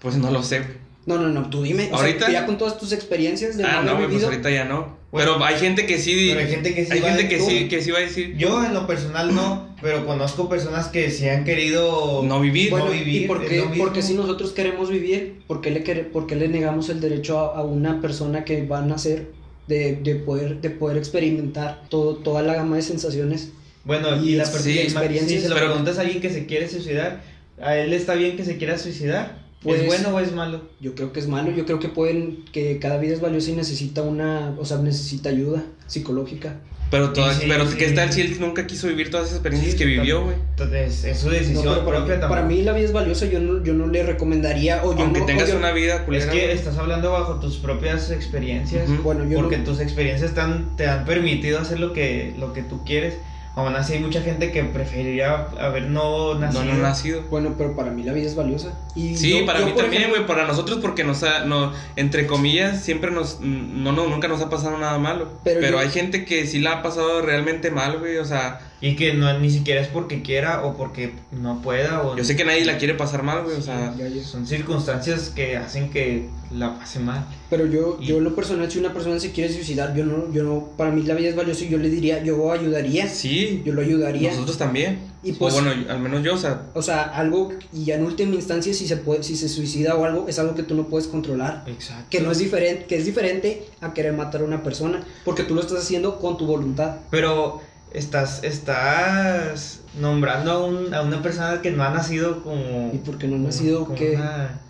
Pues 0.00 0.16
no 0.16 0.30
lo 0.30 0.42
sé. 0.42 0.62
No, 1.06 1.18
no, 1.18 1.28
no, 1.28 1.50
tú 1.50 1.62
dime. 1.62 1.84
O 1.92 1.98
sea, 1.98 2.06
¿Ahorita? 2.06 2.30
ya 2.30 2.46
con 2.46 2.58
todas 2.58 2.78
tus 2.78 2.92
experiencias 2.92 3.56
de 3.56 3.64
Ah, 3.64 3.82
no 3.82 3.96
pues 3.96 4.08
vivido. 4.08 4.28
ahorita 4.28 4.50
ya 4.50 4.64
no. 4.64 4.96
Bueno, 5.12 5.34
pero 5.34 5.44
hay 5.44 5.56
gente 5.56 5.86
que 5.86 5.98
sí. 5.98 6.26
pero 6.28 6.40
hay 6.40 6.48
gente 6.48 6.74
que 6.74 6.84
sí 6.84 6.92
hay 6.92 7.00
gente 7.00 7.28
que 7.28 7.40
sí, 7.40 7.68
que 7.68 7.80
sí 7.80 7.90
va 7.90 7.98
a 7.98 8.02
decir. 8.02 8.36
Yo 8.36 8.64
en 8.64 8.74
lo 8.74 8.86
personal 8.86 9.34
no, 9.34 9.74
pero 9.80 10.04
conozco 10.04 10.48
personas 10.48 10.88
que 10.88 11.10
sí 11.10 11.28
han 11.28 11.44
querido 11.44 12.22
No 12.24 12.40
vivir. 12.40 12.70
Bueno, 12.70 12.86
no 12.86 12.92
vivir. 12.92 13.22
¿y 13.22 13.26
por 13.26 13.44
qué? 13.44 13.64
Porque 13.78 14.02
si 14.02 14.14
nosotros 14.14 14.52
queremos 14.52 14.90
vivir, 14.90 15.42
¿por 15.46 15.60
qué 15.60 15.70
le, 15.70 15.80
por 16.04 16.26
qué 16.26 16.36
le 16.36 16.48
negamos 16.48 16.88
el 16.90 17.00
derecho 17.00 17.38
a, 17.38 17.58
a 17.58 17.62
una 17.64 18.00
persona 18.00 18.44
que 18.44 18.66
va 18.66 18.78
a 18.80 18.82
nacer 18.82 19.30
de, 19.68 19.96
de, 19.96 20.14
poder, 20.16 20.60
de 20.60 20.70
poder 20.70 20.96
experimentar 20.96 21.82
todo, 21.88 22.16
toda 22.16 22.42
la 22.42 22.54
gama 22.54 22.76
de 22.76 22.82
sensaciones? 22.82 23.50
Bueno, 23.84 24.22
Y 24.22 24.30
y 24.30 24.34
la 24.36 24.44
sí, 24.46 24.78
experiencias, 24.78 25.30
si 25.30 25.40
se 25.40 25.48
lo 25.48 25.56
preguntas 25.56 25.98
a 25.98 26.00
alguien 26.02 26.20
que 26.20 26.30
se 26.30 26.46
quiere 26.46 26.68
suicidar, 26.68 27.22
¿a 27.60 27.76
él 27.76 27.92
está 27.92 28.14
bien 28.14 28.36
que 28.36 28.44
se 28.44 28.56
quiera 28.56 28.78
suicidar? 28.78 29.44
Pues- 29.62 29.80
¿Es 29.80 29.86
bueno 29.86 30.08
o 30.14 30.20
es 30.20 30.32
malo? 30.32 30.62
Yo 30.80 30.94
creo 30.94 31.12
que 31.12 31.20
es 31.20 31.28
malo, 31.28 31.50
yo 31.50 31.64
creo 31.64 31.78
que 31.78 31.88
pueden, 31.88 32.44
que 32.52 32.78
cada 32.78 32.98
vida 32.98 33.14
es 33.14 33.20
valiosa 33.20 33.50
y 33.50 33.54
necesita 33.54 34.02
una, 34.02 34.54
o 34.58 34.64
sea, 34.64 34.78
necesita 34.78 35.28
ayuda 35.30 35.64
psicológica. 35.86 36.60
Pero, 36.90 37.12
toda- 37.12 37.34
Sí, 37.34 37.42
sí, 37.42 37.46
pero 37.48 37.66
sí. 37.68 37.76
¿qué 37.76 37.90
tal 37.90 38.12
si 38.12 38.20
él 38.20 38.36
nunca 38.38 38.66
quiso 38.66 38.86
vivir 38.86 39.10
todas 39.10 39.26
esas 39.26 39.38
experiencias 39.38 39.72
Sí, 39.72 39.78
que 39.78 39.84
vivió, 39.86 40.22
güey? 40.24 40.36
Entonces, 40.50 41.04
es 41.04 41.18
su 41.18 41.28
decisión 41.30 41.84
propia 41.84 42.00
mí, 42.00 42.06
también. 42.08 42.28
para 42.28 42.42
mí 42.42 42.62
la 42.62 42.72
vida 42.72 42.84
es 42.84 42.92
valiosa, 42.92 43.26
yo 43.26 43.40
no, 43.40 43.62
yo 43.64 43.74
no 43.74 43.88
le 43.88 44.04
recomendaría, 44.04 44.84
o 44.84 44.94
yo 44.96 45.02
Aunque 45.02 45.18
no- 45.18 45.24
o 45.24 45.26
tengas 45.26 45.48
yo- 45.50 45.56
una 45.56 45.72
vida 45.72 45.96
Es 45.96 46.00
culera. 46.02 46.30
que 46.32 46.42
güey. 46.44 46.52
estás 46.52 46.78
hablando 46.78 47.10
bajo 47.12 47.40
tus 47.40 47.56
propias 47.56 48.10
experiencias. 48.12 48.88
Bueno, 49.02 49.24
yo 49.28 49.36
porque 49.38 49.58
no- 49.58 49.64
tus 49.64 49.80
experiencias 49.80 50.32
tan- 50.34 50.76
te 50.76 50.86
han 50.86 51.04
permitido 51.04 51.58
hacer 51.58 51.80
lo 51.80 51.92
que, 51.92 52.34
lo 52.38 52.52
que 52.52 52.62
tú 52.62 52.84
quieres. 52.84 53.14
Aún 53.56 53.74
así 53.74 53.94
hay 53.94 54.00
mucha 54.00 54.20
gente 54.20 54.52
que 54.52 54.62
preferiría 54.64 55.46
haber 55.58 55.84
no 55.84 56.34
no, 56.34 56.40
nacido. 56.40 56.64
no 56.64 56.74
nacido. 56.74 57.22
Bueno, 57.30 57.54
pero 57.56 57.74
para 57.74 57.90
mí 57.90 58.02
la 58.02 58.12
vida 58.12 58.26
es 58.26 58.36
valiosa. 58.36 58.72
Y 58.94 59.16
Sí, 59.16 59.40
yo- 59.40 59.46
para 59.46 59.60
yo, 59.60 59.66
mí 59.66 59.72
también, 59.72 60.02
ejemplo, 60.02 60.22
güey. 60.22 60.26
Para 60.28 60.46
nosotros, 60.46 60.78
porque 60.82 61.04
nos 61.04 61.22
ha, 61.22 61.46
no, 61.46 61.72
entre 61.96 62.26
comillas, 62.26 62.82
siempre 62.84 63.10
nos, 63.10 63.40
no, 63.40 63.92
no, 63.92 64.06
nunca 64.08 64.28
nos 64.28 64.42
ha 64.42 64.50
pasado 64.50 64.76
nada 64.76 64.98
malo. 64.98 65.30
Pero 65.42 65.60
Pero, 65.60 65.72
yo- 65.72 65.78
hay 65.78 65.88
gente 65.88 66.26
que 66.26 66.46
sí 66.46 66.60
la 66.60 66.72
ha 66.74 66.82
pasado 66.82 67.22
realmente 67.22 67.70
mal, 67.70 67.98
güey. 67.98 68.18
O 68.18 68.26
sea, 68.26 68.60
Y 68.80 68.94
que 68.94 69.14
no, 69.14 69.38
ni 69.38 69.50
siquiera 69.50 69.80
es 69.80 69.88
porque 69.88 70.20
quiera 70.20 70.64
o 70.66 70.76
porque 70.76 71.14
no 71.32 71.62
pueda. 71.62 72.02
O 72.02 72.14
yo 72.16 72.24
sé 72.24 72.36
que 72.36 72.44
nadie 72.44 72.64
la 72.66 72.76
quiere 72.76 72.92
pasar 72.94 73.22
mal, 73.22 73.42
güey. 73.44 73.56
O 73.56 73.62
sea, 73.62 73.94
Ya, 73.98 74.06
ya. 74.08 74.22
Son 74.22 74.46
circunstancias 74.46 75.30
que 75.34 75.56
hacen 75.56 75.88
que 75.90 76.28
la 76.52 76.78
pase 76.78 76.98
mal. 77.00 77.26
Pero 77.48 77.64
yo, 77.66 77.96
Y- 78.00 78.06
yo 78.06 78.20
lo 78.20 78.34
personal, 78.34 78.70
si 78.70 78.78
una 78.78 78.92
persona 78.92 79.18
se 79.18 79.32
quiere 79.32 79.52
suicidar, 79.52 79.94
yo 79.96 80.04
no, 80.04 80.30
yo 80.30 80.42
no, 80.42 80.68
para 80.76 80.90
mí 80.90 81.02
la 81.04 81.14
vida 81.14 81.30
es 81.30 81.36
valiosa 81.36 81.64
y 81.64 81.68
yo 81.70 81.78
le 81.78 81.88
diría, 81.88 82.22
yo 82.22 82.52
ayudaría, 82.52 83.08
sí, 83.08 83.62
yo 83.64 83.72
lo 83.72 83.80
ayudaría. 83.80 84.30
nosotros 84.30 84.58
también. 84.58 84.98
Y 85.22 85.32
pues- 85.32 85.54
o 85.54 85.62
bueno, 85.62 85.90
al 85.90 85.98
menos 86.00 86.22
yo, 86.22 86.34
o 86.34 86.38
sea, 86.38 86.62
O 86.74 86.82
sea, 86.82 87.02
algo, 87.02 87.52
y 87.72 87.84
ya 87.86 87.94
en 87.96 88.04
última 88.04 88.34
instancia, 88.34 88.74
si 88.74 88.86
se 88.86 88.96
puede, 88.98 89.22
si 89.22 89.36
se 89.36 89.48
suicida 89.48 89.94
o 89.96 90.04
algo, 90.04 90.26
es 90.28 90.38
algo 90.38 90.54
que 90.54 90.62
tú 90.62 90.74
no 90.74 90.86
puedes 90.88 91.08
controlar. 91.08 91.64
Exacto. 91.66 92.04
Que 92.10 92.20
no 92.20 92.30
es 92.30 92.38
diferente, 92.38 92.84
que 92.84 92.96
es 92.96 93.06
diferente 93.06 93.64
a 93.80 93.94
querer 93.94 94.12
matar 94.12 94.42
a 94.42 94.44
una 94.44 94.62
persona, 94.62 95.02
porque 95.24 95.42
tú 95.44 95.54
lo 95.54 95.62
estás 95.62 95.78
haciendo 95.78 96.18
con 96.20 96.36
tu 96.36 96.46
voluntad. 96.46 96.96
Pero 97.10 97.60
estás, 97.96 98.44
estás 98.44 99.80
nombrando 99.98 100.52
a, 100.52 100.64
un- 100.64 100.94
a 100.94 101.02
una 101.02 101.22
persona 101.22 101.60
que 101.62 101.70
no 101.70 101.82
ha 101.82 101.90
nacido 101.90 102.42
como. 102.42 102.90
Y 102.94 102.98
porque 102.98 103.26
no 103.26 103.34
ha 103.34 103.38
como- 103.38 103.48
nacido 103.48 103.84
como 103.84 103.96
que 103.96 104.14
una- 104.16 104.60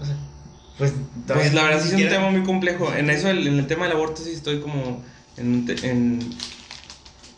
o 0.00 0.04
sea, 0.04 0.16
pues, 0.76 0.92
pues 1.26 1.54
la 1.54 1.64
verdad 1.64 1.80
sí 1.82 1.88
es 1.88 1.94
un 2.02 2.08
tema 2.08 2.30
muy 2.30 2.42
complejo. 2.42 2.92
En 2.94 3.10
eso, 3.10 3.28
el- 3.28 3.46
en 3.46 3.58
el 3.58 3.66
tema 3.66 3.86
del 3.86 3.96
aborto, 3.96 4.22
sí 4.22 4.30
estoy 4.32 4.60
como 4.60 5.02
en, 5.36 5.66
en, 5.82 6.20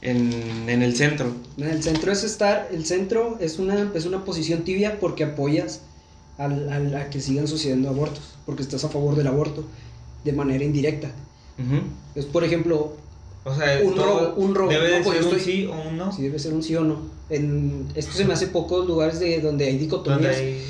en, 0.02 0.68
en 0.68 0.82
el 0.82 0.96
centro. 0.96 1.34
el 1.58 1.82
centro 1.82 2.10
es 2.12 2.24
estar, 2.24 2.68
el 2.72 2.86
centro 2.86 3.36
es 3.40 3.58
una, 3.58 3.90
es 3.94 4.04
una 4.06 4.24
posición 4.24 4.62
tibia 4.62 4.98
porque 4.98 5.24
apoyas 5.24 5.82
al, 6.38 6.70
al- 6.72 6.94
a 6.94 7.10
que 7.10 7.20
sigan 7.20 7.46
sucediendo 7.48 7.88
abortos, 7.90 8.22
porque 8.46 8.62
estás 8.62 8.84
a 8.84 8.88
favor 8.88 9.14
del 9.16 9.26
aborto 9.26 9.64
de 10.24 10.32
manera 10.32 10.64
indirecta. 10.64 11.10
Es 12.14 12.24
por 12.24 12.42
ejemplo, 12.44 12.96
O 13.44 13.54
sea, 13.54 13.80
Un 13.82 13.94
todo 13.94 14.04
robo, 14.04 14.34
un 14.36 14.54
robo. 14.54 14.70
Debe 14.70 14.88
de 14.90 14.98
No, 14.98 15.04
pues 15.04 15.16
ser 15.18 15.26
un 15.26 15.36
estoy- 15.38 15.52
sí 15.52 15.66
o 15.66 15.88
un 15.88 15.96
no. 15.96 16.12
si 16.12 16.22
debe 16.22 16.38
ser 16.38 16.52
un 16.52 16.62
sí 16.62 16.76
o 16.76 16.82
no. 16.84 16.98
En, 17.30 17.86
esto 17.94 18.12
se 18.12 18.24
me 18.24 18.34
hace 18.34 18.48
pocos 18.48 18.86
lugares 18.86 19.18
de 19.20 19.40
donde 19.40 19.64
hay 19.64 19.70
Donde 19.72 19.84
dicotomías. 19.84 20.36
hay- 20.36 20.62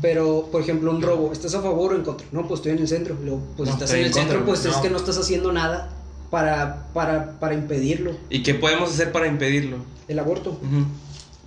Pero, 0.00 0.48
por 0.50 0.60
ejemplo, 0.62 0.90
un 0.90 1.00
robo, 1.00 1.32
¿estás 1.32 1.54
a 1.54 1.62
favor 1.62 1.92
o 1.92 1.96
en 1.96 2.02
contra? 2.02 2.26
No, 2.32 2.46
pues 2.48 2.58
estoy 2.58 2.72
en 2.72 2.78
el 2.78 2.88
centro. 2.88 3.16
Luego, 3.22 3.40
pues 3.56 3.68
No, 3.68 3.74
estás 3.74 3.90
en 3.92 4.00
en 4.00 4.06
el 4.06 4.12
centro, 4.12 4.38
contra, 4.38 4.46
pues 4.54 4.64
es 4.66 4.76
no. 4.76 4.82
que 4.82 4.90
no 4.90 4.96
estás 4.96 5.16
haciendo 5.18 5.52
nada 5.52 5.90
para, 6.30 6.88
para, 6.92 7.38
para 7.38 7.54
impedirlo. 7.54 8.12
¿Y 8.30 8.42
qué 8.42 8.54
podemos 8.54 8.90
hacer 8.90 9.12
para 9.12 9.26
impedirlo? 9.28 9.76
El 10.08 10.18
aborto. 10.18 10.50
Ujú. 10.50 10.86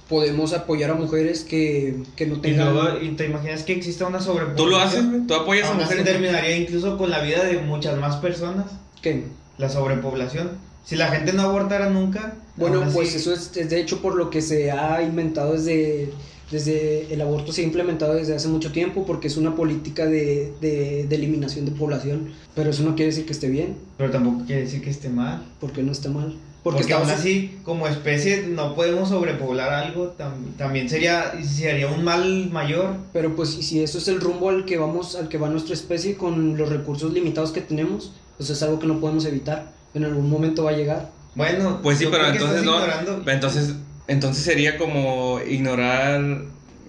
Podemos 0.07 0.53
apoyar 0.53 0.91
a 0.91 0.93
mujeres 0.93 1.43
que, 1.43 2.03
que 2.15 2.27
no 2.27 2.35
Y 2.35 2.39
tengan... 2.39 2.73
luego, 2.73 3.01
¿y 3.01 3.09
te 3.15 3.25
imaginas 3.25 3.63
que 3.63 3.73
exista 3.73 4.05
una 4.07 4.19
sobrepoblación? 4.21 4.55
¿Tú 4.55 4.67
lo 4.67 4.77
haces? 4.77 5.03
¿Tú 5.27 5.33
apoyas 5.33 5.65
a 5.65 5.69
Aún 5.71 5.79
mujeres? 5.81 6.05
terminaría 6.05 6.55
incluso 6.57 6.97
con 6.97 7.09
la 7.09 7.19
vida 7.21 7.43
de 7.43 7.57
muchas 7.59 7.97
más 7.99 8.17
personas. 8.17 8.67
¿Qué? 9.01 9.25
La 9.57 9.69
sobrepoblación. 9.69 10.51
Si 10.83 10.95
la 10.95 11.07
gente 11.07 11.33
no 11.33 11.43
abortara 11.43 11.89
nunca. 11.89 12.35
Bueno, 12.57 12.81
así- 12.83 12.93
pues 12.93 13.15
eso 13.15 13.33
es, 13.33 13.55
es 13.55 13.69
de 13.69 13.79
hecho 13.81 14.01
por 14.01 14.15
lo 14.15 14.29
que 14.29 14.41
se 14.41 14.71
ha 14.71 15.01
inventado 15.01 15.53
desde, 15.53 16.09
desde 16.51 17.11
el 17.13 17.21
aborto 17.21 17.51
se 17.51 17.61
ha 17.61 17.63
implementado 17.65 18.13
desde 18.13 18.35
hace 18.35 18.47
mucho 18.47 18.71
tiempo 18.71 19.05
porque 19.05 19.27
es 19.27 19.35
una 19.37 19.55
política 19.55 20.05
de, 20.05 20.53
de, 20.61 21.05
de 21.07 21.15
eliminación 21.15 21.65
de 21.65 21.71
población. 21.71 22.31
Pero 22.53 22.69
eso 22.69 22.83
no 22.83 22.95
quiere 22.95 23.11
decir 23.11 23.25
que 23.25 23.31
esté 23.33 23.49
bien, 23.49 23.75
Pero 23.97 24.11
tampoco 24.11 24.45
quiere 24.45 24.61
decir 24.61 24.81
que 24.81 24.89
esté 24.91 25.09
mal. 25.09 25.43
porque 25.59 25.81
no 25.83 25.91
está 25.91 26.09
mal. 26.09 26.35
Porque, 26.63 26.79
Porque, 26.79 26.93
aún 26.95 27.09
así, 27.11 27.59
como 27.63 27.87
especie, 27.87 28.47
no 28.47 28.73
podemos 28.73 29.09
sobrepoblar 29.09 29.71
algo. 29.71 30.15
tam- 30.17 30.55
también 30.57 30.89
sería, 30.89 31.33
sería 31.43 31.87
un 31.87 32.03
mal 32.03 32.49
mayor. 32.51 32.95
Pero 33.13 33.35
pues 33.35 33.49
si 33.49 33.81
eso 33.83 33.99
es 33.99 34.07
el 34.07 34.19
rumbo 34.19 34.49
al 34.49 34.65
que 34.65 34.77
vamos, 34.79 35.15
al 35.15 35.29
que 35.29 35.37
va 35.37 35.47
nuestra 35.47 35.75
especie 35.75 36.15
con 36.15 36.57
los 36.57 36.69
recursos 36.69 37.13
limitados 37.13 37.51
que 37.51 37.61
tenemos, 37.61 38.13
pues 38.37 38.49
es 38.49 38.61
algo 38.63 38.79
que 38.79 38.87
no 38.87 38.99
podemos 38.99 39.25
evitar. 39.25 39.71
En 39.93 40.03
algún 40.05 40.29
momento 40.29 40.63
va 40.65 40.71
a 40.71 40.75
llegar. 40.75 41.11
Bueno, 41.35 41.79
Pues 41.81 41.97
sí, 41.97 42.07
pero 42.11 42.27
entonces 42.27 42.63
no. 42.63 42.73
ignorando- 42.79 43.23
Entonces, 43.31 43.73
entonces 44.07 44.43
sería 44.43 44.77
como 44.77 45.39
ignorar 45.47 46.43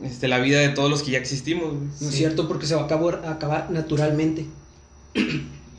este, 0.05 0.29
la 0.29 0.39
vida 0.41 0.59
de 0.61 0.69
todos 0.71 0.91
los 0.91 1.03
que 1.03 1.13
ya 1.13 1.19
existimos. 1.19 1.73
No 1.73 1.89
es 2.09 2.13
Sí. 2.13 2.19
cierto 2.19 2.47
porque 2.49 2.67
se 2.67 2.75
va 2.75 2.83
a 2.83 2.85
acabar, 2.85 3.23
a 3.25 3.31
acabar 3.33 3.71
naturalmente. 3.71 4.47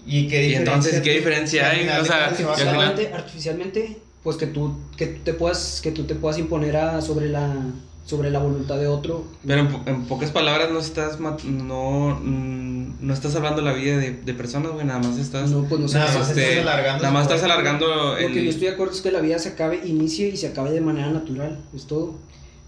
¿Y 0.05 0.27
qué 0.27 0.47
Y 0.49 0.55
entonces, 0.55 1.01
¿qué 1.01 1.11
diferencia 1.13 1.69
hay? 1.69 1.87
O 1.99 2.05
sea? 2.05 2.27
Artificialmente, 2.27 3.11
artificialmente, 3.13 3.97
pues 4.23 4.37
que 4.37 4.47
tú, 4.47 4.75
que 4.95 5.07
tú 5.07 5.19
te 5.23 5.33
puedas, 5.33 5.81
que 5.83 5.91
tú 5.91 6.05
te 6.05 6.15
puedas 6.15 6.37
imponer 6.39 6.77
a, 6.77 7.01
sobre 7.01 7.27
la, 7.29 7.53
sobre 8.07 8.31
la 8.31 8.39
voluntad 8.39 8.77
de 8.79 8.87
otro. 8.87 9.27
Pero 9.45 9.59
en, 9.61 9.67
po- 9.67 9.81
en 9.85 10.05
pocas 10.05 10.31
palabras 10.31 10.71
no 10.71 10.79
estás 10.79 11.19
mat- 11.19 11.43
no, 11.43 12.19
mm, 12.23 13.05
no 13.05 13.13
estás 13.13 13.33
salvando 13.33 13.61
la 13.61 13.73
vida 13.73 13.97
de, 13.97 14.13
de 14.13 14.33
personas, 14.33 14.71
güey, 14.71 14.85
nada 14.85 14.99
más 14.99 15.17
estás 15.19 15.51
No, 15.51 15.65
pues 15.65 15.79
no. 15.81 15.87
Nada 15.87 16.17
más 16.17 16.29
este, 16.29 16.51
estás 16.53 16.61
alargando 16.63 17.01
nada 17.03 17.13
más 17.13 17.23
estás 17.23 17.43
alargando 17.43 17.85
Lo 18.13 18.15
que 18.29 18.33
yo 18.33 18.39
el 18.39 18.47
estoy 18.47 18.67
de 18.69 18.73
acuerdo 18.73 18.93
es 18.93 19.01
que 19.01 19.11
la 19.11 19.19
vida 19.19 19.37
se 19.37 19.49
acabe, 19.49 19.81
inicie 19.85 20.29
y 20.29 20.37
se 20.37 20.47
acabe 20.47 20.71
de 20.71 20.81
manera 20.81 21.11
natural. 21.11 21.59
Es 21.75 21.85
todo. 21.85 22.15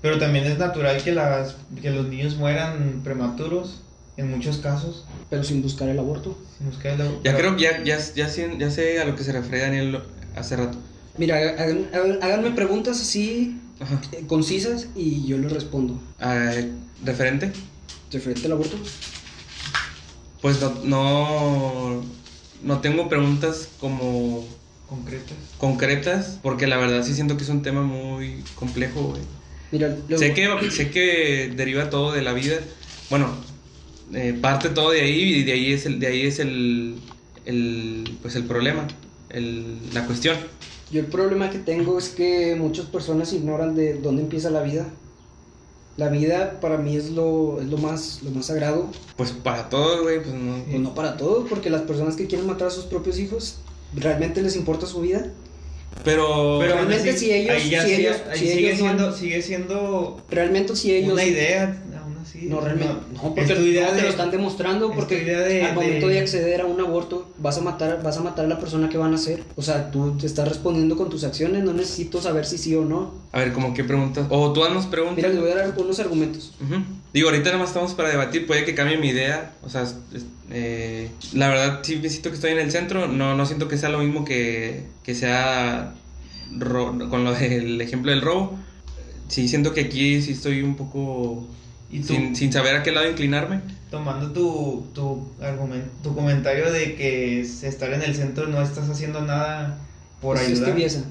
Pero 0.02 0.20
también 0.20 0.46
es 0.46 0.58
natural 0.60 1.02
que, 1.04 1.12
las, 1.14 1.56
que 1.82 1.90
los 1.90 2.08
niños 2.08 2.36
mueran 2.38 3.02
prematuros, 3.04 3.82
en 4.18 4.30
muchos 4.30 4.58
casos. 4.58 5.06
Pero 5.30 5.44
sin 5.44 5.62
buscar 5.62 5.88
el 5.90 6.00
aborto. 6.00 6.38
sin 6.58 6.68
buscar 6.68 7.00
el- 7.00 7.08
Ya 7.24 7.36
pero- 7.36 7.38
creo 7.38 7.56
que 7.56 7.64
ya, 7.64 7.84
ya, 7.84 7.98
ya, 8.16 8.28
sé, 8.28 8.56
ya 8.60 8.70
sé 8.70 9.00
a 9.02 9.06
lo 9.06 9.16
que 9.16 9.24
se 9.24 9.32
refiere 9.32 9.60
Daniel 9.62 10.00
hace 10.36 10.58
rato. 10.58 10.78
Mira, 11.18 11.38
háganme 12.22 12.52
preguntas 12.52 13.00
así 13.02 13.58
Ajá. 13.80 14.02
eh, 14.12 14.24
concisas 14.28 14.88
y 14.96 15.26
yo 15.26 15.38
les 15.38 15.52
respondo. 15.52 16.00
Ah, 16.20 16.52
¿Referente? 17.04 17.52
¿Referente 18.12 18.46
al 18.48 18.54
aborto? 18.54 18.78
Pues 20.42 20.62
no, 20.62 20.74
no, 20.84 22.04
no 22.64 22.80
tengo 22.80 23.10
preguntas 23.10 23.70
como 23.80 24.46
concretas. 24.88 25.38
concretas, 25.58 26.40
porque 26.42 26.66
la 26.68 26.78
verdad 26.78 27.04
sí 27.04 27.14
siento 27.14 27.38
que 27.38 27.44
es 27.44 27.50
un 27.50 27.62
tema 27.62 27.84
muy 27.84 28.44
complejo, 28.56 29.02
güey. 29.04 29.22
Mira, 29.72 29.96
luego- 30.08 30.18
Sé 30.18 30.34
que, 30.34 30.72
sé 30.72 30.90
que 30.90 31.54
deriva 31.56 31.90
todo 31.90 32.12
de 32.12 32.22
la 32.22 32.34
vida. 32.34 32.58
Bueno, 33.10 33.30
eh, 34.14 34.34
parte 34.40 34.70
todo 34.70 34.92
de 34.92 35.02
ahí 35.02 35.22
y 35.36 35.44
de 35.44 35.52
ahí 35.54 35.74
es 35.74 35.86
el, 35.86 36.00
de 36.00 36.08
ahí 36.08 36.22
es 36.26 36.40
el, 36.40 36.96
el 37.46 38.18
pues 38.22 38.36
el 38.36 38.46
problema, 38.46 38.88
el, 39.30 39.78
la 39.94 40.06
cuestión. 40.06 40.38
Yo 40.92 41.00
el 41.02 41.06
problema 41.08 41.50
que 41.50 41.60
tengo 41.60 41.98
es 42.00 42.10
que 42.10 42.56
muchas 42.56 42.86
personas 42.88 43.32
ignoran 43.34 43.76
de 43.76 43.94
dónde 43.96 44.24
empieza 44.24 44.50
la 44.50 44.62
vida. 44.64 44.88
La 45.98 46.08
vida 46.10 46.60
para 46.62 46.78
mí 46.78 46.96
es 46.96 47.10
lo, 47.12 47.60
es 47.62 47.68
lo, 47.68 47.78
más, 47.78 48.22
lo 48.24 48.32
más 48.32 48.46
sagrado. 48.48 48.90
Pues 49.18 49.32
para 49.32 49.70
todos, 49.70 50.02
güey, 50.02 50.22
pues 50.24 50.34
no. 50.34 50.64
Pues 50.64 50.80
no 50.80 50.96
para 50.96 51.18
todos, 51.18 51.48
porque 51.50 51.70
las 51.70 51.82
personas 51.82 52.16
que 52.16 52.26
quieren 52.26 52.48
matar 52.48 52.68
a 52.70 52.72
sus 52.72 52.86
propios 52.86 53.20
hijos, 53.20 53.58
¿realmente 53.96 54.42
les 54.42 54.56
importa 54.56 54.86
su 54.86 55.02
vida? 55.02 55.28
Pero, 56.06 56.58
Pero 56.62 56.76
realmente 56.76 57.18
si 57.18 57.32
ellos- 57.32 57.52
ahí 57.56 57.70
ya 57.70 57.82
si 57.84 57.90
sigue- 57.90 58.02
ellos- 58.08 58.22
ahí 58.32 58.40
si 58.40 58.48
sigue, 58.48 58.76
siendo, 58.78 59.12
sigue 59.12 59.42
siendo 59.42 60.22
Realmente 60.30 60.76
si 60.76 60.94
ellos... 60.96 61.12
una 61.14 61.26
idea, 61.26 61.84
No, 62.44 62.62
realmente. 62.62 62.94
No, 63.14 63.22
porque 63.36 63.42
es 63.42 63.48
tu 63.56 63.62
idea 63.62 63.90
no 63.90 63.96
te 63.96 64.02
lo 64.04 64.10
están 64.10 64.32
demostrando. 64.32 64.92
Porque 64.94 65.24
idea 65.24 65.40
de- 65.40 65.64
al 65.64 65.76
momento 65.76 66.08
de- 66.08 66.14
de 66.14 66.20
acceder 66.20 66.62
a 66.62 66.66
un 66.66 66.80
aborto, 66.80 67.28
vas 67.38 67.58
a 67.58 67.62
matar, 67.62 68.02
vas 68.04 68.18
a 68.18 68.22
matar 68.22 68.46
a 68.46 68.48
la 68.48 68.60
persona 68.60 68.88
que 68.90 68.98
van 68.98 69.12
a 69.14 69.16
hacer. 69.16 69.44
O 69.56 69.62
sea, 69.62 69.92
tú 69.92 70.18
te 70.18 70.26
estás 70.26 70.48
respondiendo 70.48 70.96
con 70.96 71.10
tus 71.10 71.24
acciones. 71.24 71.64
No 71.64 71.74
necesito 71.74 72.22
saber 72.22 72.46
si 72.46 72.58
sí 72.58 72.76
o 72.76 72.86
no. 72.86 73.14
A 73.32 73.40
ver, 73.40 73.52
como 73.54 73.74
qué 73.74 73.84
preguntas. 73.84 74.28
O 74.30 74.54
tú 74.54 74.64
haznos 74.64 74.86
preguntas. 74.86 75.18
Mira, 75.18 75.30
les 75.30 75.40
voy 75.40 75.52
a 75.52 75.56
dar 75.56 75.74
unos 75.78 76.00
argumentos. 76.00 76.54
Digo, 77.14 77.30
ahorita 77.30 77.46
nada 77.46 77.58
más 77.58 77.70
estamos 77.70 77.94
para 77.96 78.10
debatir, 78.10 78.46
puede 78.46 78.66
que 78.66 78.76
cambie 78.76 78.98
mi 78.98 79.10
idea. 79.10 79.54
O 79.64 79.70
sea, 79.70 79.86
eh, 80.52 81.10
la 81.34 81.48
verdad 81.50 81.80
sí 81.84 82.00
me 82.02 82.10
siento 82.10 82.30
que 82.30 82.36
estoy 82.36 82.52
en 82.52 82.60
el 82.60 82.72
centro. 82.72 83.08
No, 83.08 83.36
no 83.36 83.46
siento 83.46 83.68
que 83.68 83.78
sea 83.78 83.90
lo 83.90 84.00
mismo 84.00 84.26
que, 84.26 84.84
que 85.04 85.16
sea 85.16 85.94
ro- 86.58 86.96
con 87.10 87.24
lo 87.24 87.34
del 87.34 87.80
ejemplo 87.82 88.12
del 88.12 88.22
robo. 88.22 88.58
Sí 89.28 89.48
siento 89.48 89.74
que 89.74 89.82
aquí 89.82 90.22
sí 90.22 90.32
estoy 90.32 90.62
un 90.64 90.76
poco 90.76 91.48
Y 91.92 92.00
tú, 92.02 92.08
sin, 92.14 92.36
sin 92.36 92.52
saber 92.54 92.76
a 92.76 92.84
qué 92.84 92.92
lado 92.92 93.10
inclinarme. 93.10 93.62
tomando 93.90 94.32
tu, 94.32 94.86
tu, 94.94 95.28
argumento, 95.42 95.88
tu 96.04 96.14
comentario 96.16 96.72
de 96.72 96.96
que 96.96 97.40
es- 97.42 97.64
estar 97.64 97.92
en 97.94 98.02
el 98.04 98.14
centro 98.16 98.48
no 98.48 98.62
estás 98.62 98.88
haciendo 98.90 99.22
nada 99.22 99.80
por 100.22 100.36
Pues 100.38 100.48
es 100.50 100.54
ayudar. 100.58 100.76
tibieza. 100.76 101.04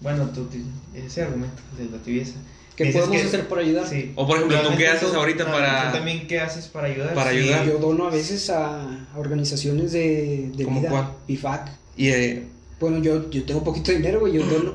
Bueno, 0.00 0.26
tu, 0.28 0.46
ese 0.94 1.22
argumento 1.22 1.62
de 1.78 1.86
la 1.86 2.02
tibieza. 2.02 2.34
¿Qué 2.76 2.84
Dices 2.84 3.00
podemos 3.02 3.20
que- 3.22 3.28
hacer 3.28 3.48
por 3.48 3.58
ayudar? 3.58 3.86
Sí. 3.88 4.12
O, 4.16 4.26
por 4.26 4.36
ejemplo, 4.36 4.60
¿tú 4.62 4.76
qué 4.76 4.88
haces 4.88 5.12
ahorita 5.14 5.44
ah, 5.48 5.52
para- 5.52 5.90
¿Tú 5.90 5.96
también 5.98 6.26
qué 6.26 6.40
haces 6.40 6.66
para 6.68 6.86
ayudar? 6.88 7.14
Para 7.14 7.30
Sí, 7.30 7.36
ayudar? 7.38 7.66
Yo 7.66 7.78
dono 7.78 8.06
a 8.06 8.10
veces 8.10 8.48
a, 8.50 9.06
organizaciones 9.16 9.92
de, 9.92 10.50
de 10.56 10.64
¿Cómo 10.64 10.80
vida. 10.80 10.90
cuál? 10.90 11.08
PIFAC. 11.26 11.70
Y 11.96 12.08
eh, 12.08 12.46
Bueno, 12.78 12.98
yo, 12.98 13.28
yo 13.30 13.44
tengo 13.44 13.62
poquito 13.64 13.92
dinero, 13.92 14.20
güey. 14.20 14.32
Yo 14.34 14.44
dono. 14.46 14.74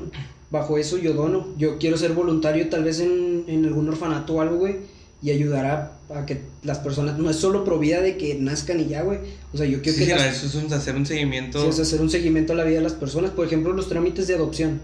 Bajo 0.50 0.78
eso 0.78 0.96
yo 0.98 1.12
dono. 1.12 1.48
Yo 1.58 1.78
quiero 1.78 1.96
ser 1.96 2.12
voluntario 2.12 2.68
tal 2.68 2.84
vez 2.84 3.00
en, 3.00 3.44
en 3.48 3.64
algún 3.64 3.88
orfanato 3.88 4.34
o 4.34 4.40
algo, 4.40 4.56
güey. 4.58 4.76
Y 5.22 5.30
ayudar 5.30 5.98
a, 6.14 6.26
que 6.26 6.42
las 6.62 6.78
personas... 6.78 7.18
No 7.18 7.30
es 7.30 7.36
solo 7.36 7.64
pro 7.64 7.78
vida 7.78 8.00
de 8.02 8.16
que 8.16 8.34
nazcan 8.36 8.80
y 8.80 8.86
ya, 8.86 9.02
güey. 9.02 9.18
O 9.52 9.56
sea, 9.56 9.66
yo 9.66 9.80
quiero 9.82 9.98
sí, 9.98 10.04
que... 10.06 10.14
las- 10.14 10.36
eso 10.36 10.46
es 10.46 10.54
un- 10.64 10.72
hacer 10.72 10.94
un 10.94 11.06
seguimiento. 11.06 11.60
sí, 11.62 11.68
es 11.68 11.80
hacer 11.80 12.00
un 12.02 12.10
seguimiento 12.10 12.52
a 12.52 12.56
la 12.56 12.64
vida 12.64 12.76
de 12.76 12.82
las 12.82 12.92
personas. 12.92 13.30
Por 13.30 13.46
ejemplo, 13.46 13.72
los 13.72 13.88
trámites 13.88 14.26
de 14.28 14.34
adopción. 14.34 14.80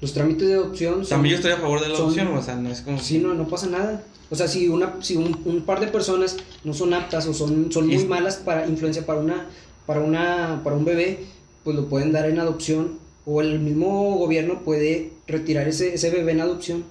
Los 0.00 0.12
trámites 0.12 0.46
de 0.48 0.54
adopción 0.54 0.94
son... 1.04 1.08
También 1.08 1.32
yo 1.32 1.36
estoy 1.38 1.52
a 1.52 1.56
favor 1.56 1.80
de 1.80 1.88
la 1.88 1.96
son- 1.96 2.04
adopción, 2.06 2.28
o 2.28 2.42
sea, 2.42 2.56
no 2.56 2.70
es 2.70 2.82
como. 2.82 3.00
Sí, 3.00 3.18
no, 3.18 3.34
no 3.34 3.48
pasa 3.48 3.66
nada. 3.68 4.02
O 4.30 4.36
sea, 4.36 4.48
si, 4.48 4.68
una, 4.68 4.96
si 5.00 5.16
un, 5.16 5.40
un 5.44 5.62
par 5.62 5.80
de 5.80 5.86
personas 5.88 6.36
no 6.64 6.72
son 6.74 6.92
aptas 6.94 7.26
o 7.26 7.34
son, 7.34 7.70
son 7.72 7.86
muy 7.86 7.96
es- 7.96 8.06
malas 8.08 8.36
para 8.36 8.66
influencia 8.66 9.06
para 9.06 9.20
una, 9.20 9.46
para 9.86 10.00
una, 10.00 10.60
para 10.62 10.76
un 10.76 10.84
bebé, 10.84 11.20
pues 11.64 11.74
lo 11.76 11.88
pueden 11.88 12.12
dar 12.12 12.28
en 12.28 12.38
adopción 12.38 12.98
o 13.26 13.40
el 13.40 13.60
mismo 13.60 14.16
gobierno 14.18 14.62
puede 14.62 15.12
retirar 15.26 15.66
ese, 15.68 15.94
ese 15.94 16.10
bebé 16.10 16.32
en 16.32 16.40
adopción 16.42 16.84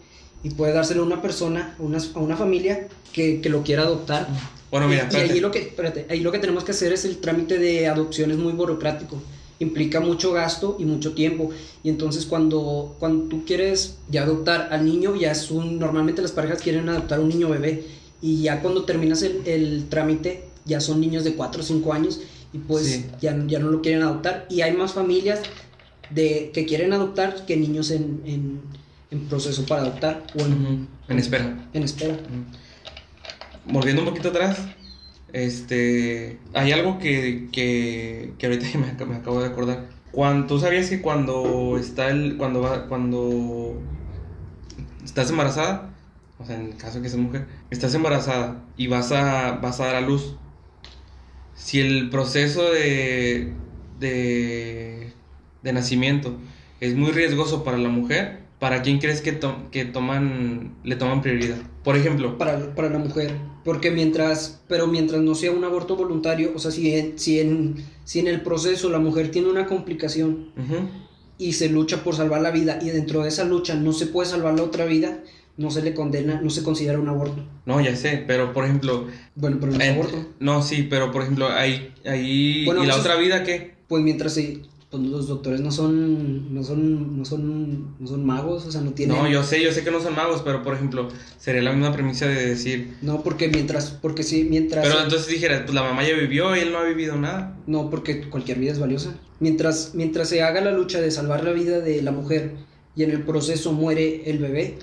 y 0.44 0.50
puede 0.52 0.74
dárselo 0.74 1.04
a 1.04 1.06
una 1.06 1.22
persona, 1.22 1.76
a 1.80 1.82
una, 1.82 1.98
a 1.98 2.20
una 2.20 2.36
familia 2.38 2.88
que, 3.14 3.42
que 3.42 3.50
lo 3.50 3.64
quiera 3.64 3.84
adoptar. 3.84 4.28
Bueno, 4.70 4.88
mira, 4.88 5.08
y, 5.12 5.16
y 5.16 5.20
ahí 5.20 5.40
lo 5.40 5.52
que, 5.52 5.60
espérate, 5.60 6.06
ahí 6.10 6.20
lo 6.20 6.32
que 6.32 6.40
tenemos 6.40 6.64
que 6.64 6.72
hacer 6.72 6.92
es 6.94 7.06
el 7.06 7.18
trámite 7.18 7.60
de 7.60 7.88
adopción 7.88 8.32
es 8.32 8.38
muy 8.38 8.54
burocrático. 8.54 9.22
Implica 9.60 10.00
mucho 10.00 10.34
gasto 10.34 10.76
y 10.80 10.86
mucho 10.86 11.14
tiempo. 11.14 11.52
Y 11.84 11.90
entonces 11.90 12.26
cuando, 12.26 12.96
cuando 13.00 13.26
tú 13.26 13.46
quieres 13.46 13.98
ya 14.10 14.24
adoptar 14.24 14.70
al 14.72 14.84
niño, 14.86 15.16
ya 15.16 15.32
es 15.32 15.52
un. 15.52 15.80
Normalmente 15.80 16.22
las 16.22 16.32
parejas 16.32 16.62
quieren 16.62 16.90
adoptar 16.90 17.20
un 17.20 17.30
niño 17.30 17.50
bebé. 17.50 17.86
Y 18.22 18.42
ya 18.42 18.62
cuando 18.62 18.84
terminas 18.84 19.22
el, 19.22 19.42
el 19.46 19.86
trámite, 19.90 20.46
ya 20.66 20.82
son 20.82 21.00
niños 21.00 21.24
de 21.24 21.36
4 21.36 21.62
o 21.62 21.64
5 21.64 21.94
años. 21.94 22.20
Y 22.52 22.58
pues 22.58 22.86
Sí. 22.88 23.06
ya, 23.22 23.42
ya 23.48 23.60
no 23.60 23.70
lo 23.70 23.82
quieren 23.82 24.02
adoptar. 24.02 24.48
Y 24.50 24.62
hay 24.62 24.76
más 24.76 24.94
familias 24.94 25.40
de, 26.10 26.52
que 26.54 26.66
quieren 26.66 26.92
adoptar 26.92 27.46
que 27.46 27.56
niños 27.56 27.92
en, 27.92 28.22
en, 28.26 28.62
en 29.14 29.28
proceso 29.28 29.66
para 29.66 29.82
adoptar 29.82 30.24
o 30.36 30.42
en, 30.42 31.20
espera. 31.20 31.70
en 31.72 31.84
espera. 31.84 32.18
Volviendo 33.66 34.02
un 34.02 34.10
poquito 34.10 34.30
atrás, 34.30 34.60
este, 35.32 36.40
hay 36.54 36.72
algo 36.72 36.98
que, 36.98 37.50
que, 37.52 38.34
que 38.38 38.46
ahorita 38.48 38.66
me, 38.78 39.06
me 39.06 39.16
acabo 39.16 39.40
de 39.40 39.48
acordar. 39.48 39.86
Cuando, 40.12 40.48
¿Tú 40.48 40.60
sabías 40.60 40.90
que 40.90 41.02
cuando 41.02 41.78
está 41.80 42.10
el, 42.10 42.38
cuando 42.38 42.62
va, 42.62 42.88
cuando 42.88 43.80
estás 45.04 45.30
embarazada, 45.30 45.94
o 46.40 46.46
sea, 46.46 46.56
en 46.56 46.68
el 46.68 46.76
caso 46.76 46.98
de 46.98 47.04
que 47.04 47.10
seas 47.10 47.22
mujer, 47.22 47.48
estás 47.70 47.94
embarazada 47.94 48.64
y 48.78 48.88
vas 48.88 49.12
a, 49.12 49.54
vas 49.54 49.80
a 49.80 49.86
dar 49.86 49.96
a 49.96 50.02
luz, 50.02 50.36
si 51.56 51.80
el 51.80 52.10
proceso 52.10 52.72
de, 52.72 53.54
de, 54.00 55.14
de 55.62 55.74
nacimiento 55.74 56.38
es 56.80 56.96
muy 56.96 57.12
riesgoso 57.12 57.64
para 57.64 57.78
la 57.78 57.90
mujer, 57.90 58.43
¿para 58.64 58.82
quién 58.82 58.98
crees 59.00 59.20
que, 59.20 59.34
to- 59.34 59.70
que 59.72 59.84
toman, 59.84 60.76
le 60.86 60.96
toman 60.96 61.22
prioridad? 61.22 61.58
Por 61.84 61.98
ejemplo, 61.98 62.38
para, 62.38 62.74
para 62.74 62.90
la 62.90 62.98
mujer. 62.98 63.34
Porque 63.66 63.92
mientras, 63.92 64.62
pero 64.70 64.88
mientras 64.88 65.22
no 65.22 65.36
sea 65.36 65.52
un 65.52 65.66
aborto 65.66 65.98
voluntario, 65.98 66.54
o 66.56 66.60
sea, 66.60 66.72
si 66.72 66.94
en, 66.96 67.20
si 67.20 67.42
en, 67.42 67.76
si 68.06 68.20
en 68.20 68.28
el 68.30 68.40
proceso 68.42 68.90
la 68.90 69.00
mujer 69.00 69.32
tiene 69.32 69.50
una 69.50 69.66
complicación 69.66 70.48
y 71.38 71.52
se 71.54 71.68
lucha 71.68 72.04
por 72.06 72.16
salvar 72.16 72.42
la 72.42 72.52
vida 72.52 72.80
y 72.82 72.90
dentro 72.90 73.22
de 73.24 73.28
esa 73.30 73.44
lucha 73.44 73.76
no 73.76 73.92
se 73.92 74.08
puede 74.08 74.30
salvar 74.30 74.54
la 74.56 74.64
otra 74.64 74.86
vida, 74.86 75.20
no 75.58 75.70
se 75.70 75.82
le 75.82 75.94
condena, 75.94 76.40
no 76.42 76.50
se 76.50 76.64
considera 76.64 77.00
un 77.00 77.10
aborto. 77.10 77.44
no, 77.66 77.82
ya 77.82 77.96
sé, 77.98 78.24
pero 78.26 78.54
por 78.54 78.64
ejemplo, 78.64 79.08
Bueno, 79.36 79.58
pero 79.60 79.74
no 79.74 79.80
es 79.84 79.90
aborto. 79.92 80.26
no, 80.40 80.62
sí, 80.62 80.88
pero 80.90 81.12
por 81.12 81.24
ejemplo, 81.24 81.50
ahí, 81.50 81.94
ahí, 82.06 82.64
Bueno, 82.66 82.84
¿y 82.84 82.88
la 82.88 82.96
otra 82.96 83.18
vida 83.18 83.44
qué? 83.44 83.74
Pues 83.90 84.02
mientras 84.04 84.34
se, 84.34 84.62
pues 84.94 85.08
los 85.08 85.28
doctores 85.28 85.60
no 85.60 85.72
son, 85.72 86.54
no 86.54 86.64
son, 86.64 87.18
no 87.18 87.26
son, 87.26 87.96
no 88.00 88.08
son 88.08 88.24
magos, 88.24 88.68
o 88.68 88.72
sea, 88.72 88.82
no 88.82 88.92
tienen. 88.92 89.18
No, 89.18 89.28
yo 89.28 89.44
sé, 89.44 89.60
yo 89.64 89.72
sé 89.72 89.84
que 89.84 89.90
no 89.90 90.00
son 90.00 90.16
magos, 90.16 90.44
pero 90.46 90.62
por 90.62 90.76
ejemplo, 90.76 91.08
sería 91.40 91.64
la 91.64 91.72
misma 91.74 91.92
premisa 91.92 92.28
de 92.28 92.46
decir, 92.46 92.94
No, 93.02 93.24
porque 93.24 93.48
mientras, 93.48 93.90
porque 93.90 94.22
sí, 94.22 94.46
mientras. 94.48 94.88
pero 94.88 95.02
entonces 95.02 95.28
dijera, 95.28 95.64
pues 95.64 95.74
la 95.74 95.82
mamá 95.82 96.08
ya 96.08 96.14
vivió 96.14 96.56
y 96.56 96.60
él 96.60 96.72
no 96.72 96.78
ha 96.78 96.84
vivido 96.84 97.16
nada. 97.16 97.58
No, 97.66 97.90
porque 97.90 98.30
cualquier 98.30 98.60
vida 98.60 98.72
es 98.72 98.78
valiosa. 98.78 99.16
Mientras, 99.40 99.96
mientras 99.96 100.30
se 100.30 100.44
haga 100.44 100.62
la 100.62 100.72
lucha 100.72 101.02
de 101.02 101.10
salvar 101.10 101.44
la 101.44 101.54
vida 101.54 101.80
de 101.80 102.04
la 102.04 102.12
mujer 102.12 102.52
y 102.96 103.02
en 103.02 103.10
el 103.10 103.24
proceso 103.24 103.74
muere 103.74 104.30
el 104.30 104.38
bebé, 104.38 104.78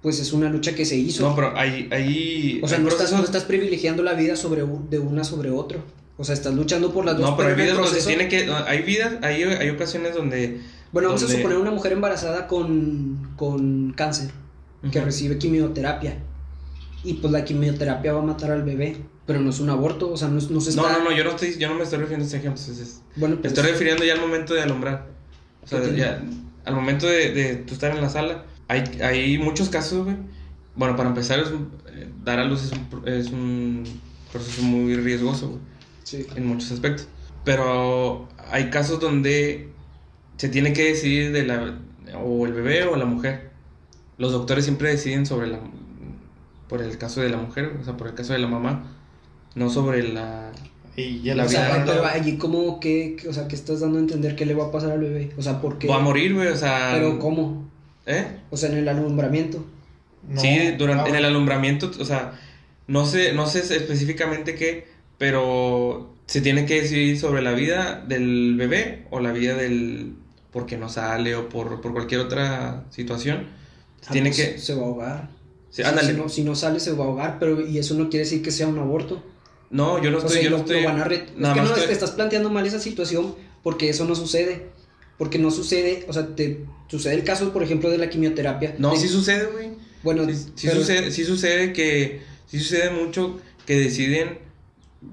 pues 0.00 0.20
es 0.20 0.32
una 0.32 0.48
lucha 0.48 0.76
que 0.76 0.84
se 0.84 0.94
hizo. 0.94 1.28
No, 1.28 1.34
pero 1.34 1.58
ahí, 1.58 1.88
ahí, 1.90 2.60
o 2.62 2.68
sea, 2.68 2.78
no 2.78 2.88
estás, 2.88 3.10
no 3.10 3.24
estás 3.24 3.42
privilegiando 3.42 4.04
la 4.04 4.14
vida 4.14 4.36
sobre 4.36 4.62
de 4.88 5.00
una 5.00 5.24
sobre 5.24 5.50
otro. 5.50 5.82
O 6.20 6.24
sea, 6.24 6.34
estás 6.34 6.52
luchando 6.54 6.92
por 6.92 7.06
las 7.06 7.16
dos. 7.16 7.30
No, 7.30 7.36
pero 7.36 7.48
hay 7.48 7.54
vidas 7.54 7.76
donde 7.78 8.00
tiene 8.02 8.28
que, 8.28 8.52
hay 8.66 8.82
vidas, 8.82 9.14
hay, 9.22 9.42
hay 9.42 9.70
ocasiones 9.70 10.14
donde, 10.14 10.60
Bueno, 10.92 11.08
vamos 11.08 11.22
a 11.22 11.26
suponer 11.28 11.56
una 11.56 11.70
mujer 11.70 11.92
embarazada 11.92 12.46
con, 12.46 13.32
con 13.36 13.92
cáncer 13.96 14.30
que 14.92 15.00
recibe 15.00 15.38
quimioterapia. 15.38 16.18
Y 17.02 17.14
pues 17.14 17.32
la 17.32 17.42
quimioterapia 17.44 18.12
va 18.12 18.18
a 18.20 18.24
matar 18.24 18.50
al 18.50 18.62
bebé, 18.64 18.98
pero 19.24 19.40
no 19.40 19.48
es 19.48 19.60
un 19.60 19.70
aborto, 19.70 20.12
o 20.12 20.16
sea, 20.18 20.28
no, 20.28 20.36
es- 20.38 20.50
no 20.50 20.60
se 20.60 20.70
está... 20.70 20.82
No, 20.82 20.90
no, 20.98 21.04
no, 21.04 21.16
yo 21.16 21.24
no 21.24 21.30
estoy, 21.30 21.56
yo 21.56 21.68
no 21.70 21.74
me 21.74 21.84
estoy 21.84 21.98
refiriendo 22.00 22.24
a 22.24 22.26
este 22.26 22.36
ejemplo, 22.36 22.60
entonces, 22.60 23.00
Bueno, 23.16 23.36
pues, 23.40 23.54
estoy 23.54 23.70
refiriendo 23.70 24.04
ya 24.04 24.12
al 24.12 24.20
momento 24.20 24.52
de 24.52 24.60
alumbrar. 24.60 25.06
O 25.62 25.66
sea, 25.66 25.80
ya, 25.94 26.22
al 26.66 26.74
momento 26.74 27.06
de, 27.06 27.32
de 27.32 27.56
tú 27.56 27.72
estar 27.72 27.94
en 27.96 28.02
la 28.02 28.10
sala, 28.10 28.44
hay, 28.68 28.82
hay 29.02 29.38
muchos 29.38 29.70
casos, 29.70 30.04
güey. 30.04 30.16
Bueno, 30.76 30.94
para 30.96 31.08
empezar, 31.08 31.38
es 31.40 31.48
un- 31.50 31.70
eh, 31.88 32.08
dar 32.22 32.38
a 32.40 32.44
luz 32.44 32.64
es 32.64 32.72
un, 32.72 33.08
es 33.08 33.26
un 33.30 33.84
proceso 34.30 34.60
muy 34.62 34.94
riesgoso, 34.96 35.48
güey, 35.48 35.60
sí. 36.04 36.26
en 36.36 36.46
muchos 36.46 36.70
aspectos. 36.72 37.08
Pero 37.44 38.28
hay 38.50 38.70
casos 38.70 39.00
donde 39.00 39.68
se 40.36 40.48
tiene 40.48 40.72
que 40.72 40.84
decidir 40.84 41.32
de 41.32 41.44
la, 41.44 41.78
o 42.22 42.46
el 42.46 42.52
bebé 42.52 42.84
o 42.84 42.96
la 42.96 43.04
mujer. 43.06 43.50
Los 44.18 44.32
doctores 44.32 44.64
siempre 44.64 44.90
deciden 44.90 45.24
sobre 45.26 45.46
la, 45.46 45.60
por 46.68 46.82
el 46.82 46.98
caso 46.98 47.20
de 47.20 47.30
la 47.30 47.36
mujer, 47.38 47.76
o 47.80 47.84
sea, 47.84 47.96
por 47.96 48.08
el 48.08 48.14
caso 48.14 48.32
de 48.32 48.38
la 48.38 48.46
mamá, 48.46 48.96
no 49.54 49.70
sobre 49.70 50.02
la, 50.02 50.52
Y 50.96 51.22
ya 51.22 51.34
La 51.34 51.44
o 51.44 51.48
sea, 51.48 51.84
pero 51.86 52.04
allí 52.04 52.36
como 52.36 52.80
que, 52.80 53.16
que- 53.20 53.28
o 53.28 53.32
sea, 53.32 53.48
que 53.48 53.56
estás 53.56 53.80
dando 53.80 53.98
a 53.98 54.00
entender 54.02 54.36
qué 54.36 54.44
le 54.46 54.54
va 54.54 54.66
a 54.66 54.70
pasar 54.70 54.92
al 54.92 55.00
bebé. 55.00 55.30
O 55.36 55.42
sea, 55.42 55.60
porque... 55.60 55.88
Va 55.88 55.96
a 55.96 56.00
morir, 56.00 56.34
güey, 56.34 56.48
o 56.48 56.56
sea. 56.56 56.92
Pero 56.94 57.18
¿cómo? 57.18 57.70
¿Eh? 58.06 58.26
O 58.50 58.56
sea, 58.56 58.70
en 58.70 58.78
el 58.78 58.88
alumbramiento. 58.88 59.64
sí, 60.36 60.72
durante, 60.78 61.04
ah, 61.04 61.08
en 61.08 61.14
el 61.16 61.24
alumbramiento, 61.24 61.90
o 61.98 62.04
sea, 62.04 62.38
no 62.86 63.06
sé, 63.06 63.32
no 63.32 63.46
sé 63.46 63.60
específicamente 63.60 64.54
qué, 64.54 64.86
pero 65.20 66.14
se 66.26 66.40
tiene 66.40 66.64
que 66.64 66.80
decidir 66.80 67.20
sobre 67.20 67.42
la 67.42 67.52
vida 67.52 68.02
del 68.08 68.54
bebé 68.56 69.04
o 69.10 69.20
la 69.20 69.32
vida 69.32 69.54
del. 69.54 70.14
porque 70.50 70.78
no 70.78 70.88
sale 70.88 71.36
o 71.36 71.48
por, 71.50 71.82
por 71.82 71.92
cualquier 71.92 72.22
otra 72.22 72.86
situación. 72.90 73.46
Ah, 74.06 74.12
tiene 74.12 74.30
pues, 74.30 74.52
que. 74.54 74.58
Se 74.58 74.74
va 74.74 74.80
a 74.82 74.84
ahogar. 74.86 75.30
Sí, 75.70 75.82
Si- 75.84 76.12
no, 76.14 76.28
si 76.30 76.42
no 76.42 76.54
sale, 76.56 76.80
se 76.80 76.92
va 76.92 77.04
a 77.04 77.08
ahogar, 77.08 77.38
pero 77.38 77.60
y 77.64 77.76
eso 77.78 77.94
no 77.94 78.08
quiere 78.08 78.24
decir 78.24 78.40
que 78.42 78.50
sea 78.50 78.66
un 78.66 78.78
aborto. 78.78 79.22
No, 79.68 80.02
yo 80.02 80.10
no 80.10 80.16
O 80.16 80.20
estoy, 80.20 80.36
sea, 80.36 80.42
yo 80.44 80.50
lo- 80.50 80.56
no 80.56 80.62
estoy. 80.64 80.84
van 80.84 80.98
a 81.00 81.04
re- 81.04 81.26
nada 81.36 81.54
es 81.54 81.60
que 81.60 81.68
no, 81.68 81.74
estoy- 81.74 81.86
te 81.86 81.92
estás 81.92 82.12
planteando 82.12 82.48
mal 82.50 82.66
esa 82.66 82.80
situación 82.80 83.34
porque 83.62 83.90
eso 83.90 84.06
no 84.06 84.14
sucede. 84.16 84.66
Porque 85.18 85.38
no 85.38 85.50
sucede, 85.50 86.06
o 86.08 86.14
sea, 86.14 86.34
te 86.34 86.64
sucede 86.88 87.12
el 87.14 87.24
caso, 87.24 87.52
por 87.52 87.62
ejemplo, 87.62 87.90
de 87.90 87.98
la 87.98 88.08
quimioterapia. 88.08 88.74
No, 88.78 88.92
De- 88.92 88.96
sí 88.96 89.06
sucede, 89.06 89.44
güey. 89.52 89.68
Bueno, 90.02 90.24
Sí, 90.26 90.34
sí 90.56 90.66
pero- 90.68 90.80
sucede, 90.80 91.10
sí 91.12 91.24
sucede 91.26 91.74
que. 91.74 92.22
Sí 92.46 92.58
sucede 92.58 92.90
mucho 92.90 93.38
que 93.66 93.78
deciden. 93.78 94.38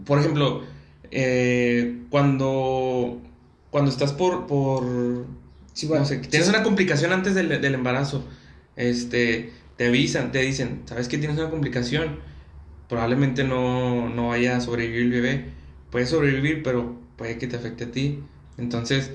Por 0.05 0.19
ejemplo, 0.19 0.63
eh, 1.11 2.01
cuando. 2.09 3.21
Cuando 3.69 3.91
estás 3.91 4.13
por. 4.13 4.47
por 4.47 5.25
sí, 5.73 5.87
bueno, 5.87 6.03
no 6.03 6.07
sé, 6.07 6.21
que 6.21 6.27
tienes 6.27 6.47
sí, 6.47 6.53
una 6.53 6.63
complicación 6.63 7.11
antes 7.11 7.35
del, 7.35 7.49
del 7.61 7.73
embarazo. 7.73 8.25
Este. 8.75 9.51
Te 9.77 9.87
avisan, 9.87 10.31
te 10.31 10.39
dicen, 10.39 10.81
¿sabes 10.85 11.07
que 11.07 11.19
tienes 11.19 11.37
una 11.37 11.51
complicación? 11.51 12.19
Probablemente 12.89 13.43
no, 13.43 14.09
no 14.09 14.29
vaya 14.29 14.57
a 14.57 14.61
sobrevivir 14.61 15.01
el 15.03 15.11
bebé. 15.11 15.45
Puede 15.91 16.07
sobrevivir, 16.07 16.63
pero 16.63 16.99
puede 17.15 17.37
que 17.37 17.45
te 17.45 17.57
afecte 17.57 17.83
a 17.83 17.91
ti. 17.91 18.23
Entonces, 18.57 19.11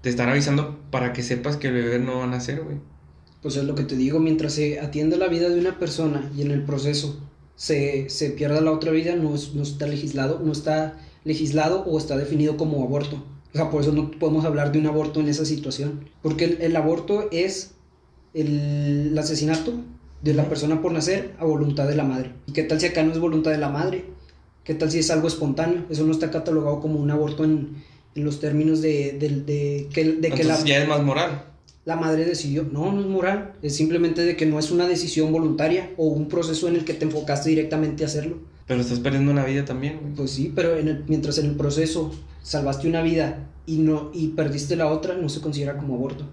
te 0.00 0.10
están 0.10 0.28
avisando 0.28 0.80
para 0.90 1.12
que 1.12 1.22
sepas 1.22 1.56
que 1.56 1.68
el 1.68 1.74
bebé 1.74 1.98
no 2.00 2.18
va 2.18 2.24
a 2.24 2.26
nacer, 2.26 2.62
güey. 2.62 2.78
Pues 3.42 3.56
es 3.56 3.64
lo 3.64 3.74
que 3.74 3.84
te 3.84 3.96
digo, 3.96 4.18
mientras 4.18 4.54
se 4.54 4.80
atiende 4.80 5.16
la 5.16 5.28
vida 5.28 5.48
de 5.48 5.58
una 5.58 5.78
persona 5.78 6.30
y 6.36 6.42
en 6.42 6.50
el 6.50 6.62
proceso 6.62 7.20
se, 7.56 8.08
se 8.08 8.30
pierda 8.30 8.60
la 8.60 8.72
otra 8.72 8.90
vida, 8.92 9.14
no, 9.16 9.34
es- 9.34 9.54
no 9.54 9.62
está 9.62 9.86
legislado, 9.86 10.40
no 10.44 10.52
está 10.52 10.98
legislado 11.24 11.84
o 11.84 11.98
está 11.98 12.16
definido 12.16 12.56
como 12.56 12.82
aborto. 12.82 13.22
O 13.54 13.56
sea, 13.56 13.70
por 13.70 13.82
eso 13.82 13.92
no 13.92 14.10
podemos 14.12 14.44
hablar 14.44 14.72
de 14.72 14.78
un 14.78 14.86
aborto 14.86 15.20
en 15.20 15.28
esa 15.28 15.44
situación. 15.44 16.08
Porque 16.22 16.44
el, 16.46 16.62
el 16.62 16.74
aborto 16.76 17.28
es 17.30 17.72
el, 18.34 19.08
el 19.10 19.18
asesinato 19.18 19.74
de 20.22 20.34
la 20.34 20.48
persona 20.48 20.80
por 20.80 20.92
nacer 20.92 21.34
a 21.38 21.44
voluntad 21.44 21.86
de 21.86 21.96
la 21.96 22.04
madre. 22.04 22.32
¿Y 22.46 22.52
qué 22.52 22.62
tal 22.62 22.80
si 22.80 22.86
acá 22.86 23.02
no 23.02 23.12
es 23.12 23.18
voluntad 23.18 23.50
de 23.50 23.58
la 23.58 23.68
madre? 23.68 24.04
¿Qué 24.64 24.74
tal 24.74 24.90
si 24.90 25.00
es 25.00 25.10
algo 25.10 25.28
espontáneo? 25.28 25.84
Eso 25.90 26.04
no 26.04 26.12
está 26.12 26.30
catalogado 26.30 26.80
como 26.80 26.98
un 27.00 27.10
aborto 27.10 27.44
en, 27.44 27.82
en 28.14 28.24
los 28.24 28.40
términos 28.40 28.80
de, 28.80 29.12
de- 29.18 29.28
de 29.42 29.88
que, 29.92 30.04
de 30.04 30.30
que 30.30 30.44
la, 30.44 30.54
Entonces 30.54 30.64
ya 30.64 30.78
es 30.82 30.88
más 30.88 31.02
moral. 31.02 31.44
La 31.84 31.96
madre 31.96 32.24
decidió. 32.24 32.64
No, 32.70 32.92
no 32.92 33.00
es 33.00 33.06
moral. 33.06 33.54
Es 33.62 33.74
simplemente 33.76 34.22
de 34.22 34.36
que 34.36 34.46
no 34.46 34.58
es 34.58 34.70
una 34.70 34.86
decisión 34.86 35.32
voluntaria 35.32 35.90
o 35.96 36.06
un 36.06 36.28
proceso 36.28 36.68
en 36.68 36.76
el 36.76 36.84
que 36.84 36.94
te 36.94 37.04
enfocaste 37.04 37.50
directamente 37.50 38.04
a 38.04 38.06
hacerlo. 38.06 38.38
Pero 38.66 38.80
estás 38.80 39.00
perdiendo 39.00 39.32
una 39.32 39.44
vida 39.44 39.64
también, 39.64 39.98
güey. 40.00 40.14
Pues 40.14 40.30
sí, 40.30 40.52
pero 40.54 40.76
en 40.76 40.88
el- 40.88 41.04
mientras 41.08 41.38
en 41.38 41.46
el 41.46 41.56
proceso 41.56 42.12
salvaste 42.42 42.88
una 42.88 43.02
vida 43.02 43.48
y, 43.66 43.78
no, 43.78 44.10
y 44.14 44.28
perdiste 44.28 44.76
la 44.76 44.86
otra, 44.86 45.14
no 45.16 45.28
se 45.28 45.40
considera 45.40 45.76
como 45.76 45.94
aborto. 45.94 46.24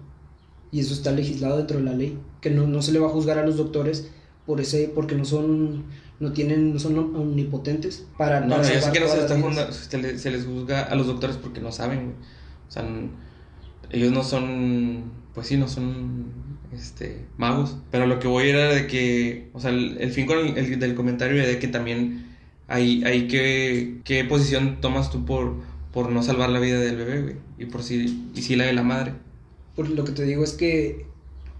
Y 0.72 0.78
eso 0.80 0.94
está 0.94 1.10
legislado 1.10 1.56
dentro 1.58 1.78
de 1.78 1.84
la 1.84 1.92
ley. 1.94 2.16
Que 2.40 2.50
no, 2.50 2.66
no 2.68 2.80
se 2.82 2.92
le 2.92 3.00
va 3.00 3.08
a 3.08 3.10
juzgar 3.10 3.38
a 3.38 3.44
los 3.44 3.56
doctores 3.56 4.08
por 4.46 4.60
ese, 4.60 4.90
porque 4.94 5.16
no 5.16 5.24
son, 5.24 5.84
no 6.20 6.32
tienen, 6.32 6.72
no 6.72 6.78
son 6.78 6.96
omnipotentes 7.16 8.06
para, 8.16 8.40
No, 8.40 8.58
no, 8.58 8.62
yo 8.62 8.80
sé 8.80 8.92
que 8.92 9.00
no 9.00 9.08
se, 9.08 9.18
está 9.20 9.72
se, 9.72 9.98
les, 9.98 10.20
se 10.22 10.30
les 10.30 10.46
juzga 10.46 10.82
a 10.82 10.94
los 10.94 11.06
doctores 11.08 11.36
porque 11.36 11.60
no 11.60 11.72
saben, 11.72 11.98
güey. 12.04 12.14
O 12.68 12.70
sea, 12.70 12.84
ellos 13.90 14.12
no 14.12 14.22
son, 14.22 15.04
pues 15.40 15.48
sí, 15.48 15.56
no 15.56 15.68
son 15.68 16.26
este, 16.72 17.24
magos. 17.38 17.76
Pero 17.90 18.06
lo 18.06 18.18
que 18.18 18.28
voy 18.28 18.48
era 18.50 18.68
de 18.74 18.86
que, 18.86 19.48
o 19.54 19.60
sea, 19.60 19.70
el, 19.70 19.96
el 19.98 20.10
fin 20.12 20.26
con 20.26 20.38
el, 20.38 20.56
el- 20.58 20.78
del 20.78 20.94
comentario 20.94 21.36
era 21.38 21.46
de 21.48 21.58
que 21.58 21.66
también 21.68 22.26
hay, 22.68 23.02
hay 23.04 23.26
que, 23.26 24.00
qué 24.04 24.24
posición 24.24 24.80
tomas 24.82 25.10
tú 25.10 25.24
por, 25.24 25.54
por 25.92 26.10
no 26.12 26.22
salvar 26.22 26.50
la 26.50 26.60
vida 26.60 26.78
del 26.78 26.96
bebé, 26.96 27.22
güey. 27.22 27.34
Y 27.58 27.64
por 27.64 27.82
si, 27.82 28.28
y 28.34 28.42
si 28.42 28.54
la 28.54 28.64
de 28.66 28.74
la 28.74 28.82
madre. 28.82 29.14
Por 29.74 29.88
lo 29.88 30.04
que 30.04 30.12
te 30.12 30.24
digo 30.24 30.44
es 30.44 30.52
que, 30.52 31.06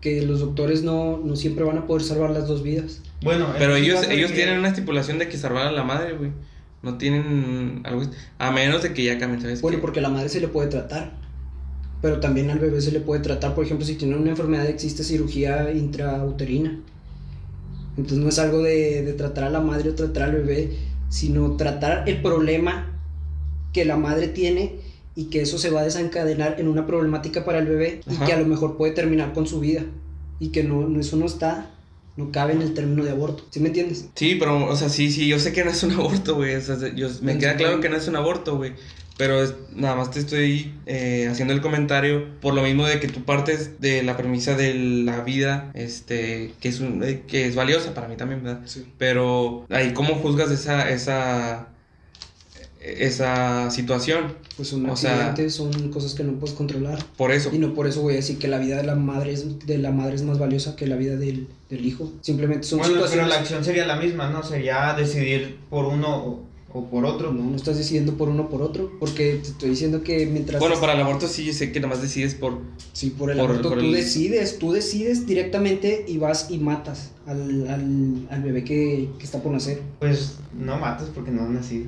que 0.02 0.20
los 0.22 0.40
doctores 0.40 0.82
no, 0.82 1.18
no 1.24 1.36
siempre 1.36 1.64
van 1.64 1.78
a 1.78 1.86
poder 1.86 2.02
salvar 2.02 2.30
las 2.30 2.46
dos 2.46 2.62
vidas. 2.62 3.00
Bueno, 3.22 3.48
Pero 3.58 3.76
en 3.76 3.84
ellos, 3.84 4.06
ellos 4.10 4.30
que- 4.30 4.36
tienen 4.36 4.58
una 4.58 4.68
estipulación 4.68 5.18
de 5.18 5.28
que 5.28 5.38
salvar 5.38 5.66
a 5.66 5.72
la 5.72 5.84
madre, 5.84 6.16
güey. 6.16 6.32
No 6.82 6.96
tienen 6.96 7.82
algo, 7.84 8.02
a 8.38 8.50
menos 8.50 8.82
de 8.82 8.94
que 8.94 9.04
ya 9.04 9.18
cambien, 9.18 9.40
¿sabes? 9.42 9.60
Bueno, 9.60 9.78
qué? 9.78 9.82
porque 9.82 9.98
a 9.98 10.02
la 10.02 10.08
madre 10.10 10.28
se 10.30 10.40
le 10.40 10.48
puede 10.48 10.68
tratar. 10.68 11.19
Pero 12.02 12.18
también 12.20 12.48
al 12.50 12.58
bebé 12.58 12.80
se 12.80 12.92
le 12.92 13.00
puede 13.00 13.20
tratar, 13.22 13.54
por 13.54 13.64
ejemplo, 13.64 13.84
si 13.86 13.94
tiene 13.96 14.16
una 14.16 14.30
enfermedad 14.30 14.66
existe 14.66 15.04
cirugía 15.04 15.70
intrauterina. 15.72 16.80
Entonces 17.96 18.18
no 18.18 18.28
es 18.28 18.38
algo 18.38 18.62
de, 18.62 19.02
de 19.02 19.12
tratar 19.12 19.44
a 19.44 19.50
la 19.50 19.60
madre 19.60 19.90
o 19.90 19.94
tratar 19.94 20.24
al 20.24 20.32
bebé, 20.36 20.70
sino 21.08 21.56
tratar 21.56 22.08
el 22.08 22.22
problema 22.22 22.98
que 23.72 23.84
la 23.84 23.96
madre 23.96 24.28
tiene 24.28 24.76
y 25.14 25.24
que 25.24 25.42
eso 25.42 25.58
se 25.58 25.70
va 25.70 25.80
a 25.80 25.84
desencadenar 25.84 26.56
en 26.58 26.68
una 26.68 26.86
problemática 26.86 27.44
para 27.44 27.58
el 27.58 27.66
bebé 27.66 28.00
y 28.08 28.14
Ajá. 28.14 28.26
que 28.26 28.32
a 28.32 28.40
lo 28.40 28.46
mejor 28.46 28.76
puede 28.76 28.92
terminar 28.92 29.32
con 29.32 29.46
su 29.46 29.60
vida. 29.60 29.84
Y 30.38 30.48
que 30.48 30.64
no, 30.64 30.88
no- 30.88 31.00
eso 31.00 31.16
no 31.16 31.26
está, 31.26 31.70
no 32.16 32.30
cabe 32.32 32.54
en 32.54 32.62
el 32.62 32.72
término 32.72 33.04
de 33.04 33.10
aborto. 33.10 33.44
¿Sí 33.50 33.60
me 33.60 33.66
entiendes? 33.68 34.06
Sí, 34.14 34.36
pero, 34.36 34.66
o 34.66 34.76
sea, 34.76 34.88
sí, 34.88 35.10
sí, 35.10 35.28
yo 35.28 35.38
sé 35.38 35.52
que 35.52 35.64
no 35.64 35.70
es 35.70 35.82
un 35.82 35.90
aborto, 35.98 36.36
güey. 36.36 36.54
O 36.54 36.60
sea, 36.62 36.76
yo, 36.94 37.08
me 37.20 37.36
queda 37.36 37.56
claro 37.56 37.80
que 37.80 37.90
no 37.90 37.96
es 37.96 38.08
un 38.08 38.16
aborto, 38.16 38.56
güey. 38.56 38.72
Pero 39.20 39.42
es- 39.42 39.54
nada 39.76 39.96
más 39.96 40.10
te 40.10 40.18
estoy 40.18 40.72
eh, 40.86 41.28
haciendo 41.30 41.52
el 41.52 41.60
comentario 41.60 42.26
por 42.40 42.54
lo 42.54 42.62
mismo 42.62 42.86
de 42.86 42.98
que 43.00 43.06
tú 43.06 43.22
partes 43.22 43.78
de 43.78 44.02
la 44.02 44.16
premisa 44.16 44.56
de 44.56 44.72
la 44.72 45.20
vida, 45.20 45.70
este, 45.74 46.52
que 46.58 46.68
es, 46.70 46.80
un, 46.80 47.02
eh, 47.04 47.22
que 47.28 47.46
es 47.46 47.54
valiosa 47.54 47.92
para 47.92 48.08
mí 48.08 48.16
también, 48.16 48.42
¿verdad? 48.42 48.62
Sí. 48.64 48.86
Pero 48.96 49.66
ahí, 49.68 49.92
¿cómo 49.92 50.14
juzgas 50.14 50.50
esa, 50.50 50.88
esa, 50.88 51.68
esa 52.80 53.70
situación? 53.70 54.34
Pues 54.56 54.72
un 54.72 54.88
O 54.88 54.96
sea- 54.96 55.34
son 55.50 55.90
cosas 55.90 56.14
que 56.14 56.24
no 56.24 56.32
puedes 56.38 56.56
controlar. 56.56 56.98
Por 57.18 57.30
eso. 57.30 57.50
Y 57.52 57.58
no 57.58 57.74
por 57.74 57.86
eso 57.86 58.00
voy 58.00 58.14
a 58.14 58.16
decir 58.16 58.38
que 58.38 58.48
la 58.48 58.58
vida 58.58 58.78
de 58.78 58.84
la 58.84 58.94
madre 58.94 59.32
es, 59.32 59.66
de 59.66 59.76
la 59.76 59.90
madre 59.90 60.14
es 60.14 60.22
más 60.22 60.38
valiosa 60.38 60.76
que 60.76 60.86
la 60.86 60.96
vida 60.96 61.16
del, 61.16 61.46
del 61.68 61.84
hijo. 61.84 62.10
Simplemente 62.22 62.66
son 62.66 62.78
Bueno, 62.78 63.02
pero 63.10 63.26
la 63.26 63.36
acción 63.36 63.64
sería 63.64 63.86
la 63.86 63.96
misma, 63.96 64.30
¿no? 64.30 64.42
Sería 64.42 64.94
decidir 64.94 65.58
por 65.68 65.84
uno 65.84 66.48
o, 66.72 66.84
por 66.86 67.04
otro. 67.04 67.32
No, 67.32 67.42
no 67.44 67.56
estás 67.56 67.76
decidiendo 67.78 68.14
por 68.16 68.28
uno 68.28 68.44
o 68.44 68.48
por 68.48 68.62
otro. 68.62 68.92
Porque 69.00 69.40
te 69.42 69.48
estoy 69.48 69.70
diciendo 69.70 70.02
que 70.02 70.26
mientras. 70.26 70.60
Bueno, 70.60 70.78
para 70.80 70.94
el 70.94 71.00
aborto 71.00 71.28
sí, 71.28 71.44
yo 71.44 71.52
sé 71.52 71.72
que 71.72 71.80
nada 71.80 71.94
más 71.94 72.02
decides 72.02 72.34
por... 72.34 72.58
Sí, 72.92 73.10
por 73.10 73.30
el 73.30 73.38
por- 73.38 73.50
aborto 73.50 73.68
por 73.70 73.78
tú 73.78 73.84
el- 73.86 73.92
decides. 73.92 74.58
Tú 74.58 74.72
decides 74.72 75.26
directamente 75.26 76.04
y 76.08 76.18
vas 76.18 76.46
y 76.50 76.58
matas 76.58 77.10
al, 77.26 77.68
al, 77.68 78.26
al 78.30 78.42
bebé 78.42 78.64
que, 78.64 79.08
que 79.18 79.24
está 79.24 79.42
por 79.42 79.52
nacer. 79.52 79.80
Pues 79.98 80.36
no 80.58 80.78
matas 80.78 81.08
porque 81.14 81.30
no 81.30 81.42
has 81.42 81.50
nacido. 81.50 81.86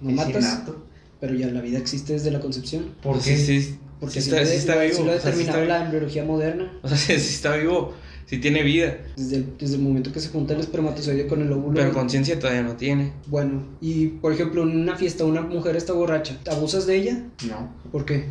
No 0.00 0.10
Es 0.10 0.16
matas, 0.16 0.44
innato. 0.44 0.84
pero 1.20 1.34
ya 1.34 1.46
la 1.48 1.60
vida 1.60 1.78
existe 1.78 2.12
desde 2.14 2.30
la 2.30 2.40
concepción. 2.40 2.86
¿Por 3.02 3.20
qué? 3.20 3.36
sí, 3.36 3.76
Porque 4.00 4.20
sí 4.20 4.30
si 4.30 4.30
está, 4.30 4.40
lo, 4.40 4.46
sí 4.46 4.52
de- 4.52 4.58
está 4.58 4.74
lo- 4.74 4.80
vivo. 4.82 4.96
sí 4.96 5.02
lo 5.04 5.12
ha 5.12 5.14
o 5.14 5.20
sea, 5.20 5.32
sí 5.32 5.40
está 5.40 5.52
determinado 5.52 5.64
la 5.78 5.84
embriología 5.84 6.24
moderna. 6.24 6.72
O 6.82 6.88
sea, 6.88 6.98
sí 6.98 7.12
está 7.14 7.56
vivo, 7.56 7.92
sí 8.32 8.38
tiene 8.38 8.62
vida. 8.62 8.96
Desde 9.14 9.36
el, 9.36 9.46
desde 9.58 9.74
el 9.76 9.82
momento 9.82 10.10
que 10.10 10.18
se 10.20 10.30
junta 10.30 10.54
el 10.54 10.60
espermatozoide 10.60 11.26
con 11.26 11.42
el 11.42 11.52
óvulo. 11.52 11.74
Pero 11.74 11.92
conciencia 11.92 12.38
todavía 12.38 12.62
no 12.62 12.76
tiene. 12.76 13.12
Bueno, 13.26 13.62
y 13.82 14.06
por 14.06 14.32
ejemplo, 14.32 14.62
en 14.62 14.70
una 14.80 14.96
fiesta 14.96 15.24
una 15.24 15.42
mujer 15.42 15.76
está 15.76 15.92
borracha, 15.92 16.38
¿abusas 16.50 16.86
de 16.86 16.96
ella? 16.96 17.22
No, 17.46 17.68
¿Por 17.92 18.06
qué? 18.06 18.24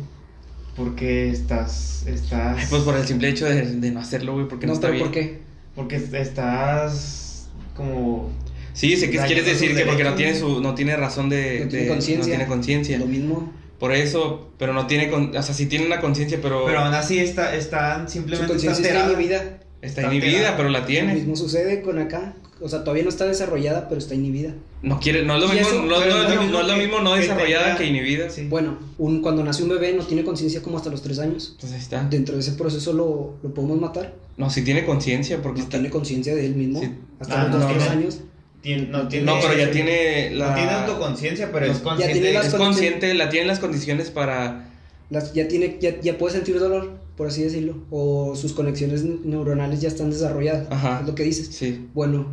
porque 0.74 1.28
estás, 1.30 2.04
estás, 2.06 2.56
Ay, 2.58 2.66
pues 2.70 2.82
por 2.82 2.96
el 2.96 3.06
simple 3.06 3.28
hecho 3.28 3.44
de, 3.44 3.62
de 3.76 3.90
no 3.92 4.00
hacerlo, 4.00 4.32
güey, 4.32 4.48
porque 4.48 4.66
no, 4.66 4.72
no, 4.72 4.74
está 4.74 4.88
pero 4.88 4.94
bien. 4.94 5.06
¿por 5.06 5.12
qué? 5.14 5.38
porque 5.76 5.96
estás 5.96 7.48
como, 7.76 8.30
Sí, 8.72 8.96
sé 8.96 9.10
que 9.10 9.18
quieres 9.18 9.44
decir 9.44 9.76
que 9.76 9.84
porque 9.84 10.02
no 10.02 10.14
tiene 10.14 10.34
su 10.34 10.60
no 10.62 10.74
tiene 10.74 10.96
razón 10.96 11.28
de 11.28 11.60
No 11.60 11.68
tiene 11.68 11.84
de- 11.84 11.90
conciencia. 11.90 12.18
no 12.24 12.24
tiene 12.36 12.46
conciencia. 12.46 12.98
Lo 12.98 13.06
mismo. 13.06 13.52
Por 13.78 13.92
eso, 13.92 14.50
pero 14.58 14.72
no 14.72 14.86
tiene 14.86 15.10
con, 15.10 15.36
o 15.36 15.42
sea, 15.42 15.54
sí 15.54 15.66
tiene 15.66 15.84
una 15.86 16.00
conciencia, 16.00 16.38
pero, 16.40 16.64
pero 16.64 16.78
aún 16.78 16.94
así 16.94 17.18
está, 17.18 17.54
están 17.54 18.06
Su 18.06 18.14
simplemente 18.14 18.54
está 18.56 18.70
conciencia 18.70 18.86
está 18.86 19.04
alterada. 19.04 19.12
inhibida. 19.20 19.58
Está 19.82 20.02
inhibida, 20.02 20.28
alterada. 20.30 20.56
pero 20.56 20.68
la 20.70 20.80
Lo 20.80 20.86
tiene. 20.86 21.14
mismo 21.14 21.36
sucede 21.36 21.82
con 21.82 21.98
acá. 21.98 22.34
O 22.60 22.68
sea, 22.68 22.80
todavía 22.84 23.02
no 23.02 23.08
está 23.08 23.24
desarrollada, 23.26 23.88
pero 23.88 23.98
está 24.00 24.14
inhibida. 24.14 24.54
No 24.82 25.00
quiere, 25.00 25.24
no 25.24 25.34
es 25.34 25.42
lo 25.42 25.48
mismo, 25.48 25.68
eso- 25.68 25.82
no, 25.82 25.86
no 25.86 26.00
es 26.00 26.06
lo- 26.06 26.14
no 26.14 26.60
es 26.60 26.66
lo 26.68 26.74
que- 26.74 26.80
mismo 26.80 27.00
no 27.00 27.14
desarrollada 27.14 27.64
tenga- 27.66 27.78
que 27.78 27.86
inhibida. 27.86 28.30
Sí. 28.30 28.46
Bueno, 28.48 28.78
un, 28.98 29.20
cuando 29.20 29.42
nace 29.42 29.64
un 29.64 29.68
bebé 29.68 29.92
no 29.94 30.04
tiene 30.04 30.22
conciencia 30.22 30.62
como 30.62 30.76
hasta 30.76 30.88
los 30.88 31.02
tres 31.02 31.18
años. 31.18 31.50
Entonces 31.54 31.72
ahí 31.76 31.82
está. 31.82 32.04
Dentro 32.08 32.34
de 32.36 32.40
ese 32.40 32.52
proceso 32.52 32.92
lo, 32.92 33.34
lo 33.42 33.52
podemos 33.54 33.80
matar. 33.80 34.14
No, 34.36 34.48
sí 34.48 34.62
tiene 34.62 34.84
conciencia 34.84 35.42
porque 35.42 35.58
No 35.58 35.64
está 35.64 35.78
tiene 35.78 35.90
conciencia 35.90 36.34
de 36.36 36.46
él 36.46 36.54
mismo. 36.54 36.80
Sí. 36.80 36.90
Hasta 37.18 37.42
Ah, 37.42 37.48
los 37.48 37.66
tres 37.68 37.84
no. 37.84 37.90
años. 37.90 38.20
Tien- 38.62 38.90
no 38.90 39.08
tiene, 39.08 39.26
No, 39.26 39.40
pero 39.40 39.54
ya 39.58 39.70
tiene 39.72 40.30
la 40.30 40.50
no 40.50 40.54
tiene 40.54 40.70
autoconciencia, 40.70 41.50
pero 41.50 41.66
No, 41.66 41.72
es 41.72 41.78
ya 41.78 41.84
consciente. 41.84 42.12
tiene 42.12 42.28
de- 42.28 42.34
las 42.34 42.46
es 42.46 42.54
consciente, 42.54 43.14
la 43.14 43.28
tiene 43.28 43.46
las 43.48 43.58
condiciones 43.58 44.10
para 44.10 44.68
Las, 45.10 45.34
ya, 45.34 45.48
tiene, 45.48 45.78
ya, 45.80 46.00
ya 46.00 46.16
puede 46.16 46.34
sentir 46.34 46.58
dolor, 46.60 46.92
por 47.16 47.28
así 47.28 47.42
decirlo. 47.42 47.76
O 47.90 48.34
sus 48.36 48.52
conexiones 48.52 49.04
neuronales 49.04 49.80
ya 49.80 49.88
están 49.88 50.10
desarrolladas. 50.10 50.68
Ajá. 50.70 51.00
Es 51.00 51.06
lo 51.06 51.14
que 51.14 51.24
dices. 51.24 51.48
sí. 51.48 51.88
Bueno, 51.94 52.26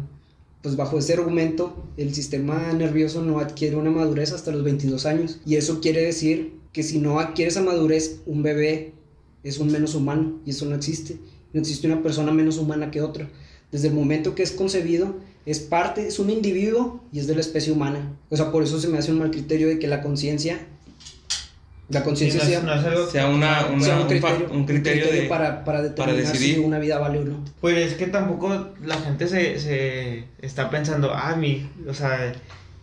pues 0.61 0.75
bajo 0.75 0.97
ese 0.97 1.13
argumento, 1.13 1.85
el 1.95 2.13
sistema 2.13 2.73
nervioso 2.73 3.23
no 3.23 3.39
adquiere 3.39 3.77
una 3.77 3.91
madurez 3.91 4.33
hasta 4.33 4.51
los 4.51 4.63
22 4.63 5.05
años. 5.05 5.39
Y 5.45 5.55
eso 5.55 5.79
quiere 5.79 6.01
decir 6.01 6.59
que 6.73 6.83
si 6.83 6.99
no 6.99 7.19
adquiere 7.19 7.49
esa 7.49 7.61
madurez, 7.61 8.21
un 8.25 8.43
bebé 8.43 8.93
es 9.43 9.59
un 9.59 9.71
menos 9.71 9.95
humano. 9.95 10.39
Y 10.45 10.51
eso 10.51 10.65
no 10.65 10.75
existe. 10.75 11.17
No 11.53 11.61
existe 11.61 11.87
una 11.87 12.03
persona 12.03 12.31
menos 12.31 12.57
humana 12.57 12.91
que 12.91 13.01
otra. 13.01 13.29
Desde 13.71 13.87
el 13.87 13.93
momento 13.93 14.35
que 14.35 14.43
es 14.43 14.51
concebido, 14.51 15.15
es 15.45 15.59
parte, 15.59 16.07
es 16.07 16.19
un 16.19 16.29
individuo 16.29 17.01
y 17.11 17.19
es 17.19 17.27
de 17.27 17.35
la 17.35 17.41
especie 17.41 17.71
humana. 17.71 18.17
O 18.29 18.35
sea, 18.35 18.51
por 18.51 18.63
eso 18.63 18.79
se 18.79 18.87
me 18.87 18.97
hace 18.97 19.11
un 19.11 19.19
mal 19.19 19.31
criterio 19.31 19.67
de 19.67 19.79
que 19.79 19.87
la 19.87 20.01
conciencia, 20.01 20.67
la 21.89 21.99
Sí, 21.99 22.05
conciencia 22.05 22.39
no 22.43 22.43
es- 22.43 22.49
sea, 22.49 22.61
no 22.61 22.73
es 22.73 22.85
algo- 22.85 23.07
sea 23.09 23.27
una- 23.27 23.65
una- 23.67 23.83
sea 23.83 23.95
un 23.95 24.01
un 24.03 24.07
fa- 24.21 24.27
criterio, 24.29 24.49
un 24.53 24.65
criterio 24.65 25.11
de- 25.11 25.21
para, 25.23 25.63
para 25.65 25.81
determinar 25.81 26.21
decidir. 26.21 26.55
si 26.55 26.59
una 26.61 26.79
vida 26.79 26.99
vale 26.99 27.19
o 27.19 27.25
no. 27.25 27.45
Pues 27.61 27.77
es 27.77 27.93
que 27.95 28.07
tampoco 28.07 28.69
la 28.83 28.95
gente 28.97 29.27
se, 29.27 29.59
se 29.59 30.25
está 30.41 30.69
pensando, 30.69 31.11
ah, 31.13 31.35
mi, 31.35 31.67
o 31.87 31.93
sea, 31.93 32.31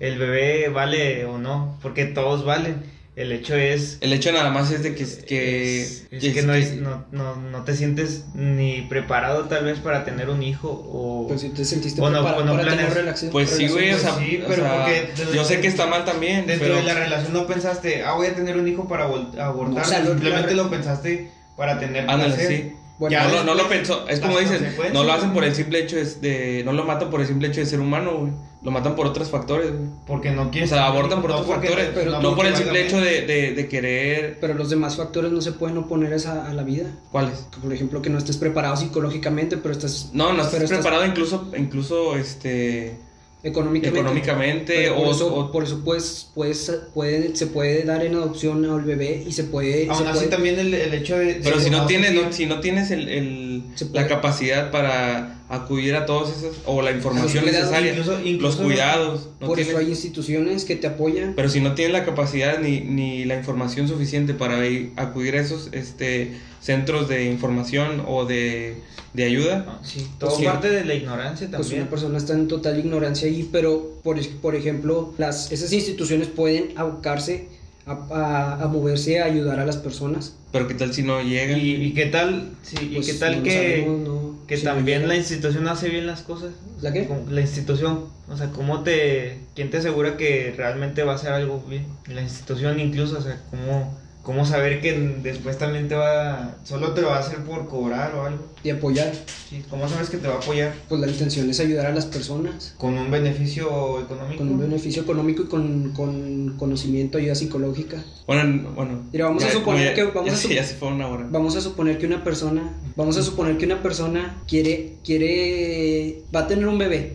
el 0.00 0.18
bebé 0.18 0.68
vale 0.68 1.24
o 1.24 1.38
no, 1.38 1.78
porque 1.82 2.04
todos 2.06 2.44
valen. 2.44 2.95
El 3.16 3.32
hecho 3.32 3.54
es... 3.56 3.96
El 4.02 4.12
hecho 4.12 4.30
nada 4.30 4.50
más 4.50 4.70
es 4.70 4.82
de 4.82 4.94
que... 4.94 5.04
que 5.26 5.80
es, 5.82 6.04
es 6.10 6.34
que, 6.34 6.42
no, 6.42 6.52
es, 6.52 6.74
no, 6.76 7.06
no, 7.12 7.34
no, 7.36 7.64
te 7.64 7.74
sientes 7.74 8.26
ni 8.34 8.82
preparado 8.82 9.44
tal 9.46 9.64
vez 9.64 9.78
para 9.78 10.04
tener 10.04 10.28
un 10.28 10.42
hijo 10.42 10.68
o... 10.68 11.24
Pues 11.26 11.40
si 11.40 11.48
te 11.48 11.64
sentiste 11.64 12.00
o 12.02 12.10
no, 12.10 12.18
preparado 12.18 12.42
o 12.42 12.44
no 12.44 12.52
para 12.52 12.64
planeas- 12.64 12.76
tener 12.88 12.94
relación. 12.94 13.30
Pues 13.32 13.48
sí, 13.48 13.68
güey, 13.68 13.92
o 13.92 13.98
sea, 13.98 14.14
Pues 14.16 14.26
sí, 14.28 14.40
o 14.44 14.46
pero 14.48 14.62
sea, 14.62 14.76
porque 14.76 15.12
yo 15.34 15.44
sé 15.44 15.60
que 15.60 15.66
está 15.66 15.86
mal 15.86 16.04
también, 16.04 16.46
Dentro 16.46 16.66
pero 16.68 16.76
de 16.76 16.82
la 16.82 16.92
relación 16.94 17.32
no 17.32 17.46
pensaste, 17.46 18.02
ah, 18.04 18.12
voy 18.12 18.26
a 18.26 18.34
tener 18.34 18.56
un 18.58 18.68
hijo 18.68 18.86
para 18.86 19.04
abortar. 19.04 19.54
No, 19.54 19.80
o 19.80 19.84
sea, 19.84 20.04
Simplemente 20.04 20.54
lo 20.54 20.68
pensaste 20.68 21.30
para 21.56 21.78
tener 21.80 22.02
ándale, 22.10 22.34
placer. 22.34 22.48
sí. 22.48 22.72
Bueno, 22.98 23.12
Ya 23.12 23.24
no, 23.28 23.34
lo, 23.34 23.44
no 23.44 23.54
lo 23.54 23.64
después, 23.64 23.78
pensó, 23.78 24.08
es 24.08 24.20
como 24.20 24.38
dicen, 24.38 24.74
no 24.92 25.04
lo 25.04 25.12
hacen 25.12 25.32
por 25.32 25.44
el 25.44 25.54
simple 25.54 25.80
hecho 25.80 25.98
es 25.98 26.20
de, 26.22 26.62
no 26.64 26.72
lo 26.72 26.84
matan 26.84 27.10
por 27.10 27.20
el 27.20 27.26
simple 27.26 27.48
hecho 27.48 27.60
de 27.60 27.66
ser 27.66 27.80
humano, 27.80 28.12
güey, 28.20 28.32
lo 28.66 28.72
matan 28.72 28.96
por 28.96 29.06
otros 29.06 29.30
factores, 29.30 29.70
güey. 29.70 29.88
Porque 30.08 30.32
no 30.32 30.42
O 30.42 30.50
quieres. 30.50 30.70
sea, 30.70 30.86
abortan 30.88 31.22
por 31.22 31.30
no 31.30 31.36
otros 31.36 31.54
factores, 31.56 31.88
pero 31.94 32.20
no, 32.20 32.34
por 32.34 32.46
el 32.46 32.56
simple 32.56 32.84
hecho 32.84 33.00
de, 33.00 33.22
de, 33.24 33.52
de 33.52 33.68
querer, 33.68 34.38
Pero 34.40 34.54
los 34.54 34.68
demás 34.70 34.96
factores 34.96 35.30
no 35.30 35.40
se 35.40 35.52
pueden 35.52 35.78
oponer 35.78 36.12
a, 36.12 36.16
esa, 36.16 36.50
a 36.50 36.52
la 36.52 36.64
vida. 36.64 36.90
¿cuáles? 37.12 37.46
Por 37.62 37.72
ejemplo, 37.72 38.02
que 38.02 38.10
no 38.10 38.18
estés 38.18 38.36
preparado 38.38 38.76
psicológicamente, 38.76 39.56
pero 39.56 39.70
estás 39.72 40.10
No, 40.12 40.32
no 40.32 40.42
estás 40.42 40.68
preparado 40.68 41.06
incluso, 41.06 41.48
incluso, 41.56 42.16
este, 42.16 42.96
económicamente. 43.44 44.00
económicamente 44.00 44.90
por, 44.90 45.06
o, 45.06 45.10
eso, 45.12 45.32
o- 45.34 45.52
por 45.52 45.62
eso 45.62 45.82
pues, 45.84 46.30
pues 46.34 46.68
puede, 46.92 47.36
se 47.36 47.46
puede 47.46 47.84
dar 47.84 48.04
en 48.04 48.16
adopción 48.16 48.64
al 48.64 48.82
bebé 48.82 49.22
y 49.24 49.30
se 49.30 49.44
puede... 49.44 49.86
Aún 49.88 49.98
se 49.98 50.08
así 50.08 50.18
puede- 50.18 50.28
también 50.30 50.58
el, 50.58 50.74
el 50.74 50.92
hecho 50.92 51.16
de... 51.16 51.40
pero 51.44 51.60
si 51.60 51.70
no 51.70 51.86
tienes, 51.86 52.12
no, 52.14 52.32
si 52.32 52.46
no 52.46 52.58
tienes 52.58 52.90
el, 52.90 53.08
el- 53.08 53.45
La 53.92 54.06
capacidad 54.08 54.70
para 54.70 55.40
acudir 55.48 55.94
a 55.94 56.06
todos 56.06 56.36
esos, 56.36 56.56
o 56.66 56.82
la 56.82 56.90
información 56.90 57.44
cuidados, 57.44 57.70
necesaria, 57.70 57.92
incluso- 57.92 58.18
los 58.42 58.56
cuidados, 58.56 59.28
no 59.40 59.46
por 59.46 59.60
eso 59.60 59.78
hay 59.78 59.88
instituciones 59.88 60.64
que 60.64 60.74
te 60.76 60.86
apoyan. 60.88 61.34
Pero 61.36 61.48
si 61.48 61.60
no 61.60 61.74
tienes 61.74 61.92
la 61.92 62.04
capacidad 62.04 62.58
ni, 62.58 62.80
ni 62.80 63.24
la 63.24 63.36
información 63.36 63.86
suficiente 63.86 64.34
para 64.34 64.66
ir- 64.66 64.90
acudir 64.96 65.36
a 65.36 65.40
esos 65.40 65.68
este, 65.72 66.32
centros 66.60 67.08
de 67.08 67.26
información 67.26 68.02
o 68.08 68.24
de, 68.24 68.76
de 69.14 69.24
ayuda, 69.24 69.64
Ah, 69.68 69.80
Sí, 69.84 70.04
todo 70.18 70.30
Pues 70.30 70.40
sí. 70.40 70.46
parte 70.46 70.68
de 70.70 70.84
la 70.84 70.94
ignorancia 70.94 71.46
Pues 71.48 71.60
también. 71.62 71.82
una 71.82 71.90
persona 71.90 72.18
está 72.18 72.32
en 72.32 72.48
total 72.48 72.78
ignorancia 72.80 73.28
ahí, 73.28 73.48
pero 73.52 73.92
por, 74.02 74.18
por 74.42 74.56
ejemplo, 74.56 75.14
las, 75.16 75.52
esas 75.52 75.72
instituciones 75.72 76.26
pueden 76.26 76.72
abocarse 76.76 77.48
a, 77.86 77.92
a- 77.92 78.62
a 78.64 78.68
moverse 78.68 79.20
a 79.20 79.24
ayudar 79.26 79.60
a 79.60 79.64
las 79.66 79.76
personas. 79.76 80.34
pero 80.52 80.66
qué 80.68 80.74
tal 80.74 80.92
si 80.92 81.02
no 81.02 81.20
llegan. 81.22 81.60
¿Y, 81.60 81.70
y 81.74 81.94
qué 81.94 82.06
tal, 82.06 82.50
sí, 82.62 82.76
y 82.90 82.94
Pues 82.96 83.06
qué 83.06 83.14
tal 83.14 83.38
no 83.38 83.42
que, 83.44 83.52
sabemos, 83.52 84.08
no- 84.08 84.46
que 84.46 84.56
si 84.56 84.64
también 84.64 85.08
la 85.08 85.16
institución 85.16 85.68
hace 85.68 85.88
bien 85.88 86.06
las 86.06 86.22
cosas? 86.22 86.52
¿La 86.80 86.92
qué? 86.92 87.08
La 87.30 87.40
institución, 87.40 88.06
o 88.28 88.36
sea, 88.36 88.50
¿cómo 88.50 88.82
te, 88.82 89.38
quién 89.54 89.70
te 89.70 89.78
asegura 89.78 90.16
que 90.16 90.52
realmente 90.56 91.02
va 91.04 91.12
a 91.12 91.14
hacer 91.16 91.32
algo 91.32 91.60
bien? 91.68 91.86
La 92.12 92.22
institución 92.22 92.80
incluso, 92.80 93.18
o 93.18 93.22
sea, 93.22 93.40
¿cómo, 93.50 93.96
cómo 94.26 94.44
saber 94.44 94.80
que 94.80 94.92
después 95.22 95.56
también 95.56 95.86
te 95.86 95.94
va, 95.94 96.56
solo 96.64 96.90
te 96.94 97.00
lo 97.00 97.10
va 97.10 97.18
a 97.18 97.20
hacer 97.20 97.38
por 97.44 97.68
cobrar 97.68 98.12
o 98.16 98.24
algo? 98.26 98.44
de 98.64 98.72
apoyar. 98.72 99.12
Sí, 99.48 99.62
¿Cómo 99.70 99.88
sabes 99.88 100.10
que 100.10 100.16
te 100.16 100.26
va 100.26 100.34
a 100.34 100.38
apoyar? 100.38 100.74
Pues 100.88 101.00
la 101.00 101.06
intención 101.06 101.48
es 101.48 101.60
ayudar 101.60 101.86
a 101.86 101.92
las 101.94 102.06
personas 102.06 102.74
¿Con 102.76 102.98
un 102.98 103.08
beneficio 103.12 104.00
económico? 104.00 104.38
con 104.38 104.48
un 104.48 104.58
beneficio 104.58 105.02
económico 105.02 105.42
y 105.44 105.46
con, 105.46 105.92
con 105.92 106.56
conocimiento, 106.58 107.18
ayuda 107.18 107.36
psicológica. 107.36 108.02
Bueno, 108.26 108.70
bueno. 108.74 109.02
Mira, 109.12 109.26
vamos 109.26 109.44
a 109.44 109.50
suponer 109.52 109.90
ya- 109.90 109.94
que- 109.94 110.04
vamos 110.10 110.26
ya 110.26 110.32
a 110.32 110.36
se- 110.36 110.48
sup- 110.48 110.54
ya 110.56 110.64
se 110.64 110.74
fue 110.74 110.88
una 110.88 111.06
hora. 111.06 111.28
Vamos 111.30 111.54
a 111.54 111.60
suponer 111.60 111.96
que 111.98 112.06
una 112.06 112.24
persona, 112.24 112.74
vamos 112.96 113.16
a 113.18 113.22
suponer 113.22 113.56
que 113.58 113.66
una 113.66 113.80
persona 113.80 114.42
quiere, 114.48 114.94
quiere, 115.04 116.22
va 116.34 116.40
a 116.40 116.46
tener 116.48 116.66
un 116.66 116.78
bebé 116.78 117.14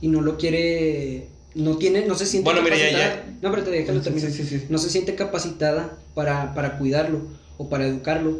y 0.00 0.06
no 0.06 0.20
lo 0.20 0.36
quiere, 0.36 1.26
no 1.54 1.76
tiene, 1.76 2.06
no 2.06 2.14
se 2.14 2.26
siente 2.26 2.44
Bueno, 2.50 2.62
mira, 2.62 2.76
ya- 2.76 2.82
capacitada. 2.90 3.36
No, 3.42 3.50
pero 3.50 3.62
te 3.64 3.70
déjalo 3.70 3.98
Sí, 4.00 4.04
terminar. 4.04 4.30
sí, 4.30 4.42
sí, 4.44 4.58
sí. 4.58 4.64
No 4.68 4.78
se 4.78 4.90
siente 4.90 5.14
capacitada 5.14 5.98
para, 6.14 6.54
para 6.54 6.78
cuidarlo 6.78 7.20
o 7.58 7.68
para 7.68 7.86
educarlo. 7.86 8.38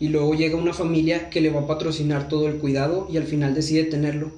Y 0.00 0.08
luego 0.08 0.34
llega 0.34 0.56
una 0.56 0.72
familia 0.72 1.28
que 1.28 1.40
le 1.40 1.50
va 1.50 1.60
a 1.62 1.66
patrocinar 1.66 2.28
todo 2.28 2.46
el 2.46 2.58
cuidado 2.58 3.08
y 3.10 3.16
al 3.16 3.24
final 3.24 3.52
decide 3.54 3.82
tenerlo. 3.84 4.30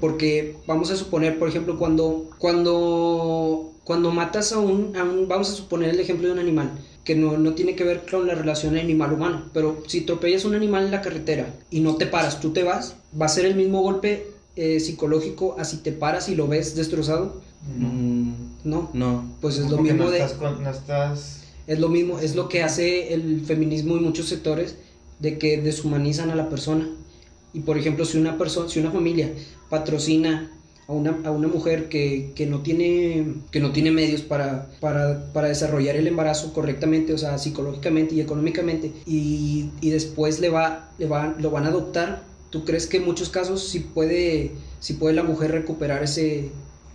Porque 0.00 0.56
vamos 0.66 0.90
a 0.92 0.96
suponer, 0.96 1.38
por 1.40 1.48
ejemplo, 1.48 1.76
cuando, 1.76 2.30
cuando, 2.38 3.72
cuando 3.84 4.10
matas 4.12 4.52
a 4.52 4.58
un, 4.58 4.94
a 4.96 5.02
un- 5.02 5.26
vamos 5.28 5.50
a 5.50 5.54
suponer 5.54 5.90
el 5.90 6.00
ejemplo 6.00 6.26
de 6.28 6.34
un 6.34 6.38
animal, 6.38 6.70
que 7.04 7.14
no, 7.14 7.36
no 7.38 7.54
tiene 7.54 7.74
que 7.74 7.84
ver 7.84 8.04
con 8.08 8.26
la 8.26 8.34
relación 8.34 8.76
animal-humano, 8.76 9.50
pero 9.54 9.82
si 9.86 10.00
atropellas 10.00 10.44
un 10.44 10.54
animal 10.54 10.84
en 10.84 10.90
la 10.90 11.00
carretera 11.00 11.54
y 11.70 11.80
no 11.80 11.96
te 11.96 12.06
paras, 12.06 12.40
tú 12.40 12.52
te 12.52 12.62
vas, 12.62 12.94
va 13.20 13.26
a 13.26 13.30
ser 13.30 13.46
el 13.46 13.54
mismo 13.56 13.80
golpe 13.82 14.26
eh, 14.56 14.78
psicológico 14.80 15.56
a 15.58 15.64
si 15.64 15.78
te 15.78 15.92
paras 15.92 16.28
y 16.28 16.34
lo 16.34 16.46
ves 16.48 16.74
destrozado, 16.76 17.40
Mm, 17.66 18.32
¿no? 18.64 18.90
no. 18.92 19.30
Pues 19.40 19.58
es 19.58 19.70
lo 19.70 19.78
mismo 19.78 20.04
no 20.04 20.10
de... 20.10 20.18
Estás 20.18 20.38
con- 20.38 20.62
no 20.62 20.70
estás... 20.70 21.44
Es 21.66 21.78
lo 21.80 21.88
mismo, 21.88 22.18
es 22.18 22.34
lo 22.34 22.48
que 22.48 22.62
hace 22.62 23.12
el 23.12 23.42
feminismo 23.44 23.96
y 23.96 24.00
muchos 24.00 24.26
sectores 24.28 24.76
de 25.18 25.38
que 25.38 25.60
deshumanizan 25.60 26.30
a 26.30 26.34
la 26.34 26.48
persona. 26.48 26.88
Y 27.52 27.60
por 27.60 27.76
ejemplo, 27.76 28.04
si 28.04 28.16
una 28.18 28.38
persona, 28.38 28.68
si 28.68 28.78
una 28.80 28.90
familia 28.90 29.32
patrocina 29.68 30.50
a 30.86 30.92
una, 30.92 31.18
a 31.24 31.30
una 31.30 31.48
mujer 31.48 31.90
que, 31.90 32.32
que 32.34 32.46
no 32.46 32.62
tiene, 32.62 33.34
que 33.50 33.60
no 33.60 33.72
tiene 33.72 33.90
medios 33.90 34.22
para, 34.22 34.70
para, 34.80 35.30
para 35.34 35.48
desarrollar 35.48 35.96
el 35.96 36.06
embarazo 36.06 36.54
correctamente, 36.54 37.12
o 37.12 37.18
sea, 37.18 37.36
psicológicamente 37.36 38.14
y 38.14 38.22
económicamente, 38.22 38.92
y, 39.04 39.68
y 39.82 39.90
después 39.90 40.40
le 40.40 40.48
va, 40.48 40.90
le 40.98 41.06
va, 41.06 41.34
lo 41.38 41.50
van 41.50 41.64
a 41.66 41.68
adoptar, 41.68 42.22
¿tú 42.48 42.64
crees 42.64 42.86
que 42.86 42.96
en 42.96 43.04
muchos 43.04 43.28
casos 43.28 43.68
sí 43.68 43.80
puede, 43.80 44.52
sí 44.80 44.94
puede 44.94 45.14
la 45.14 45.24
mujer 45.24 45.50
recuperar 45.50 46.02
ese, 46.02 46.50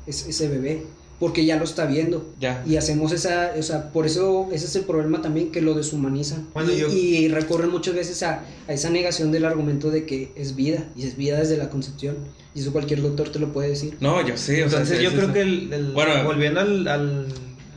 ese, 0.07 0.29
ese 0.29 0.47
bebé? 0.47 0.83
Porque 1.19 1.45
ya 1.45 1.55
lo 1.57 1.63
está 1.63 1.85
viendo. 1.85 2.33
Ya. 2.39 2.63
Y 2.67 2.75
hacemos 2.75 3.11
esa, 3.13 3.53
o 3.57 3.63
sea, 3.63 3.91
por 3.93 4.05
eso 4.05 4.49
ese 4.51 4.65
es 4.65 4.75
el 4.75 4.83
problema 4.83 5.21
también, 5.21 5.51
que 5.51 5.61
lo 5.61 5.73
deshumanizan. 5.73 6.47
Bueno, 6.53 6.73
y, 6.73 6.77
yo- 6.77 6.89
y 6.91 7.27
recurren 7.29 7.69
muchas 7.69 7.95
veces 7.95 8.23
a, 8.23 8.43
a 8.67 8.73
esa 8.73 8.89
negación 8.89 9.31
del 9.31 9.45
argumento 9.45 9.89
de 9.89 10.05
que 10.05 10.31
es 10.35 10.55
vida, 10.55 10.83
y 10.97 11.03
es 11.07 11.15
vida 11.15 11.37
desde 11.39 11.55
la 11.57 11.69
concepción. 11.69 12.17
Y 12.55 12.59
eso 12.59 12.71
cualquier 12.73 13.01
doctor 13.01 13.29
te 13.29 13.39
lo 13.39 13.53
puede 13.53 13.69
decir. 13.69 13.95
No, 14.01 14.19
yo 14.27 14.35
sé. 14.37 14.65
o 14.65 14.69
sea, 14.69 14.79
Entonces 14.81 15.01
yo 15.01 15.11
creo 15.13 15.31
que 15.31 15.41
el, 15.41 15.71
el- 15.71 15.91
Bueno. 15.93 16.23
volviendo 16.25 16.59
al, 16.59 16.87
al- 16.87 17.27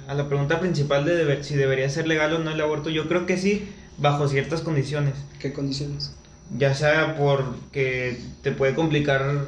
a 0.08 0.14
la 0.14 0.28
pregunta 0.28 0.58
principal 0.58 1.04
de 1.04 1.14
deber- 1.24 1.42
si 1.44 1.54
debería 1.54 1.88
ser 1.88 2.08
legal 2.08 2.32
o 2.32 2.38
no 2.40 2.50
el 2.50 2.60
aborto, 2.60 2.90
yo 2.90 3.06
creo 3.06 3.26
que 3.26 3.36
sí, 3.36 3.62
bajo 3.98 4.28
ciertas 4.28 4.60
condiciones. 4.62 5.14
¿Qué 5.38 5.52
condiciones? 5.52 6.12
Ya 6.56 6.74
sea 6.74 7.16
porque 7.16 8.18
te 8.42 8.52
puede 8.52 8.74
complicar, 8.74 9.46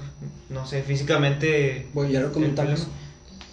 no 0.48 0.66
sé, 0.66 0.82
físicamente. 0.82 1.86
Bueno, 1.94 2.10
ya 2.10 2.20
lo 2.20 2.32
comentamos. 2.32 2.86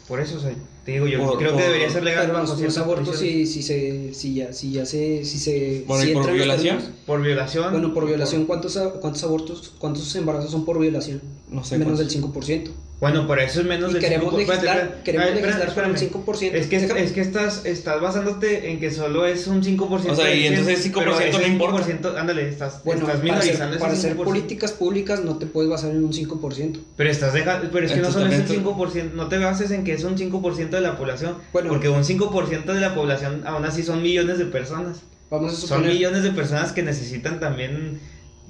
Por 0.08 0.20
eso, 0.20 0.38
o 0.38 0.39
sea, 0.39 0.52
te 0.84 0.91
digo, 0.93 1.08
yo 1.08 1.20
Por- 1.20 1.38
creo 1.38 1.52
por- 1.52 1.60
que 1.62 1.66
debería 1.68 1.89
ser 1.89 2.04
legal 2.04 2.28
Pero 2.28 2.39
bajo 2.39 2.56
los, 2.62 2.78
abortos 2.78 3.18
si, 3.20 3.46
si, 3.48 3.64
se, 3.64 4.14
si, 4.14 4.36
ya, 4.36 4.54
si 4.54 4.72
ya 4.72 4.86
se... 4.86 5.26
Si 5.26 5.39
se 5.39 5.84
Bueno, 5.88 6.04
si 6.04 6.12
¿y 6.12 6.14
por 6.14 6.32
violación? 6.32 6.78
términos- 6.78 7.00
Por 7.08 7.22
violación. 7.24 7.72
Bueno, 7.72 7.93
por 7.93 8.06
violación, 8.06 8.46
¿cuántos, 8.46 8.78
a- 8.78 8.91
¿cuántos 8.91 9.24
abortos, 9.24 9.74
cuántos 9.80 10.16
embarazos 10.16 10.52
son 10.52 10.64
por 10.66 10.80
violación? 10.80 11.22
No 11.50 11.64
sé. 11.64 11.78
Menos 11.80 11.98
cuántos. 11.98 12.14
del 12.14 12.24
5%. 12.24 12.72
Bueno, 13.02 13.28
por 13.28 13.39
eso 13.39 13.60
es 13.60 13.66
menos 13.68 13.91
Y 13.91 13.93
del 13.96 14.02
queremos 14.04 14.34
5%. 14.34 14.39
Espérate, 14.39 14.52
legislar, 14.64 14.78
espérate. 14.78 15.04
queremos 15.04 15.26
ver, 15.28 15.36
espérate, 15.36 15.58
legislar 15.60 15.76
con 15.76 15.84
el 15.86 15.96
espérame. 15.96 16.26
5%. 16.26 16.54
Es 16.56 16.68
que, 16.68 16.80
Déjame- 16.80 17.02
es 17.04 17.12
que 17.12 17.22
estás, 17.22 17.66
estás 17.66 18.02
basándote 18.02 18.72
en 18.72 18.80
que 18.80 18.89
solo 18.91 19.26
es 19.26 19.48
un 19.48 19.62
5%. 19.62 20.12
O 20.12 20.16
sea, 20.16 20.34
y 20.34 20.48
entonces 20.48 20.80
100, 20.82 20.93
5% 20.93 21.00
pero 21.04 21.20
ese 21.20 21.39
no 21.41 21.48
importa. 21.48 21.84
5%, 21.86 22.16
ándale, 22.18 22.48
estás, 22.48 22.82
Bueno, 22.86 23.02
estás 23.06 23.22
minorizando 23.22 23.78
para 23.78 23.91
ese 23.91 24.00
hacer 24.08 24.18
5%. 24.18 24.24
políticas 24.24 24.72
públicas 24.72 25.24
no 25.26 25.38
te 25.38 25.46
puedes 25.46 25.70
basar 25.70 25.91
en 25.91 26.06
un 26.06 26.14
5%. 26.14 26.80
Pero 26.96 27.10
estás 27.12 27.34
dejando, 27.34 27.70
pero 27.70 27.86
es 27.86 27.91
que 27.91 28.00
no 28.00 28.08
Entonces, 28.08 28.14
solo 28.22 28.34
es 28.34 28.39
el 28.39 28.46
también 28.46 28.64
5%, 28.64 29.14
no 29.14 29.28
te 29.28 29.38
bases 29.39 29.72
en 29.72 29.84
que 29.84 29.91
es 29.93 30.04
un 30.06 30.18
5% 30.18 30.70
de 30.78 30.82
la 30.82 30.98
población, 30.98 31.36
Bueno. 31.52 31.70
porque 31.70 31.89
un 31.89 32.04
5% 32.06 32.74
de 32.74 32.80
la 32.80 32.96
población 32.96 33.43
aún 33.46 33.66
así 33.66 33.84
son 33.84 34.02
millones 34.02 34.38
de 34.38 34.46
personas. 34.46 35.02
Vamos 35.30 35.52
a 35.52 35.56
Son 35.58 35.68
suponer... 35.68 35.91
millones 35.91 36.24
de 36.24 36.32
personas 36.32 36.72
que 36.72 36.82
necesitan 36.82 37.41
también 37.41 38.00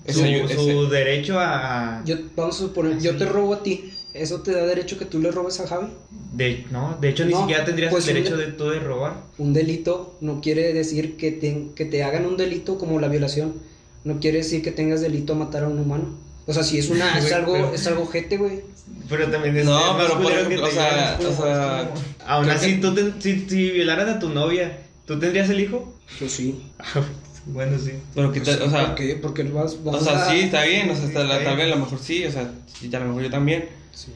su, 0.07 0.19
Ese- 0.23 0.47
su 0.55 0.83
ese- 0.83 0.93
derecho 0.95 1.39
a... 1.39 2.03
Yo, 2.05 2.17
vamos 2.35 2.57
a 2.57 2.59
suponer, 2.59 2.99
yo 2.99 3.15
te 3.17 3.25
robo 3.25 3.55
a 3.55 3.63
ti. 3.63 3.91
¿Eso 4.15 4.41
te 4.41 4.51
da 4.53 4.65
derecho 4.65 4.97
que 4.97 5.05
tú 5.05 5.19
le 5.19 5.29
robes 5.31 5.59
a 5.59 5.67
Javi? 5.67 5.87
De, 6.33 6.65
no, 6.71 6.97
de 7.01 7.09
hecho 7.09 7.25
ni 7.25 7.33
No, 7.33 7.41
siquiera 7.41 7.65
tendrías 7.65 7.91
pues 7.91 8.07
el 8.07 8.15
un 8.17 8.23
derecho 8.23 8.37
de- 8.37 8.45
de 8.47 8.51
tú 8.53 8.69
de 8.69 8.79
robar. 8.79 9.21
Un 9.37 9.51
delito 9.53 10.15
no 10.21 10.39
quiere 10.41 10.73
decir 10.73 11.17
que 11.17 11.31
te, 11.31 11.67
que 11.75 11.85
te 11.85 12.03
hagan 12.03 12.25
un 12.25 12.37
delito 12.37 12.77
como 12.77 12.99
la 12.99 13.07
violación. 13.09 13.53
No 14.03 14.19
quiere 14.19 14.37
decir 14.39 14.61
que 14.61 14.71
tengas 14.71 15.01
delito 15.01 15.33
a 15.33 15.35
matar 15.35 15.63
a 15.63 15.67
un 15.67 15.79
humano. 15.79 16.15
O 16.47 16.53
sea, 16.53 16.63
si 16.63 16.77
es 16.77 16.89
una, 16.89 17.17
es 17.19 17.31
algo, 17.33 17.53
pero- 17.53 17.73
es 17.73 17.85
algo 17.87 18.05
jete, 18.07 18.37
güey. 18.37 18.61
Pero 19.09 19.27
también 19.29 19.57
es 19.57 19.65
No, 19.65 19.97
pero 19.97 20.21
por 20.21 20.31
ejemplo, 20.31 20.49
que 20.49 20.61
te 20.61 20.63
o 20.63 20.71
sea, 20.71 21.19
o 21.19 21.35
sea, 21.35 21.91
Aún 22.27 22.49
así, 22.49 22.75
que- 22.75 22.81
tú 22.81 23.13
si, 23.19 23.39
si 23.49 23.71
violaran 23.71 24.07
a 24.09 24.19
tu 24.19 24.29
novia, 24.29 24.79
¿tú 25.05 25.19
tendrías 25.19 25.49
el 25.49 25.59
hijo? 25.59 25.93
Pues 26.19 26.31
sí. 26.31 26.61
bueno, 27.47 27.77
sí. 27.77 27.91
Pero 28.13 28.31
qué 28.31 28.41
tal, 28.41 28.61
o 28.61 28.69
sea, 28.69 28.85
¿Por 28.87 28.95
qué? 28.95 29.15
Porque 29.21 29.43
vas, 29.43 29.73
o 29.73 29.83
vamos 29.83 30.03
sea, 30.03 30.25
a- 30.25 30.29
sí, 30.31 30.39
está 30.41 30.63
bien, 30.63 30.89
o 30.89 30.95
sea, 30.95 31.23
la- 31.23 31.39
Sí. 31.39 31.43
tal 31.43 31.57
vez 31.57 31.65
a 31.65 31.75
lo 31.75 31.77
mejor 31.83 31.99
sí, 31.99 32.25
o 32.25 32.31
sea, 32.31 32.51
sí, 32.79 32.89
a 32.95 32.99
lo 32.99 33.07
mejor 33.07 33.23
yo 33.23 33.29
también. 33.29 33.65
Sí. 33.95 34.11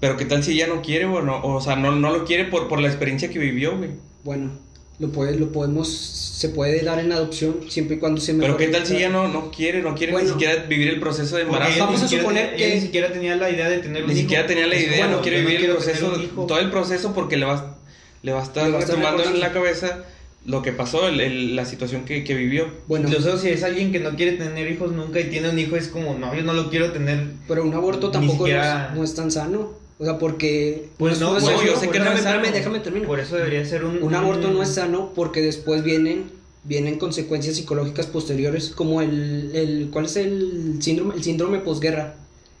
Pero 0.00 0.16
qué 0.16 0.24
tal 0.24 0.42
si 0.42 0.52
ella 0.52 0.66
no 0.66 0.82
quiere, 0.82 1.04
o 1.04 1.22
no, 1.22 1.40
o 1.42 1.60
sea, 1.60 1.76
no, 1.76 1.92
no 1.92 2.10
lo 2.12 2.24
quiere 2.24 2.44
por, 2.46 2.68
por 2.68 2.80
la 2.80 2.88
experiencia 2.88 3.30
que 3.30 3.38
vivió, 3.38 3.76
güey. 3.78 3.90
Bueno, 4.24 4.50
lo 4.98 5.08
puede, 5.10 5.36
lo 5.38 5.50
podemos, 5.52 5.88
se 5.88 6.48
puede 6.50 6.82
dar 6.82 6.98
en 6.98 7.12
adopción 7.12 7.60
siempre 7.68 7.96
y 7.96 7.98
cuando 7.98 8.20
se 8.20 8.32
Pero 8.34 8.48
mejore 8.48 8.66
qué 8.66 8.72
tal 8.72 8.86
si 8.86 8.94
la- 8.94 9.00
ya 9.00 9.08
no, 9.08 9.28
no 9.28 9.50
quiere, 9.50 9.82
no 9.82 9.94
quiere 9.94 10.12
Bueno. 10.12 10.26
ni 10.28 10.32
siquiera 10.34 10.64
vivir 10.64 10.88
el 10.88 11.00
proceso 11.00 11.36
de 11.36 11.42
embarazo? 11.42 11.72
ella 11.74 11.84
Vamos 11.86 12.00
ni 12.00 12.06
a 12.06 12.20
suponer 12.20 12.54
que- 12.56 12.66
ella 12.66 12.74
ni 12.74 12.80
siquiera 12.80 13.12
tenía 13.12 13.36
la 13.36 13.50
idea 13.50 13.68
de 13.68 13.78
tener 13.78 14.02
un 14.02 14.08
Ni 14.08 14.14
hijo. 14.14 14.22
siquiera 14.22 14.46
tenía 14.46 14.66
la 14.66 14.76
idea, 14.76 14.98
bueno, 14.98 15.16
no 15.16 15.22
quiere 15.22 15.40
vivir 15.40 15.60
el 15.64 15.70
proceso, 15.72 16.12
todo 16.46 16.58
el 16.58 16.70
proceso 16.70 17.14
porque 17.14 17.36
le 17.36 17.46
va, 17.46 17.76
le 18.22 18.32
va 18.32 18.40
a 18.40 18.44
estar 18.44 18.64
Le 18.66 18.72
va 18.72 18.78
a 18.78 18.80
estar 18.80 18.96
retumbando 18.96 19.24
en 19.30 19.40
la 19.40 19.52
cabeza 19.52 20.04
lo 20.46 20.60
que 20.62 20.72
pasó, 20.72 21.08
el- 21.08 21.20
el- 21.20 21.56
la 21.56 21.64
situación 21.64 22.04
que, 22.04 22.22
que 22.24 22.34
vivió. 22.34 22.66
Bueno, 22.86 23.08
Incluso 23.08 23.38
si 23.38 23.48
es 23.48 23.62
alguien 23.62 23.92
que 23.92 24.00
no 24.00 24.14
quiere 24.16 24.32
tener 24.32 24.70
hijos 24.70 24.92
nunca 24.92 25.18
y 25.20 25.24
tiene 25.30 25.48
un 25.50 25.58
hijo, 25.58 25.76
es 25.76 25.88
como, 25.88 26.18
no, 26.18 26.34
yo 26.34 26.42
no 26.42 26.52
lo 26.52 26.68
quiero 26.70 26.92
tener. 26.92 27.28
pero 27.48 27.64
un 27.64 27.72
aborto 27.74 28.10
tampoco 28.10 28.40
no 28.40 28.46
es- 28.46 28.52
siquiera- 28.54 28.92
no, 28.94 29.04
es, 29.04 29.14
tan 29.14 29.30
sano. 29.30 29.72
O 29.98 30.04
sea, 30.04 30.18
porque... 30.18 30.88
Pues 30.98 31.20
no, 31.20 31.30
pues 31.32 31.44
sano. 31.44 31.62
yo 31.64 31.76
sé 31.78 31.88
que 31.88 31.98
no 31.98 32.04
Déjame, 32.04 32.16
es 32.18 32.22
sano. 32.24 32.36
espérame, 32.36 32.54
déjame 32.58 32.80
terminar. 32.80 33.06
Por 33.06 33.20
eso 33.20 33.36
debería 33.36 33.64
ser 33.64 33.84
un. 33.84 34.02
Un 34.02 34.14
aborto 34.14 34.50
no 34.50 34.62
es 34.62 34.70
sano 34.70 35.12
porque 35.14 35.40
después 35.40 35.82
vienen 35.84 36.30
vienen 36.66 36.98
consecuencias 36.98 37.56
psicológicas 37.56 38.06
posteriores 38.06 38.70
como 38.70 39.02
el, 39.02 39.50
el 39.54 39.88
¿cuál 39.92 40.06
es 40.06 40.16
el 40.16 40.78
síndrome 40.80 41.14
el 41.14 41.22
síndrome 41.22 41.58
posguerra? 41.58 42.14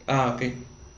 Ah, 0.06 0.36
ok. 0.36 0.42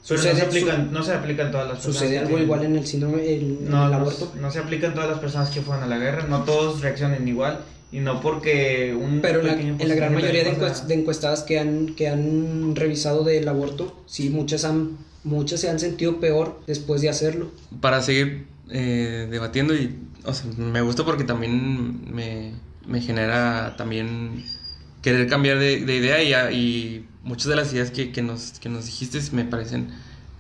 Pero 0.08 0.20
no 0.20 0.22
Sucede- 0.28 0.36
se, 0.40 0.46
aplican, 0.46 0.92
no 0.92 1.02
se 1.02 1.12
aplican 1.12 1.50
todas 1.50 1.66
las 1.68 1.76
personas. 1.76 1.96
Sucede 1.98 2.10
que 2.12 2.18
algo 2.18 2.28
tienen- 2.30 2.44
igual 2.44 2.64
en 2.64 2.76
el 2.76 2.86
síndrome 2.86 3.22
el, 3.34 3.40
en 3.42 3.70
No, 3.70 3.84
el 3.86 3.90
no, 3.90 3.96
aborto. 3.96 4.32
no 4.40 4.50
se 4.50 4.58
aplican 4.60 4.94
todas 4.94 5.10
las 5.10 5.18
personas 5.18 5.50
que 5.50 5.60
fueron 5.62 5.82
a 5.84 5.86
la 5.86 5.98
guerra. 5.98 6.26
No 6.28 6.44
todos 6.44 6.80
reaccionan 6.80 7.26
igual. 7.26 7.60
Y 7.92 8.00
no 8.00 8.20
porque 8.20 8.94
un. 9.00 9.20
Pero 9.20 9.40
en 9.40 9.46
la, 9.46 9.52
pequeño 9.54 9.76
en 9.78 9.88
la 9.88 9.94
gran 9.94 10.12
mayoría 10.14 10.42
de, 10.44 10.56
encuest- 10.56 10.86
de 10.86 10.94
encuestadas 10.94 11.42
que 11.44 11.58
han, 11.58 11.94
que 11.94 12.08
han 12.08 12.74
revisado 12.74 13.22
del 13.24 13.48
aborto, 13.48 14.02
sí, 14.06 14.28
muchas, 14.28 14.64
han, 14.64 14.98
muchas 15.24 15.60
se 15.60 15.70
han 15.70 15.78
sentido 15.78 16.18
peor 16.20 16.60
después 16.66 17.00
de 17.00 17.08
hacerlo. 17.08 17.52
Para 17.80 18.02
seguir 18.02 18.46
eh, 18.70 19.28
debatiendo 19.30 19.72
y, 19.74 19.96
o 20.24 20.34
sea, 20.34 20.50
me 20.56 20.80
gusta 20.80 21.04
porque 21.04 21.22
también 21.24 22.12
me, 22.12 22.54
me 22.86 23.00
genera 23.00 23.76
también 23.78 24.44
querer 25.00 25.28
cambiar 25.28 25.58
de, 25.60 25.84
de 25.84 25.96
idea 25.96 26.20
y, 26.22 26.32
a- 26.32 26.50
y 26.50 27.06
muchas 27.26 27.48
de 27.48 27.56
las 27.56 27.72
ideas 27.72 27.90
que, 27.90 28.12
que 28.12 28.22
nos, 28.22 28.52
que 28.60 28.68
nos 28.70 28.86
dijiste 28.86 29.20
me 29.32 29.44
parecen 29.44 29.88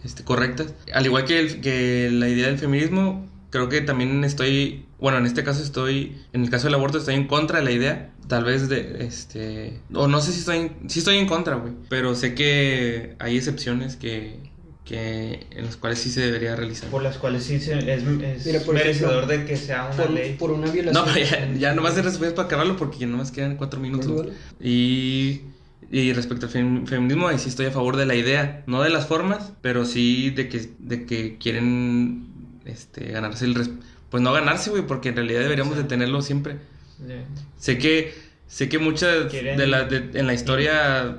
este, 0.04 0.24
correctas. 0.24 0.72
Al 0.94 1.04
igual 1.04 1.24
que, 1.26 1.38
el- 1.40 1.60
que 1.60 2.08
la 2.12 2.28
idea 2.28 2.46
del 2.46 2.58
feminismo, 2.58 3.26
creo 3.50 3.68
que 3.68 3.80
también 3.82 4.24
estoy, 4.24 4.84
bueno, 4.98 5.18
en 5.18 5.26
este 5.26 5.44
caso 5.44 5.62
estoy, 5.62 6.16
en 6.32 6.42
el 6.44 6.50
caso 6.50 6.66
del 6.68 6.74
aborto 6.74 6.98
estoy 6.98 7.14
en 7.16 7.26
contra 7.26 7.58
de 7.58 7.64
la 7.64 7.70
idea, 7.72 8.10
tal 8.28 8.44
vez 8.44 8.68
de, 8.68 9.04
este, 9.06 9.80
o 9.92 10.08
no 10.08 10.20
sé 10.20 10.32
si 10.32 10.40
estoy, 10.40 10.56
en, 10.58 10.90
sí 10.90 11.00
estoy 11.00 11.16
en 11.18 11.26
contra, 11.26 11.56
güey, 11.56 11.72
pero 11.88 12.14
sé 12.14 12.34
que 12.34 13.14
hay 13.18 13.36
excepciones 13.36 13.96
que, 13.96 14.36
que, 14.84 15.46
en 15.50 15.64
las 15.64 15.76
cuales 15.76 15.98
sí 15.98 16.10
se 16.10 16.20
debería 16.20 16.54
realizar. 16.54 16.88
Por 16.90 17.02
las 17.02 17.18
cuales 17.18 17.42
sí 17.44 17.58
se- 17.58 17.78
es, 17.92 18.02
es 18.04 18.46
Mira, 18.46 18.60
por 18.60 18.74
merecedor 18.74 19.12
ejemplo, 19.24 19.26
de 19.38 19.44
que 19.44 19.56
sea 19.56 19.86
una 19.92 19.96
Por, 20.04 20.10
ley. 20.12 20.36
por 20.38 20.50
una 20.52 20.70
violación. 20.70 21.04
No, 21.06 21.16
ya, 21.18 21.52
ya 21.58 21.74
nomás 21.74 21.96
de 21.96 22.02
respuesta 22.02 22.36
para 22.36 22.46
acabarlo 22.46 22.76
porque 22.76 22.98
ya 22.98 23.06
nomás 23.08 23.32
quedan 23.32 23.56
cuatro 23.56 23.80
minutos. 23.80 24.28
Y, 24.60 25.40
y 25.90 26.12
respecto 26.12 26.46
al 26.46 26.52
fem- 26.52 26.86
feminismo, 26.86 27.28
ahí 27.28 27.38
sí 27.38 27.48
estoy 27.48 27.66
a 27.66 27.70
favor 27.70 27.96
de 27.96 28.06
la 28.06 28.14
idea, 28.14 28.62
no 28.66 28.82
de 28.82 28.90
las 28.90 29.06
formas, 29.06 29.52
pero 29.62 29.84
sí 29.84 30.30
de 30.30 30.48
que, 30.48 30.70
de 30.78 31.06
que 31.06 31.36
quieren 31.38 32.26
este, 32.64 33.12
ganarse 33.12 33.44
el... 33.44 33.54
res- 33.54 33.70
Pues 34.10 34.22
no 34.22 34.32
ganarse, 34.32 34.70
güey, 34.70 34.86
porque 34.86 35.10
en 35.10 35.16
realidad 35.16 35.40
deberíamos 35.40 35.76
de 35.76 35.84
tenerlo 35.84 36.22
siempre. 36.22 36.56
Sé 37.58 37.78
que, 37.78 38.14
sé 38.48 38.68
que 38.68 38.78
muchas 38.78 39.26
Quieren- 39.32 39.56
de 39.58 39.66
la, 39.66 39.84
de- 39.84 40.18
en 40.18 40.26
la 40.26 40.34
historia 40.34 41.18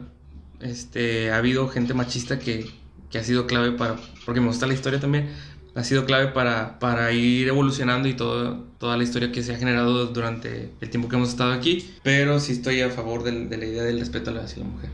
este, 0.59 1.31
ha 1.31 1.37
habido 1.37 1.67
gente 1.69 1.93
machista 1.93 2.39
que, 2.39 2.65
que 3.09 3.19
ha 3.19 3.23
sido 3.23 3.45
clave 3.47 3.71
para, 3.73 3.95
porque 4.25 4.41
me 4.41 4.47
gusta 4.47 4.67
la 4.67 4.73
historia 4.73 4.99
también, 4.99 5.29
ha 5.77 5.83
sido 5.83 6.05
clave 6.05 6.27
para, 6.31 6.79
para 6.79 7.11
ir 7.11 7.47
evolucionando 7.47 8.07
y 8.07 8.15
todo, 8.15 8.63
toda 8.79 8.97
la 8.97 9.03
historia 9.03 9.31
que 9.31 9.43
se 9.43 9.53
ha 9.53 9.57
generado 9.57 10.07
durante 10.07 10.71
el 10.81 10.89
tiempo 10.89 11.07
que 11.07 11.15
hemos 11.15 11.29
estado 11.29 11.53
aquí, 11.53 11.91
pero 12.03 12.39
sí 12.39 12.53
estoy 12.53 12.81
a 12.81 12.89
favor 12.89 13.23
del- 13.23 13.47
de, 13.49 13.57
la 13.57 13.65
idea 13.65 13.83
del 13.83 13.99
respeto 13.99 14.31
hacia 14.39 14.63
la 14.63 14.69
mujer. 14.69 14.89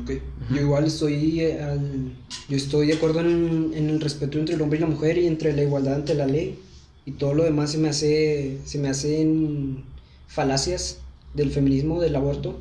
Ok. 0.00 0.10
Yo 0.54 0.60
igual 0.60 0.84
estoy 0.84 1.40
eh, 1.40 1.62
al- 1.62 2.12
yo 2.48 2.56
estoy 2.56 2.86
de 2.88 2.94
acuerdo 2.94 3.20
en, 3.20 3.72
en 3.74 3.90
el 3.90 4.00
respeto 4.00 4.38
entre 4.38 4.54
el 4.54 4.62
hombre 4.62 4.78
y 4.78 4.80
la 4.82 4.88
mujer 4.88 5.18
y 5.18 5.26
entre 5.26 5.52
la 5.54 5.62
igualdad 5.62 5.94
ante 5.94 6.14
la 6.14 6.26
ley 6.26 6.58
y 7.04 7.12
todo 7.12 7.34
lo 7.34 7.44
demás 7.44 7.70
se 7.72 7.78
me 7.78 7.88
hace 7.88 8.58
se 8.64 8.78
me 8.78 8.88
hacen 8.88 9.84
falacias 10.26 10.98
del 11.34 11.50
feminismo 11.50 12.00
del 12.00 12.16
aborto 12.16 12.58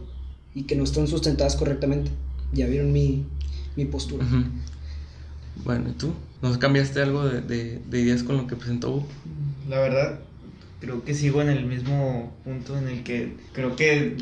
y 0.53 0.63
que 0.63 0.75
no 0.75 0.83
están 0.83 1.07
sustentadas 1.07 1.55
correctamente. 1.55 2.11
Ya 2.53 2.67
vieron 2.67 2.91
mi, 2.93 3.25
mi 3.75 3.85
postura. 3.85 4.25
Ujú. 4.25 4.43
Bueno, 5.63 5.89
¿y 5.89 5.93
tú? 5.93 6.13
¿Nos 6.45 6.57
cambiaste 6.59 7.01
algo 7.01 7.25
de, 7.25 7.41
de- 7.41 7.81
de 7.89 7.99
ideas 8.01 8.21
con 8.23 8.37
lo 8.37 8.45
que 8.47 8.55
presentó 8.55 8.91
Hugo? 8.91 9.07
La 9.67 9.79
verdad, 9.79 10.19
creo 10.79 11.03
que 11.03 11.13
sigo 11.15 11.41
en 11.41 11.49
el 11.49 11.65
mismo 11.65 12.35
punto 12.43 12.77
en 12.77 12.87
el 12.87 13.03
que 13.03 13.35
creo 13.53 13.75
que 13.75 14.15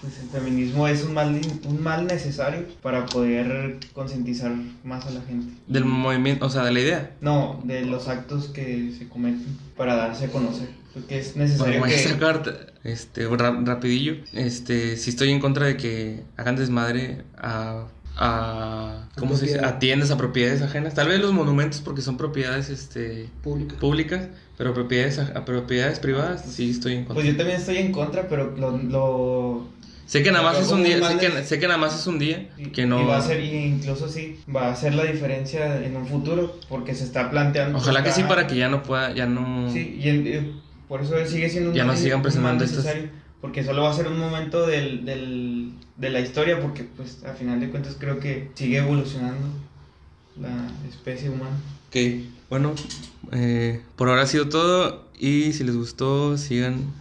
pues, 0.00 0.18
el 0.18 0.28
feminismo 0.30 0.88
es 0.88 1.04
un 1.04 1.12
mal, 1.12 1.38
un 1.66 1.82
mal 1.82 2.06
necesario 2.06 2.64
para 2.80 3.04
poder 3.04 3.76
concientizar 3.92 4.52
más 4.82 5.04
a 5.06 5.10
la 5.10 5.20
gente. 5.20 5.52
Del 5.66 5.84
movimiento, 5.84 6.46
o 6.46 6.50
sea, 6.50 6.64
de 6.64 6.72
la 6.72 6.80
idea. 6.80 7.16
No, 7.20 7.60
de 7.64 7.84
los 7.84 8.08
actos 8.08 8.46
que 8.48 8.92
se 8.98 9.08
cometen 9.08 9.58
para 9.76 9.94
darse 9.94 10.24
a 10.24 10.28
conocer. 10.30 10.68
Porque 10.94 11.18
es 11.18 11.34
Bueno, 11.34 11.44
necesario 11.46 11.84
a 11.84 11.88
que... 11.88 11.98
sacar 11.98 12.72
este, 12.82 13.28
ra- 13.28 13.60
rapidillo. 13.62 14.16
Este, 14.32 14.96
sí 14.96 15.10
estoy 15.10 15.30
en 15.30 15.40
contra 15.40 15.66
de 15.66 15.76
que 15.76 16.22
hagan 16.38 16.56
desmadre 16.56 17.24
a, 17.36 17.86
a 18.16 19.08
¿cómo 19.18 19.36
se 19.36 19.46
dice? 19.46 19.64
A 19.64 19.78
tiendas, 19.78 20.10
a 20.10 20.16
propiedades 20.16 20.62
ajenas. 20.62 20.94
Tal 20.94 21.08
vez 21.08 21.20
los 21.20 21.32
monumentos 21.32 21.80
porque 21.80 22.02
son 22.02 22.16
propiedades 22.16 22.68
este, 22.68 23.28
Pública. 23.42 23.76
públicas, 23.78 24.28
pero 24.58 24.74
propiedades 24.74 25.18
a, 25.18 25.32
a 25.38 25.44
propiedades 25.44 25.98
privadas 26.00 26.44
sí 26.46 26.70
estoy 26.70 26.92
en 26.94 27.04
contra. 27.04 27.14
Pues 27.14 27.26
yo 27.26 27.36
también 27.36 27.58
estoy 27.58 27.78
en 27.78 27.92
contra, 27.92 28.28
pero 28.28 28.54
lo... 28.56 28.76
lo 28.78 29.66
sé 30.06 30.22
que 30.22 30.30
nada 30.30 30.44
más 30.44 30.60
es 30.60 30.68
un 30.70 30.82
día, 30.82 31.08
sé 31.08 31.16
que, 31.18 31.44
sé 31.44 31.58
que 31.58 31.66
nada 31.66 31.78
más 31.78 31.98
es 31.98 32.06
un 32.06 32.18
día, 32.18 32.50
y, 32.58 32.66
que 32.66 32.84
no... 32.84 33.00
y 33.00 33.04
va 33.06 33.16
a 33.16 33.22
ser, 33.22 33.42
incluso 33.42 34.08
sí, 34.08 34.38
va 34.54 34.70
a 34.70 34.76
ser 34.76 34.94
la 34.94 35.04
diferencia 35.04 35.82
en 35.82 35.96
un 35.96 36.06
futuro, 36.06 36.58
porque 36.68 36.94
se 36.94 37.04
está 37.04 37.30
planteando... 37.30 37.78
Ojalá 37.78 38.04
que 38.04 38.12
sí 38.12 38.22
para 38.24 38.46
que 38.46 38.56
ya 38.56 38.68
no 38.68 38.82
pueda, 38.82 39.14
ya 39.14 39.24
no... 39.26 39.70
Sí, 39.72 39.98
y 40.02 40.08
el- 40.08 40.60
por 40.86 41.00
eso 41.00 41.14
sigue 41.24 41.48
siendo 41.48 41.70
un 41.70 41.76
Ya 41.76 41.84
no 41.84 41.96
sigan 41.96 42.20
presentando 42.20 42.62
estas- 42.64 42.84
necesario, 42.84 43.08
porque 43.42 43.64
solo 43.64 43.82
va 43.82 43.90
a 43.90 43.94
ser 43.94 44.06
un 44.06 44.18
momento 44.18 44.66
del, 44.68 45.04
del, 45.04 45.72
de 45.96 46.10
la 46.10 46.20
historia, 46.20 46.60
porque 46.62 46.84
pues 46.84 47.24
a 47.24 47.34
final 47.34 47.58
de 47.58 47.70
cuentas 47.70 47.96
creo 47.98 48.20
que 48.20 48.48
sigue 48.54 48.78
evolucionando 48.78 49.48
la 50.40 50.70
especie 50.88 51.28
humana. 51.28 51.56
Ok, 51.88 51.96
bueno, 52.48 52.72
eh, 53.32 53.82
por 53.96 54.08
ahora 54.08 54.22
ha 54.22 54.26
sido 54.26 54.48
todo 54.48 55.08
y 55.18 55.52
si 55.52 55.64
les 55.64 55.76
gustó 55.76 56.38
sigan 56.38 56.92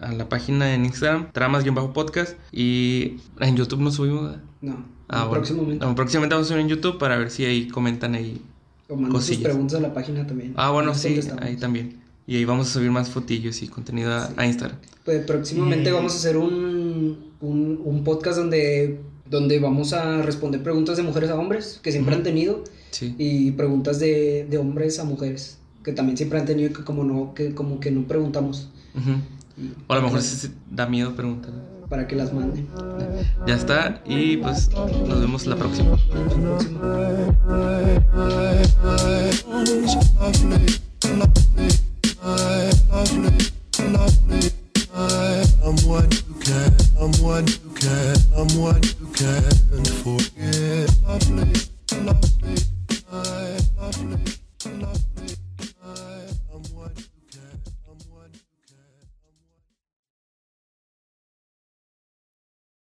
a 0.00 0.12
la 0.12 0.28
página 0.28 0.74
en 0.74 0.84
Instagram, 0.84 1.30
tramas-podcast 1.32 2.36
y 2.50 3.18
en 3.38 3.56
YouTube 3.56 3.80
no 3.80 3.92
subimos. 3.92 4.38
No. 4.60 4.84
Ah, 5.08 5.26
bueno. 5.26 5.34
próximamente. 5.34 5.86
No, 5.86 5.94
próximamente 5.94 6.34
vamos 6.34 6.48
a 6.48 6.50
subir 6.50 6.62
en 6.62 6.68
YouTube 6.68 6.98
para 6.98 7.16
ver 7.16 7.30
si 7.30 7.44
ahí 7.44 7.68
comentan 7.68 8.16
ahí. 8.16 8.42
O 8.88 8.96
mandan 8.96 9.22
sus 9.22 9.36
preguntas 9.36 9.78
a 9.78 9.82
la 9.82 9.94
página 9.94 10.26
también. 10.26 10.52
Ah, 10.56 10.70
bueno, 10.70 10.96
sí, 10.96 11.20
ahí 11.40 11.56
también. 11.56 12.00
Y 12.30 12.36
ahí 12.36 12.44
vamos 12.44 12.68
a 12.68 12.72
subir 12.74 12.92
más 12.92 13.10
fotillos 13.10 13.60
y 13.60 13.66
contenido 13.66 14.12
a, 14.14 14.28
Sí. 14.28 14.34
a 14.36 14.46
Instagram. 14.46 14.78
Pues 15.04 15.24
próximamente 15.24 15.90
Y- 15.90 15.92
vamos 15.92 16.12
a 16.14 16.16
hacer 16.16 16.36
un, 16.36 17.32
un, 17.40 17.80
un 17.84 18.04
podcast 18.04 18.38
donde, 18.38 19.00
donde 19.28 19.58
vamos 19.58 19.92
a 19.92 20.22
responder 20.22 20.62
preguntas 20.62 20.96
de 20.96 21.02
mujeres 21.02 21.28
a 21.30 21.34
hombres 21.34 21.80
que 21.82 21.90
siempre 21.90 22.14
han 22.14 22.22
tenido 22.22 22.62
Sí. 22.92 23.16
y 23.18 23.50
preguntas 23.50 23.98
de, 23.98 24.46
de 24.48 24.58
hombres 24.58 25.00
a 25.00 25.04
mujeres 25.04 25.58
que 25.82 25.92
también 25.92 26.16
siempre 26.16 26.38
han 26.38 26.46
tenido 26.46 26.70
y 26.70 26.72
que 26.72 26.84
como 26.84 27.02
no 27.02 27.34
que 27.34 27.52
como 27.52 27.80
que 27.80 27.90
no 27.90 28.06
preguntamos 28.06 28.68
y 29.56 29.72
O 29.88 29.92
a 29.92 29.96
lo 29.96 30.02
mejor 30.02 30.22
se 30.22 30.50
da 30.70 30.86
miedo 30.86 31.14
preguntar. 31.16 31.50
para 31.88 32.06
que 32.06 32.14
las 32.14 32.32
manden. 32.32 32.68
Ya 33.48 33.54
está 33.56 34.02
y 34.06 34.36
pues 34.36 34.70
nos 35.08 35.20
vemos 35.20 35.46
la 35.48 35.56
próxima. 35.56 35.90
La 35.90 36.36
próxima. 36.40 36.80
I 42.22 42.70
lovely, 42.90 43.38
lovely. 43.78 44.50
I 44.94 45.44
am 45.64 45.76
one 45.88 46.10
you 46.10 46.34
can, 46.40 46.76
I'm 47.00 47.12
one 47.22 47.46
you 47.46 47.70
can, 47.74 48.16
I'm 48.36 48.48
what 48.60 48.84
you 49.00 49.06
can 49.14 49.84
forget. 50.02 50.90
Lovely, 51.06 51.52
lovely. 51.92 52.56
I 53.10 53.58
lovely. 53.78 54.39